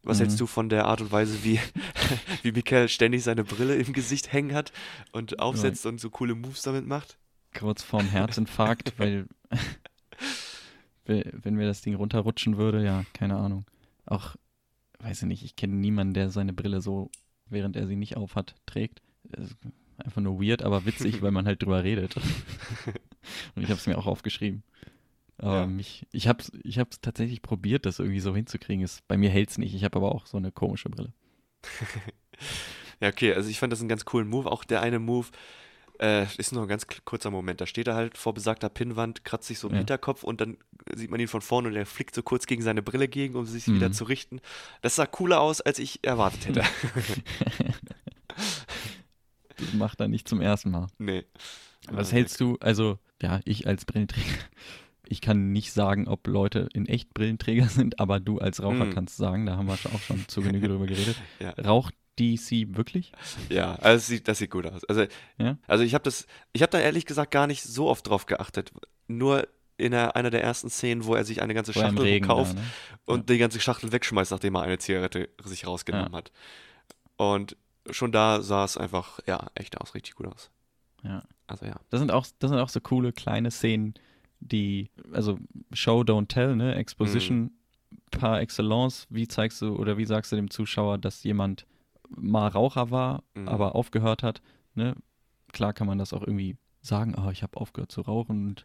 [0.03, 0.23] was Mhm.
[0.23, 1.61] hältst du von der Art und Weise, wie,
[2.43, 4.73] wie Michael ständig seine Brille im Gesicht hängen hat
[5.13, 7.19] und aufsetzt und so coole Moves damit macht?
[7.59, 9.27] Kurz vorm Herzinfarkt, weil
[11.05, 13.65] we- wenn mir das Ding runterrutschen würde, ja, keine Ahnung.
[14.07, 14.37] Auch,
[15.01, 17.11] weiß ich nicht, ich kenne niemanden, der seine Brille so,
[17.47, 19.03] während er sie nicht aufhat, trägt.
[19.25, 19.57] Das ist
[19.99, 22.17] Einfach nur weird, aber witzig, weil man halt drüber redet.
[23.55, 24.65] Und ich habe es mir auch aufgeschrieben.
[25.39, 25.67] Aber Ja.
[25.67, 28.83] mich, ich habe es ich hab's tatsächlich probiert, das irgendwie so hinzukriegen.
[28.85, 29.75] Es, bei mir hält es nicht.
[29.75, 31.13] Ich habe aber auch so eine komische Brille.
[33.01, 34.51] Ja, okay, also ich fand das einen ganz coolen Move.
[34.51, 35.29] Auch der eine Move
[36.03, 37.61] äh, ist nur ein ganz kurzer Moment.
[37.61, 39.79] Da steht er halt vor besagter Pinnwand, kratzt sich so im Ja.
[39.79, 40.59] Hinterkopf und dann
[40.95, 43.47] sieht man ihn von vorne und er flickt so kurz gegen seine Brille gegen, um
[43.47, 43.93] sich wieder Mhm.
[43.95, 44.41] zu richten.
[44.83, 46.63] Das sah cooler aus, als ich erwartet hätte.
[49.57, 50.89] Das macht er nicht zum ersten Mal.
[50.99, 51.25] nee.
[51.91, 54.25] Was hältst du, also, ja, ich als Brillenträger,
[55.09, 58.91] ich kann nicht sagen, ob Leute in echt Brillenträger sind, aber du als Raucher Mm.
[58.95, 61.17] kannst sagen, da haben wir auch schon zu Genüge drüber geredet.
[61.41, 61.51] Ja.
[61.51, 63.13] Raucht DC wirklich?
[63.49, 64.85] Ja, also das sieht, das sieht gut aus.
[64.85, 65.07] Also,
[65.39, 65.57] Ja?
[65.67, 68.73] also ich habe das, ich habe da ehrlich gesagt gar nicht so oft drauf geachtet.
[69.09, 69.49] Nur
[69.79, 72.61] in der, einer der ersten Szenen, wo er sich eine ganze Schachtel Regen kauft da,
[72.61, 72.67] ne?
[73.07, 76.31] und die ganze Schachtel wegschmeißt, nachdem er eine Zigarette sich rausgenommen hat.
[77.17, 77.57] Und
[77.91, 80.51] schon da sah es einfach, ja, echt aus, richtig gut aus.
[81.03, 81.23] Ja.
[81.47, 81.81] Also ja.
[81.91, 83.95] Das sind auch, das sind auch so coole kleine Szenen,
[84.41, 85.39] die, also
[85.73, 86.75] Show, don't tell, ne?
[86.75, 87.53] Exposition
[88.11, 89.07] par excellence.
[89.11, 91.67] Wie zeigst du oder wie sagst du dem Zuschauer, dass jemand
[92.17, 93.49] mal Raucher war, Mhm.
[93.49, 94.43] aber aufgehört hat,
[94.75, 94.95] ne?
[95.53, 98.65] Klar kann man das auch irgendwie sagen, oh, ich habe aufgehört zu rauchen und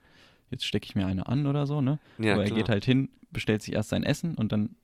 [0.50, 2.00] jetzt stecke ich mir eine an oder so, ne?
[2.18, 2.60] Ja, Aber er klar.
[2.60, 4.76] geht halt hin, bestellt sich erst sein Essen und dann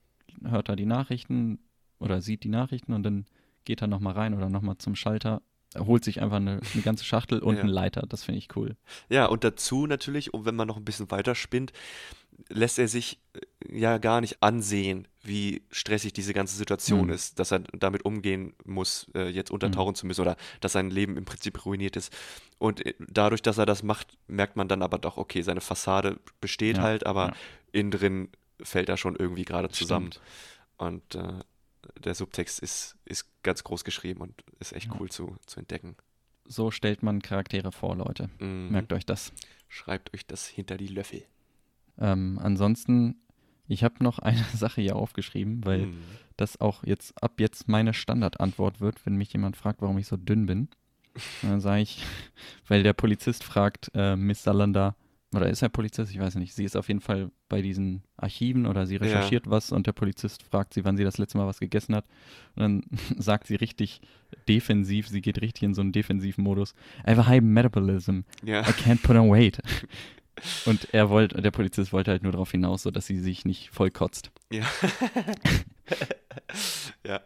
[0.43, 1.59] hört er die Nachrichten
[1.99, 3.25] oder sieht die Nachrichten und dann
[3.65, 5.41] geht er nochmal rein oder nochmal zum Schalter.
[5.75, 7.61] Er holt sich einfach eine, eine ganze Schachtel und Ja.
[7.61, 8.05] einen Leiter.
[8.07, 8.75] Das finde ich cool.
[9.09, 11.71] Ja, und dazu natürlich, und wenn man noch ein bisschen weiter spinnt,
[12.49, 17.13] lässt er sich äh, ja gar nicht ansehen, wie stressig diese ganze Situation Mhm.
[17.13, 21.15] ist, dass er damit umgehen muss, äh, jetzt untertauchen zu müssen oder dass sein Leben
[21.15, 22.11] im Prinzip ruiniert ist.
[22.57, 26.19] Und äh, dadurch, dass er das macht, merkt man dann aber doch, okay, seine Fassade
[26.41, 27.33] besteht Ja, halt, aber ja.
[27.71, 28.29] innen drin
[28.61, 30.11] fällt er schon irgendwie gerade zusammen.
[30.11, 30.25] Stimmt.
[30.77, 31.39] Und äh,
[32.03, 34.97] der Subtext ist, ist ganz groß geschrieben und ist echt Ja.
[34.99, 35.95] cool zu, zu entdecken.
[36.45, 38.29] So stellt man Charaktere vor, Leute.
[38.39, 38.69] Mhm.
[38.71, 39.31] Merkt euch das.
[39.69, 41.23] Schreibt euch das hinter die Löffel.
[41.97, 43.15] Ähm, ansonsten,
[43.67, 46.01] ich habe noch eine Sache hier aufgeschrieben, weil Mhm.
[46.37, 50.17] das auch jetzt ab jetzt meine Standardantwort wird, wenn mich jemand fragt, warum ich so
[50.17, 50.69] dünn bin.
[51.13, 52.03] Und dann sage ich,
[52.67, 54.95] weil der Polizist fragt, äh, Miss Salander,
[55.35, 56.11] oder ist er Polizist?
[56.11, 56.53] Ich weiß nicht.
[56.53, 60.43] Sie ist auf jeden Fall bei diesen Archiven oder sie recherchiert was und der Polizist
[60.43, 62.05] fragt sie, wann sie das letzte Mal was gegessen hat.
[62.55, 62.83] Und dann
[63.17, 64.01] sagt sie richtig
[64.47, 66.73] defensiv, sie geht richtig in so einen defensiven Modus.
[67.05, 68.21] I have a high metabolism.
[68.43, 68.61] Ja.
[68.61, 69.59] I can't put on weight.
[70.65, 73.69] Und er wollte, der Polizist wollte halt nur darauf hinaus, so dass sie sich nicht
[73.69, 74.31] voll kotzt.
[74.49, 74.65] Ja.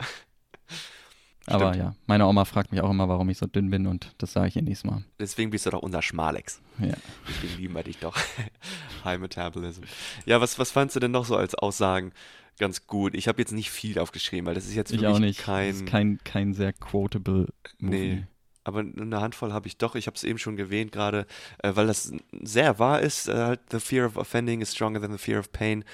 [1.50, 4.34] Aber ja, meine Oma fragt mich auch immer, warum ich so dünn bin und das
[4.34, 5.04] sage ich ihr nächstes Mal.
[5.20, 6.62] Deswegen bist du doch unser Schmalex.
[6.80, 6.94] Ja.
[7.28, 8.18] Deswegen lieben wir dich doch.
[9.06, 9.84] High Metabolism.
[10.26, 12.12] Ja, was, was fandst du denn noch so als Aussagen
[12.60, 13.16] ganz gut?
[13.16, 15.40] Ich habe jetzt nicht viel aufgeschrieben, weil das ist jetzt Ich wirklich auch nicht.
[15.40, 15.68] kein.
[15.70, 17.48] das ist kein, kein sehr quotable
[17.80, 17.98] Movie.
[18.16, 18.24] Nee.
[18.66, 19.96] Aber eine Handvoll habe ich doch.
[19.96, 21.26] Ich habe es eben schon erwähnt gerade,
[21.64, 22.12] äh, weil das
[22.42, 23.30] sehr wahr ist.
[23.30, 25.86] Äh, halt, the fear of offending is stronger than the fear of pain.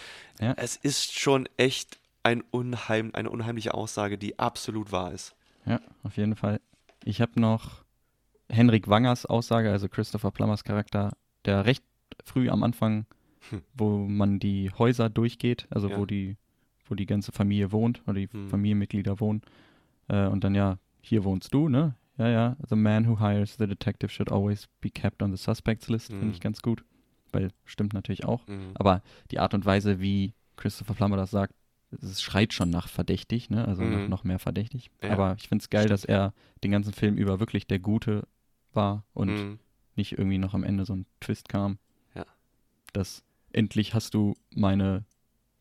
[0.41, 0.53] Ja.
[0.57, 5.35] Es ist schon echt ein unheim, eine unheimliche Aussage, die absolut wahr ist.
[5.65, 6.59] Ja, auf jeden Fall.
[7.03, 7.83] Ich habe noch
[8.49, 11.11] Henrik Wangers Aussage, also Christopher Plummers Charakter,
[11.45, 11.83] der recht
[12.23, 13.05] früh am Anfang,
[13.49, 13.61] Hm.
[13.73, 15.97] wo man die Häuser durchgeht, also Ja.
[15.97, 16.37] wo die,
[16.87, 18.49] wo die ganze Familie wohnt oder die Hm.
[18.49, 19.41] Familienmitglieder wohnen.
[20.07, 21.95] Äh, und dann ja, hier wohnst du, ne?
[22.17, 22.57] Ja, ja.
[22.69, 26.19] The man who hires the detective should always be kept on the suspects list, Hm.
[26.19, 26.83] finde ich ganz gut.
[27.31, 28.45] Weil stimmt natürlich auch.
[28.47, 28.71] Mhm.
[28.75, 31.55] Aber die Art und Weise, wie Christopher Plummer das sagt,
[32.01, 33.67] es schreit schon nach verdächtig, ne?
[33.67, 34.09] Also nach Mhm.
[34.09, 34.89] noch mehr verdächtig.
[35.01, 36.33] Ja, Aber ich finde es geil, dass er
[36.63, 38.27] den ganzen Film über wirklich der Gute
[38.73, 39.59] war und Mhm.
[39.95, 41.77] nicht irgendwie noch am Ende so ein Twist kam.
[42.15, 42.25] Ja.
[42.93, 45.03] Dass endlich hast du meine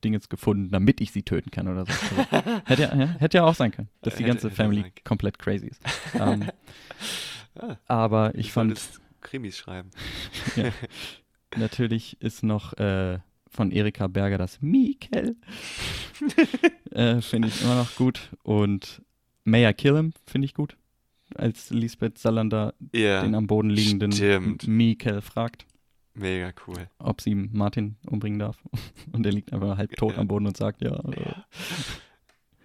[0.04, 1.92] Dinge gefunden, damit ich sie töten kann oder so.
[1.92, 2.22] Also,
[2.66, 4.94] hätte, ja, ja, hätte ja auch sein können, dass die Hätte- ganze hätte Family sein
[4.94, 5.04] können.
[5.04, 5.82] komplett crazy ist.
[6.14, 6.48] ähm,
[7.54, 8.80] Ah, aber ich fand,
[9.20, 9.90] Krimis schreiben.
[11.56, 13.18] natürlich ist noch äh,
[13.52, 15.36] von Erika Berger das Mikel.
[16.90, 18.30] äh, finde ich immer noch gut.
[18.42, 19.02] Und
[19.44, 20.76] Maya Killam finde ich gut.
[21.34, 24.66] Als Lisbeth Salander Ja, den am Boden liegenden stimmt.
[24.66, 25.64] Mikel fragt,
[26.14, 26.88] mega cool.
[26.98, 28.58] ob sie Martin umbringen darf.
[29.12, 30.18] Und er liegt einfach halb tot Ja.
[30.18, 30.94] am Boden und sagt, ja.
[30.96, 31.34] äh,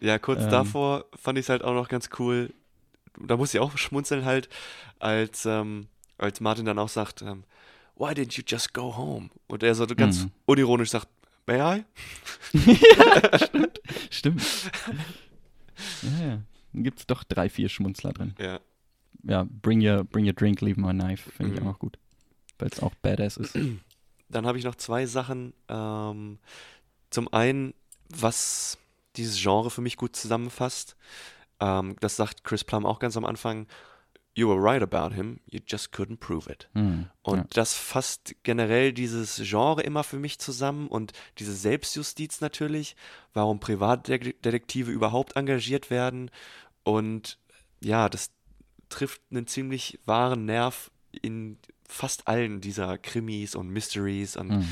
[0.01, 0.49] Ja, kurz Ähm.
[0.51, 2.53] davor fand ich es halt auch noch ganz cool.
[3.19, 4.49] Da muss ich auch schmunzeln halt,
[4.99, 5.88] als, ähm,
[6.18, 7.43] als Martin dann auch sagt, ähm,
[7.98, 9.30] why didn't you just go home?
[9.48, 10.32] Und er so ganz Mhm.
[10.45, 11.07] unironisch sagt,
[11.45, 11.84] may I?
[14.10, 14.41] Stimmt.
[16.02, 16.41] ja, ja.
[16.74, 18.36] Dann gibt es doch drei, vier Schmunzler drin.
[18.40, 18.60] Ja,
[19.24, 21.30] Ja, bring your, bring your drink, leave my knife.
[21.32, 21.68] Finde ich Mhm.
[21.68, 21.98] auch noch gut.
[22.60, 23.56] Weil es auch badass ist.
[24.30, 25.53] dann habe ich noch zwei Sachen.
[25.69, 26.40] Ähm,
[27.10, 27.74] zum einen,
[28.10, 28.78] was
[29.15, 30.95] dieses Genre für mich gut zusammenfasst.
[31.60, 33.68] Ähm, das sagt Chris Plum auch ganz am Anfang.
[34.38, 36.69] You were right about him, you just couldn't prove it.
[36.73, 37.45] Hm, Und ja.
[37.55, 42.95] das fasst generell dieses Genre immer für mich zusammen und diese Selbstjustiz natürlich,
[43.34, 46.30] warum Privatdetektive überhaupt engagiert werden.
[46.84, 47.39] Und
[47.81, 48.30] ja, das
[48.89, 50.91] trifft einen ziemlich wahren Nerv
[51.23, 51.57] in
[51.88, 54.68] fast allen dieser Krimis und Mysteries und Hm.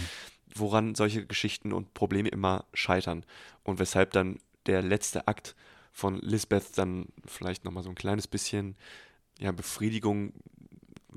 [0.53, 3.25] woran solche Geschichten und Probleme immer scheitern.
[3.63, 4.37] Und weshalb dann
[4.67, 5.55] der letzte Akt
[5.91, 8.75] von Lisbeth dann vielleicht nochmal so ein kleines bisschen
[9.39, 10.33] ja, Befriedigung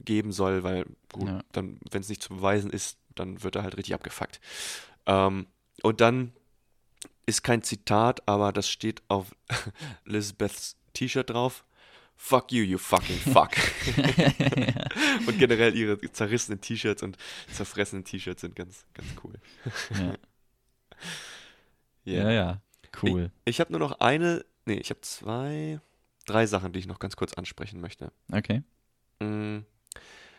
[0.04, 1.42] geben soll, weil gut, Ja.
[1.52, 4.40] dann, wenn es nicht zu beweisen ist, dann wird er halt richtig abgefuckt.
[5.06, 5.46] Ähm,
[5.82, 6.32] und dann
[7.26, 9.34] ist kein Zitat, aber das steht auf
[10.04, 11.64] Lisbeths T-Shirt drauf.
[12.20, 13.50] Fuck you, you fucking fuck.
[15.26, 17.16] und generell ihre zerrissenen T-Shirts und
[17.52, 19.34] zerfressenen T-Shirts sind ganz, ganz cool.
[19.94, 20.14] ja.
[22.06, 22.24] Yeah.
[22.24, 22.62] ja, ja.
[23.02, 23.30] Cool.
[23.44, 25.78] Ich, ich habe nur noch eine, nee, ich habe zwei,
[26.28, 28.12] drei Sachen, die ich noch ganz kurz ansprechen möchte.
[28.32, 28.62] Okay.
[29.20, 29.58] Mm,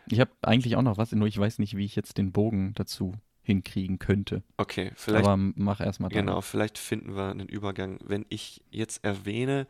[0.08, 2.74] Ich habe eigentlich auch noch was, nur ich weiß nicht, wie ich jetzt den Bogen
[2.76, 4.44] dazu hinkriegen könnte.
[4.58, 8.00] okay, vielleicht, Aber mach erstmal genau, vielleicht finden wir einen Übergang.
[8.04, 9.66] Wenn ich jetzt erwähne,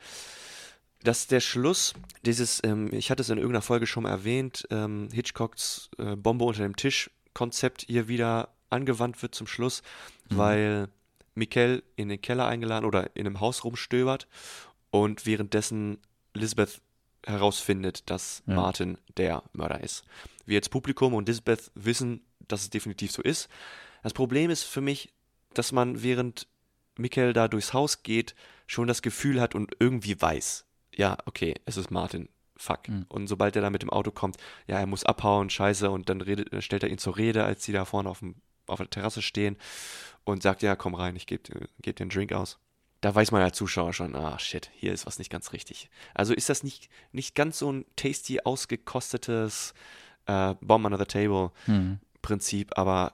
[1.02, 1.94] dass der Schluss
[2.26, 6.44] dieses, ähm, ich hatte es in irgendeiner Folge schon mal erwähnt, ähm, Hitchcocks äh, Bombe
[6.46, 9.82] unter dem Tisch Konzept hier wieder angewandt wird zum Schluss,
[10.30, 10.38] Mhm.
[10.38, 10.88] weil
[11.36, 14.28] Mikkel in den Keller eingeladen oder in einem Haus rumstöbert
[14.92, 16.00] und währenddessen
[16.34, 16.82] Lisbeth
[17.26, 18.56] herausfindet, dass Ja.
[18.56, 20.04] Martin der Mörder ist.
[20.46, 23.50] Wir als Publikum und Lisbeth wissen, dass es definitiv so ist.
[24.04, 25.14] Das Problem ist für mich,
[25.54, 26.48] dass man während
[26.98, 28.36] Mikkel da durchs Haus geht,
[28.68, 30.66] schon das Gefühl hat und irgendwie weiß,
[30.96, 32.88] ja, okay, es ist Martin, fuck.
[32.88, 33.06] Mhm.
[33.10, 34.38] Und sobald er da mit dem Auto kommt,
[34.68, 37.72] ja, er muss abhauen, scheiße, und dann redet, stellt er ihn zur Rede, als sie
[37.72, 38.36] da vorne auf, dem,
[38.68, 39.58] auf der Terrasse stehen
[40.24, 42.60] und sagt, ja, komm rein, ich gebe geb dir einen Drink aus.
[43.02, 45.90] Da weiß man als Zuschauer schon, ah, shit, hier ist was nicht ganz richtig.
[46.14, 49.74] Also ist das nicht, nicht ganz so ein tasty, ausgekostetes
[50.26, 52.00] äh, Bomb under the Table Hm.
[52.22, 53.14] Prinzip, aber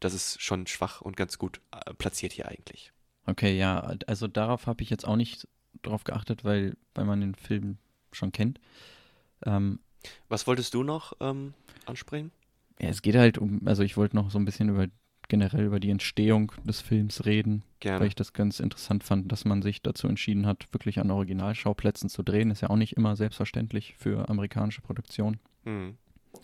[0.00, 2.92] das ist schon schwach und ganz gut äh, platziert hier eigentlich.
[3.26, 5.48] Okay, ja, also darauf habe ich jetzt auch nicht
[5.82, 7.78] drauf geachtet, weil, weil man den Film
[8.12, 8.60] schon kennt.
[9.44, 9.80] Ähm,
[10.28, 11.54] Was wolltest du noch ähm,
[11.86, 12.30] ansprechen?
[12.78, 14.86] ja, es geht halt um, also ich wollte noch so ein bisschen über
[15.28, 18.06] generell über die Entstehung des Films reden, weil Gerne.
[18.06, 22.22] ich das ganz interessant fand, dass man sich dazu entschieden hat, wirklich an Originalschauplätzen zu
[22.22, 22.50] drehen.
[22.50, 25.40] Ist ja auch nicht immer selbstverständlich für amerikanische Produktionen.
[25.64, 25.96] Hm.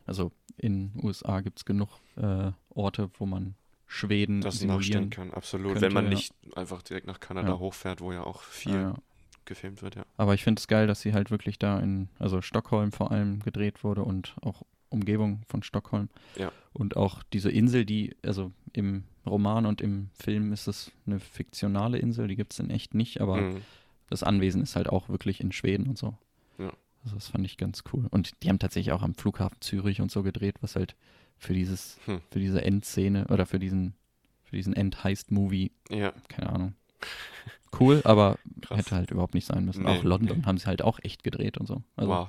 [0.07, 3.55] Also in USA gibt es genug äh, Orte, wo man
[3.87, 5.73] Schweden Das simulieren nachstellen kann, absolut.
[5.73, 6.11] könnte, Wenn man ja.
[6.11, 7.59] nicht einfach direkt nach Kanada Ja.
[7.59, 8.95] hochfährt, wo ja auch viel ja.
[9.45, 10.05] gefilmt wird, ja.
[10.17, 13.41] Aber ich finde es geil, dass sie halt wirklich da in, also Stockholm vor allem
[13.41, 16.09] gedreht wurde und auch Umgebung von Stockholm.
[16.37, 16.53] Ja.
[16.73, 21.99] Und auch diese Insel, die, also im Roman und im Film ist es eine fiktionale
[21.99, 23.63] Insel, die gibt es in echt nicht, aber Hm.
[24.11, 26.17] das Anwesen ist halt auch wirklich in Schweden und so.
[26.59, 26.73] Ja.
[27.05, 28.07] Also das fand ich ganz cool.
[28.11, 30.95] Und die haben tatsächlich auch am Flughafen Zürich und so gedreht, was halt
[31.39, 32.21] für dieses, Hm.
[32.31, 33.95] für diese Endszene oder für diesen,
[34.45, 36.75] für diesen End-Heist-Movie, Ja, keine Ahnung.
[37.81, 38.79] Cool, aber krass.
[38.79, 39.85] hätte halt überhaupt nicht sein müssen.
[39.85, 40.45] Nee, auch London nee.
[40.45, 41.83] haben sie halt auch echt gedreht und so.
[41.97, 42.29] Also wow.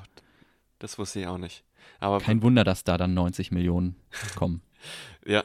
[0.79, 1.63] Das wusste ich auch nicht.
[1.99, 3.95] Aber kein Wunder, dass da dann 90 Millionen
[4.35, 4.61] kommen.
[5.25, 5.43] ja,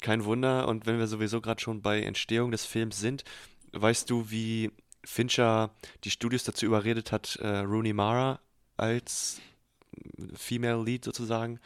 [0.00, 0.68] kein Wunder.
[0.68, 3.24] Und wenn wir sowieso gerade schon bei Entstehung des Films sind,
[3.72, 4.70] weißt du, wie
[5.04, 5.70] Fincher
[6.04, 8.40] die Studios dazu überredet hat, äh, Rooney Mara
[8.76, 9.40] als
[10.34, 11.60] Female Lead sozusagen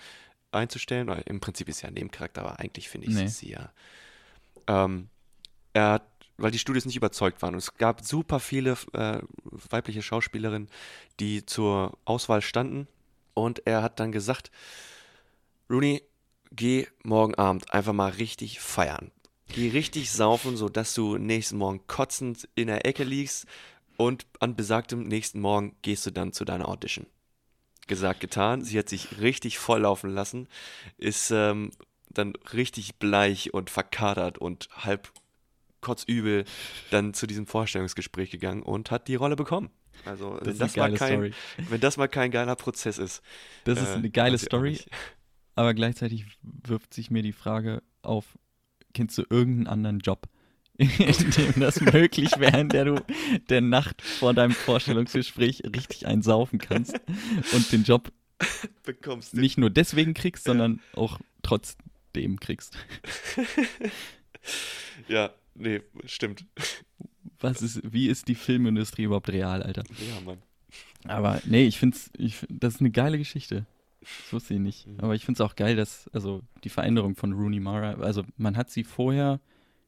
[0.52, 1.08] einzustellen?
[1.08, 3.26] Oder Im Prinzip ist sie ja ein Nebencharakter, aber eigentlich finde ich Nee.
[3.28, 3.72] sie ja.
[4.66, 5.08] Ähm,
[5.72, 6.10] er hat
[6.40, 7.54] weil die Studios nicht überzeugt waren.
[7.54, 9.20] Und es gab super viele äh,
[9.70, 10.68] weibliche Schauspielerinnen,
[11.20, 12.88] die zur Auswahl standen.
[13.34, 14.50] Und er hat dann gesagt,
[15.68, 16.02] Rooney,
[16.52, 19.10] geh morgen Abend einfach mal richtig feiern.
[19.48, 23.46] Geh richtig saufen, sodass du nächsten Morgen kotzend in der Ecke liegst
[23.96, 27.06] und an besagtem nächsten Morgen gehst du dann zu deiner Audition.
[27.86, 28.62] Gesagt, getan.
[28.62, 30.48] Sie hat sich richtig volllaufen lassen,
[30.96, 31.72] ist ähm,
[32.08, 35.12] dann richtig bleich und verkadert und halb
[35.80, 36.44] kotzübel
[36.90, 39.70] dann zu diesem Vorstellungsgespräch gegangen und hat die Rolle bekommen.
[40.04, 41.34] Also, Das wenn, ist das eine mal geile kein,
[41.68, 43.22] wenn das mal kein geiler Prozess ist.
[43.64, 44.78] Das ist äh, eine geile Story,
[45.54, 48.38] aber gleichzeitig wirft sich mir die Frage auf,
[48.94, 50.28] kennst du irgendeinen anderen Job,
[50.78, 53.04] in dem das möglich wäre, in der du
[53.48, 56.98] der Nacht vor deinem Vorstellungsgespräch richtig einsaufen kannst
[57.52, 58.10] und den Job
[58.84, 62.76] Bekommst nicht nur deswegen kriegst, sondern auch trotzdem kriegst.
[65.08, 66.44] Ja, nee, stimmt.
[67.40, 69.82] Was ist, wie ist die Filmindustrie überhaupt real, Alter?
[69.98, 70.38] Ja, Mann.
[71.04, 73.66] Aber nee, ich find's, ich, das ist eine geile Geschichte.
[74.00, 74.86] Das wusste ich nicht.
[74.86, 75.00] Mhm.
[75.00, 78.56] Aber ich finde es auch geil, dass, also die Veränderung von Rooney Mara, also man
[78.56, 79.40] hat sie vorher,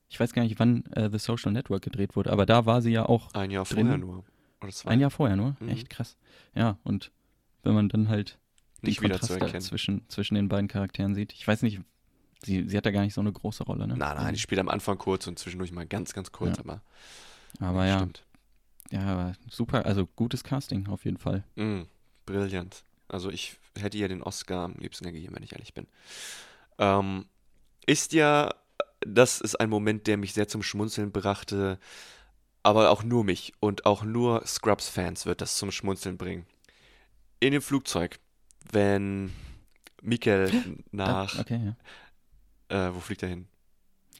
[0.08, 2.90] ich weiß gar nicht, wann äh, The Social Network gedreht wurde, aber da war sie
[2.92, 3.86] ja auch Ein Jahr Drin.
[3.86, 4.24] vorher nur.
[4.62, 4.90] Oder zwei.
[4.90, 5.56] ein Jahr vorher nur.
[5.60, 5.68] Mhm.
[5.68, 6.16] Echt krass.
[6.54, 7.10] Ja, und
[7.62, 8.38] wenn man dann halt
[8.82, 9.62] den Nicht Kontrast da wiederzuerkennen.
[9.62, 11.80] zwischen, zwischen den beiden Charakteren sieht, ich weiß nicht,
[12.42, 13.96] sie, sie hat da gar nicht so eine große Rolle, ne?
[13.96, 16.64] Nein, nein, ich spiele am Anfang kurz und zwischendurch mal ganz, ganz kurz, Ja.
[16.64, 16.82] aber.
[17.60, 18.24] Aber ja, Stimmt.
[18.90, 21.44] ja, aber super, also gutes Casting auf jeden Fall.
[21.56, 21.82] Mm,
[22.26, 22.84] brillant.
[23.08, 25.86] Also ich hätte ihr den Oscar am liebsten gegeben, wenn ich ehrlich bin.
[26.78, 27.26] Ähm,
[27.86, 28.54] ist ja,
[29.00, 31.78] das ist ein Moment, der mich sehr zum Schmunzeln brachte,
[32.62, 36.46] aber auch nur mich und auch nur Scrubs-Fans wird das zum Schmunzeln bringen.
[37.40, 38.18] In dem Flugzeug,
[38.70, 39.32] wenn
[40.00, 40.52] Mikkel
[40.92, 41.74] nach, Ah, okay,
[42.70, 42.88] ja.
[42.88, 43.48] äh, wo fliegt er hin?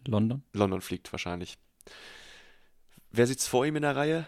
[0.07, 0.43] London?
[0.53, 1.57] London fliegt wahrscheinlich.
[3.13, 4.27] Wer sitzt vor ihm in der Reihe?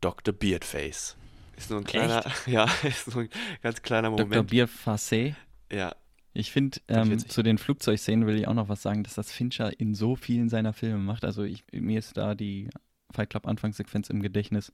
[0.00, 0.34] Dr.
[0.34, 1.16] Beardface.
[1.56, 3.28] Ist nur ein kleiner, ja, ist nur ein
[3.62, 4.26] ganz kleiner Dr.
[4.26, 4.50] Moment.
[4.50, 5.34] Bier Facé.
[5.70, 5.94] ja,
[6.32, 9.78] Ich finde, ähm, zu den Flugzeugszenen will ich auch noch was sagen, dass das Fincher
[9.78, 11.24] in so vielen seiner Filme macht.
[11.24, 12.70] Also ich, mir ist da die
[13.10, 14.72] Fight Club Anfangssequenz im Gedächtnis,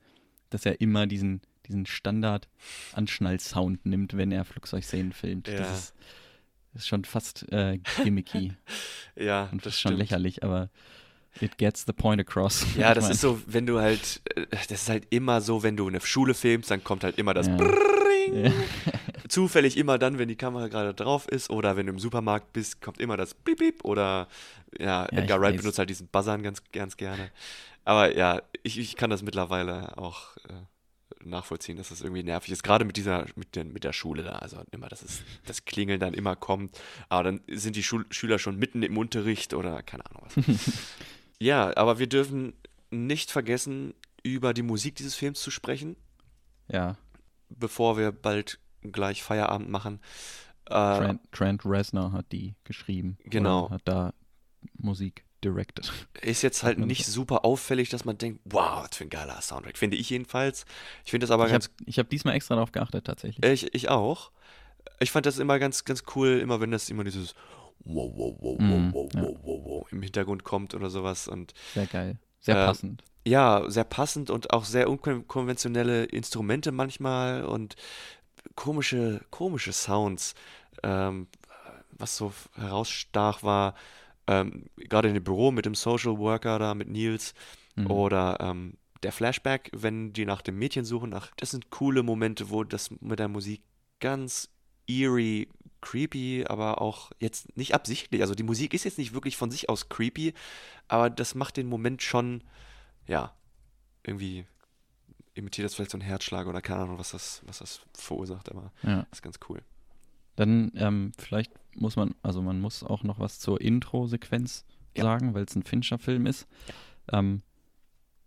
[0.50, 5.48] dass er immer diesen, diesen Standard-Anschnall-Sound nimmt, wenn er Flugzeugszenen filmt.
[5.48, 5.58] Ja.
[5.58, 5.94] Das ist,
[6.74, 8.54] ist schon fast äh, gimmicky
[9.16, 10.00] ja, und das das ist schon stimmt.
[10.00, 10.70] lächerlich, aber
[11.40, 12.64] it gets the point across.
[12.76, 15.86] Ja, das ist so, wenn du halt, äh, das ist halt immer so, wenn du
[15.88, 17.56] eine Schule filmst, dann kommt halt immer das Ja.
[17.56, 18.44] Brrrring.
[18.44, 18.52] Ja.
[19.28, 22.80] Zufällig immer dann, wenn die Kamera gerade drauf ist oder wenn du im Supermarkt bist,
[22.80, 24.28] kommt immer das Bip Bip oder
[24.78, 27.30] ja, Ja, Edgar Wright benutzt halt diesen Buzzern ganz, ganz gerne.
[27.84, 30.52] Aber ja, ich, ich kann das mittlerweile auch äh,
[31.24, 32.62] nachvollziehen, dass das irgendwie nervig ist.
[32.62, 34.32] Gerade mit dieser, mit, den, mit der Schule da.
[34.32, 36.78] Also immer, dass es, das Klingeln dann immer kommt.
[37.08, 40.44] Aber dann sind die Schul Schüler schon mitten im Unterricht oder keine Ahnung was.
[41.40, 42.54] ja, aber wir dürfen
[42.90, 45.96] nicht vergessen, über die Musik dieses Films zu sprechen,
[46.68, 46.96] ja,
[47.48, 50.00] bevor wir bald gleich Feierabend machen.
[50.66, 53.16] Äh, Trent, Trent Reznor hat die geschrieben.
[53.24, 53.70] Genau.
[53.70, 54.12] Hat da
[54.76, 55.92] Musik directed.
[56.20, 59.78] Ist jetzt halt nicht super auffällig, dass man denkt, wow, was für ein geiler Soundtrack.
[59.78, 60.66] Finde ich jedenfalls.
[61.04, 61.70] Ich finde das aber Ich habe ganz.
[61.86, 63.44] ich hab diesmal extra darauf geachtet, tatsächlich.
[63.50, 64.30] Ich, ich auch.
[65.00, 67.34] Ich fand das immer ganz, ganz cool, immer wenn das immer dieses
[67.84, 69.22] wow, wow, wow, wow, Mhm, wow, ja.
[69.22, 71.28] wow, wow, wow im Hintergrund kommt oder sowas.
[71.28, 72.18] Und Sehr geil.
[72.40, 73.02] Sehr Äh, passend.
[73.26, 77.76] ja, sehr passend und auch sehr unkonventionelle Instrumente manchmal und
[78.54, 80.34] komische, komische Sounds.
[80.82, 81.26] Ähm,
[81.92, 83.74] was so herausstach war,
[84.28, 87.34] ähm, gerade in dem Büro mit dem Social Worker da, mit Nils,
[87.76, 87.90] Mhm.
[87.90, 91.10] oder ähm, der Flashback, wenn die nach dem Mädchen suchen.
[91.10, 93.62] Nach, das sind coole Momente, wo das mit der Musik
[94.00, 94.48] ganz
[94.86, 95.48] eerie,
[95.80, 98.20] creepy, aber auch jetzt nicht absichtlich.
[98.22, 100.34] Also die Musik ist jetzt nicht wirklich von sich aus creepy,
[100.88, 102.42] aber das macht den Moment schon,
[103.06, 103.34] ja,
[104.02, 104.46] irgendwie
[105.34, 108.72] imitiert das vielleicht so einen Herzschlag oder keine Ahnung, was das, was das verursacht, aber
[108.82, 109.06] Ja.
[109.12, 109.62] ist ganz cool.
[110.36, 114.64] Dann ähm, vielleicht muss man, also man muss auch noch was zur Intro-Sequenz
[114.96, 115.02] Ja.
[115.04, 116.46] sagen, weil es ein Fincher-Film ist.
[117.12, 117.42] Ähm,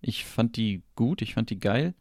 [0.01, 1.93] ich fand die gut, ich fand die geil.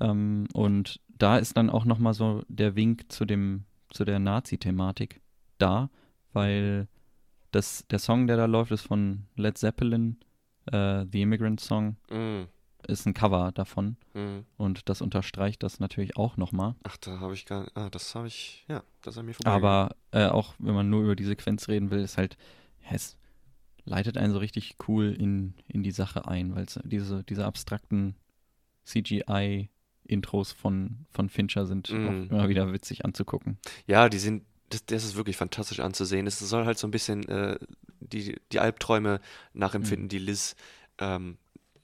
[0.00, 3.64] Ähm, und da ist dann auch nochmal so der Wink zu dem,
[3.94, 5.20] zu der Nazi-Thematik
[5.58, 5.88] da,
[6.32, 6.88] weil
[7.52, 10.18] das, der Song, der da läuft, ist von Led Zeppelin,
[10.66, 12.42] äh, The Immigrant Song, Mm,
[12.88, 13.96] ist ein Cover davon.
[14.14, 14.40] mm.
[14.56, 16.74] Und das unterstreicht das natürlich auch nochmal.
[16.82, 19.50] Ach, da habe ich gar ah, das habe ich, ja, das an mir vorbei.
[19.50, 22.36] Aber äh, auch wenn man nur über die Sequenz reden will, ist halt,
[22.82, 23.16] ja, es
[23.84, 28.16] leitet einen so richtig cool in, in die Sache ein, weil diese, diese abstrakten
[30.08, 32.06] CGI-Intros von, von Fincher sind Mhm.
[32.08, 33.58] auch immer wieder witzig anzugucken.
[33.86, 36.26] Ja, die sind, das, das ist wirklich fantastisch anzusehen.
[36.26, 37.58] Es soll halt so ein bisschen äh,
[38.00, 39.20] die, die Albträume
[39.52, 40.56] nachempfinden, die Liz
[40.98, 41.36] ähm,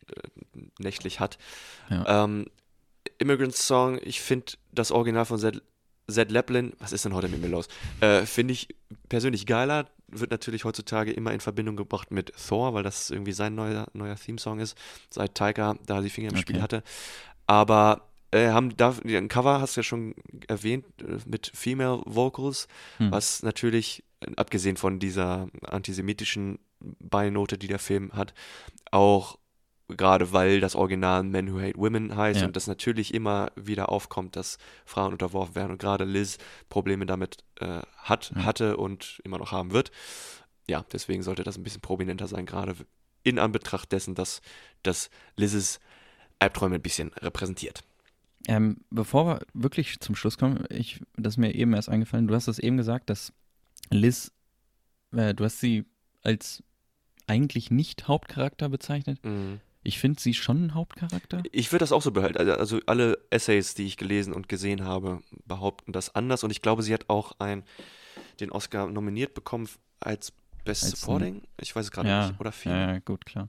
[0.09, 1.39] äh, nächtlich hat.
[1.89, 2.25] Ja.
[2.25, 2.47] Ähm,
[3.19, 5.63] Immigrant Song, ich finde das Original von Zed,
[6.09, 7.69] Zed Leplin, was ist denn heute mit mir los?
[8.01, 8.69] Äh, finde ich
[9.09, 9.89] persönlich geiler.
[10.09, 14.17] Wird natürlich heutzutage immer in Verbindung gebracht mit Thor, weil das irgendwie sein neuer, neuer
[14.17, 14.77] Theme-Song ist,
[15.09, 16.63] seit Taika da die Finger im Spiel Okay.
[16.63, 16.83] hatte.
[17.47, 20.15] Aber äh, haben da ein Cover, hast du ja schon
[20.49, 23.11] erwähnt, äh, mit Female Vocals, Hm.
[23.11, 24.05] was natürlich,
[24.37, 28.33] abgesehen von dieser antisemitischen Beinote, die der Film hat,
[28.91, 29.39] auch
[29.89, 32.47] gerade weil das Original Men Who Hate Women heißt Ja.
[32.47, 36.39] und das natürlich immer wieder aufkommt, dass Frauen unterworfen werden und gerade Liz
[36.69, 38.45] Probleme damit äh, hat, Ja.
[38.45, 39.91] hatte und immer noch haben wird.
[40.69, 42.77] Ja, deswegen sollte das ein bisschen prominenter sein, gerade
[43.25, 44.41] in Anbetracht dessen, dass,
[44.85, 45.81] dass Liz's
[46.39, 47.83] Albträume ein bisschen repräsentiert.
[48.49, 52.35] Ähm, bevor wir wirklich zum Schluss kommen, ich, das ist mir eben erst eingefallen, du
[52.35, 53.33] hast es eben gesagt, dass
[53.91, 54.33] Liz,
[55.13, 55.85] äh, du hast sie
[56.23, 56.63] als
[57.27, 59.21] eigentlich nicht Hauptcharakter bezeichnet.
[59.83, 61.43] Ich finde sie schon ein Hauptcharakter.
[61.53, 62.39] Ich würde das auch so behalten.
[62.39, 66.43] Also, also alle Essays, die ich gelesen und gesehen habe, behaupten das anders.
[66.45, 67.63] Und ich glaube, sie hat auch ein,
[68.41, 69.69] den Oscar nominiert bekommen
[70.01, 70.33] als
[70.65, 71.43] Best Als ein- Supporting.
[71.61, 72.41] Ich weiß es gerade Ja, nicht.
[72.41, 72.95] Oder Female.
[72.95, 73.49] ja, gut, klar.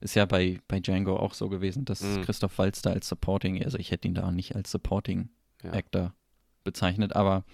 [0.00, 2.22] Ist ja bei, bei Django auch so gewesen, dass Mhm.
[2.22, 5.28] Christoph Waltz da als Supporting, also ich hätte ihn da nicht als Supporting
[5.62, 5.72] Ja.
[5.72, 6.14] Actor
[6.64, 7.44] bezeichnet, aber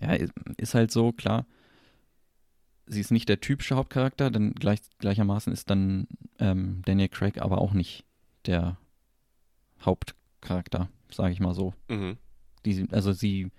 [0.00, 0.16] ja,
[0.56, 1.46] ist halt so, klar.
[2.86, 6.08] Sie ist nicht der typische Hauptcharakter, denn gleich, gleichermaßen ist dann
[6.40, 8.04] ähm, Daniel Craig aber auch nicht
[8.46, 8.76] der
[9.84, 11.74] Hauptcharakter, sage ich mal so.
[11.88, 12.16] Mhm.
[12.64, 13.50] Die, also sie,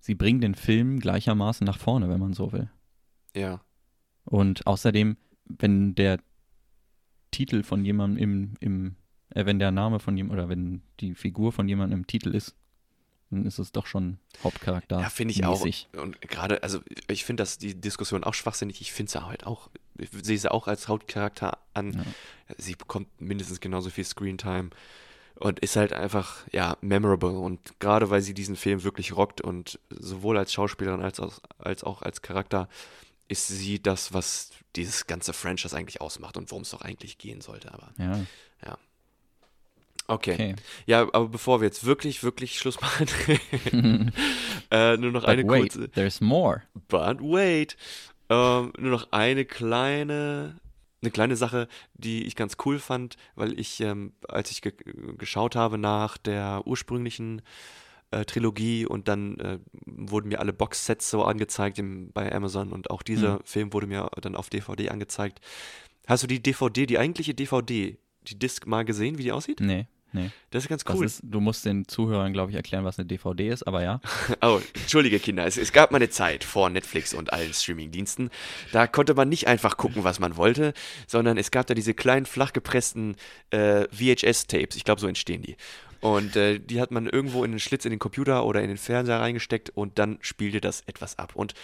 [0.00, 2.68] sie bringen den Film gleichermaßen nach vorne, wenn man so will.
[3.36, 3.60] Ja.
[4.24, 6.18] Und außerdem, wenn der
[7.30, 8.94] Titel von jemandem im, im
[9.34, 12.54] äh, wenn der Name von jemandem oder wenn die Figur von jemandem im Titel ist,
[13.30, 15.00] dann ist es doch schon Hauptcharakter.
[15.00, 15.60] Ja, finde ich auch.
[15.64, 15.88] mäßig.
[15.96, 18.80] Und gerade, also ich finde das die Diskussion auch schwachsinnig.
[18.80, 21.92] Ich finde sie halt auch, ich sehe sie auch als Hauptcharakter an.
[21.92, 22.04] Ja.
[22.58, 24.70] Sie bekommt mindestens genauso viel Screentime
[25.36, 27.38] und ist halt einfach, ja, memorable.
[27.38, 31.84] Und gerade weil sie diesen Film wirklich rockt und sowohl als Schauspielerin als, auch- als
[31.84, 32.68] auch als Charakter
[33.30, 37.40] ist sie das, was dieses ganze Franchise eigentlich ausmacht und worum es doch eigentlich gehen
[37.40, 37.72] sollte.
[37.72, 38.78] Aber Ja,
[40.08, 40.34] okay.
[40.34, 40.56] okay.
[40.86, 43.06] Ja, aber bevor wir jetzt wirklich, wirklich Schluss machen,
[44.70, 45.88] äh, nur noch But eine wait, kurze.
[45.90, 46.62] there's more.
[46.88, 47.76] But wait.
[48.28, 50.56] Ähm, nur noch eine kleine,
[51.02, 54.72] eine kleine Sache, die ich ganz cool fand, weil ich, ähm, als ich ge
[55.18, 57.42] geschaut habe nach der ursprünglichen
[58.10, 62.90] äh, Trilogie und dann äh, wurden mir alle Boxsets so angezeigt im, bei Amazon und
[62.90, 63.40] auch dieser Mhm.
[63.44, 65.40] Film wurde mir dann auf DVD angezeigt.
[66.06, 69.60] Hast du die DVD, die eigentliche DVD, die Disc mal gesehen, wie die aussieht?
[69.60, 70.30] Nee, nee.
[70.50, 71.04] Das ist ganz cool.
[71.06, 74.00] ist, du musst den Zuhörern, glaube ich, erklären, was eine DVD ist, aber ja.
[74.42, 78.30] Oh, entschuldige Kinder, es, es gab mal eine Zeit vor Netflix und allen Streamingdiensten,
[78.72, 80.74] da konnte man nicht einfach gucken, was man wollte,
[81.06, 83.14] sondern es gab da diese kleinen, flach gepressten
[83.50, 85.56] äh, VHS-Tapes, ich glaube, so entstehen die.
[86.00, 88.78] Und äh, die hat man irgendwo in den Schlitz in den Computer oder in den
[88.78, 91.32] Fernseher reingesteckt und dann spielte das etwas ab.
[91.34, 91.54] Und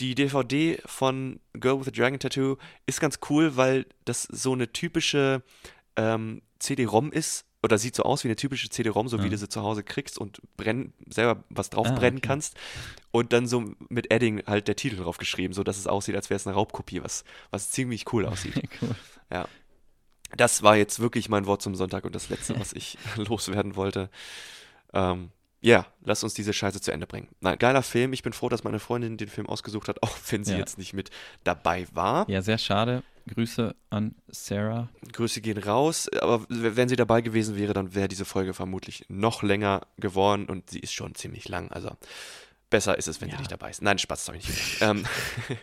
[0.00, 2.56] die DVD von Girl with a Dragon Tattoo
[2.86, 5.42] ist ganz cool, weil das so eine typische
[5.96, 9.28] ähm, CD-ROM ist oder sieht so aus wie eine typische CD-ROM, so wie Ja.
[9.30, 12.26] du sie zu Hause kriegst und brennen, selber was drauf Ah, brennen okay.
[12.28, 12.56] kannst.
[13.12, 16.30] Und dann so mit Edding halt der Titel drauf geschrieben, so dass es aussieht, als
[16.30, 18.54] wäre es eine Raubkopie, was, was ziemlich cool aussieht.
[18.82, 18.94] cool.
[19.30, 19.46] Ja.
[20.36, 24.10] Das war jetzt wirklich mein Wort zum Sonntag und das letzte, was ich loswerden wollte.
[24.94, 25.30] Ähm,
[25.60, 27.28] ja, lass uns diese Scheiße zu Ende bringen.
[27.40, 28.12] Nein, geiler Film.
[28.12, 30.58] Ich bin froh, dass meine Freundin den Film ausgesucht hat, auch wenn sie Ja.
[30.58, 31.10] jetzt nicht mit
[31.44, 32.28] dabei war.
[32.28, 33.02] Ja, sehr schade.
[33.32, 34.88] Grüße an Sarah.
[35.12, 36.08] Grüße gehen raus.
[36.20, 40.70] Aber wenn sie dabei gewesen wäre, dann wäre diese Folge vermutlich noch länger geworden und
[40.70, 41.70] sie ist schon ziemlich lang.
[41.70, 41.92] Also
[42.68, 43.34] besser ist es, wenn Ja.
[43.36, 43.80] sie nicht dabei ist.
[43.80, 45.04] Nein, Spaß, habe ich nicht ähm,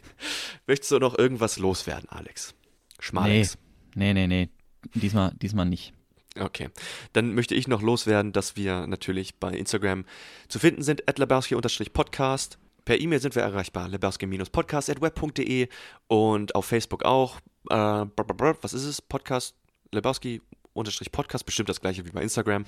[0.68, 2.54] Möchtest du noch irgendwas loswerden, Alex?
[3.00, 3.58] Schmalex.
[3.96, 4.50] Nee, nee, nee.
[4.94, 5.94] Diesmal, diesmal nicht.
[6.38, 6.70] Okay.
[7.14, 10.06] Dann möchte ich noch loswerden, dass wir natürlich bei Instagram
[10.48, 12.58] zu finden sind, at lebowski-podcast.
[12.86, 15.68] Per E-Mail sind wir erreichbar, lebowski-podcast.web.de
[16.08, 17.40] und auf Facebook auch.
[17.70, 19.02] Äh, was ist es?
[19.02, 19.56] Podcast,
[19.92, 22.66] lebowski-podcast, bestimmt das gleiche wie bei Instagram.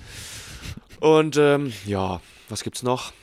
[0.99, 3.13] Und ähm, ja, was gibt's noch?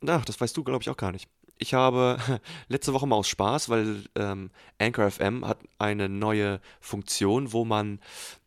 [0.00, 1.28] Na, das weißt du, glaube ich, auch gar nicht.
[1.58, 2.18] Ich habe
[2.68, 8.00] letzte Woche mal aus Spaß, weil ähm, Anchor FM hat eine neue Funktion, wo man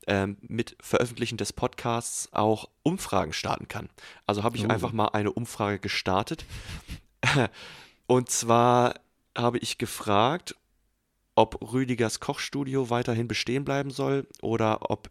[0.07, 3.89] ähm, mit Veröffentlichen des Podcasts auch Umfragen starten kann.
[4.25, 4.69] Also habe ich Oh.
[4.69, 6.45] einfach mal eine Umfrage gestartet.
[8.07, 8.95] Und zwar
[9.37, 10.55] habe ich gefragt,
[11.35, 15.09] ob Rüdigers Kochstudio weiterhin bestehen bleiben soll oder ob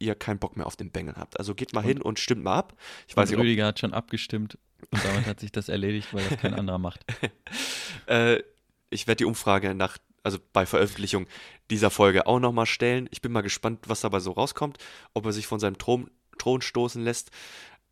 [0.00, 1.38] ihr keinen Bock mehr auf den Bengel habt.
[1.38, 2.74] Also geht mal hin und stimmt mal ab.
[3.06, 4.58] Ich weiß Und nicht, Rüdiger hat schon abgestimmt
[4.90, 7.04] und damit hat sich das erledigt, weil das kein anderer macht.
[8.06, 8.42] Äh,
[8.88, 11.26] ich werde die Umfrage nach also bei Veröffentlichung
[11.70, 13.06] dieser Folge auch nochmal stellen.
[13.12, 14.78] Ich bin mal gespannt, was dabei so rauskommt,
[15.12, 17.30] ob er sich von seinem Thron, Thron stoßen lässt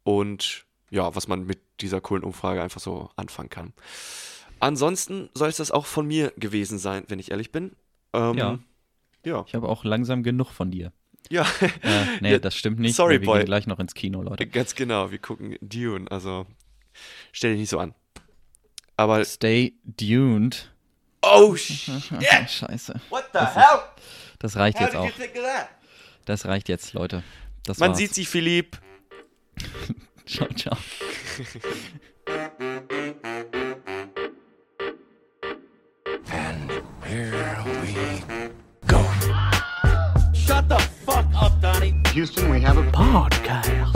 [0.05, 3.73] und ja, was man mit dieser coolen Umfrage einfach so anfangen kann.
[4.59, 7.77] Ansonsten soll es das auch von mir gewesen sein, wenn ich ehrlich bin.
[8.13, 8.59] Ähm, Ja.
[9.25, 9.45] Ja.
[9.47, 10.93] Ich habe auch langsam genug von dir.
[11.31, 11.43] Ja.
[11.61, 12.95] Äh, nee, Ja, das stimmt nicht.
[12.95, 13.39] sorry, wir Boy.
[13.41, 14.47] gehen gleich noch ins Kino, Leute.
[14.47, 16.47] Ganz genau, wir gucken Dune, also
[17.33, 17.95] stell dich nicht so an.
[18.97, 20.73] Aber Stay tuned.
[21.23, 21.91] oh sh
[22.49, 23.01] Scheiße.
[23.11, 23.81] what the Das ist- hell?
[24.39, 25.11] Das reicht How jetzt auch.
[26.25, 27.23] Das reicht jetzt, Leute.
[27.65, 27.99] Das Man war's.
[27.99, 28.79] sieht sich, Philipp.
[30.27, 30.77] Ciao, ciao.
[36.31, 36.71] And
[37.05, 37.95] here we
[38.87, 39.03] go.
[40.33, 41.95] Shut the fuck up, Donnie.
[42.15, 43.96] Houston, we have a Podcast.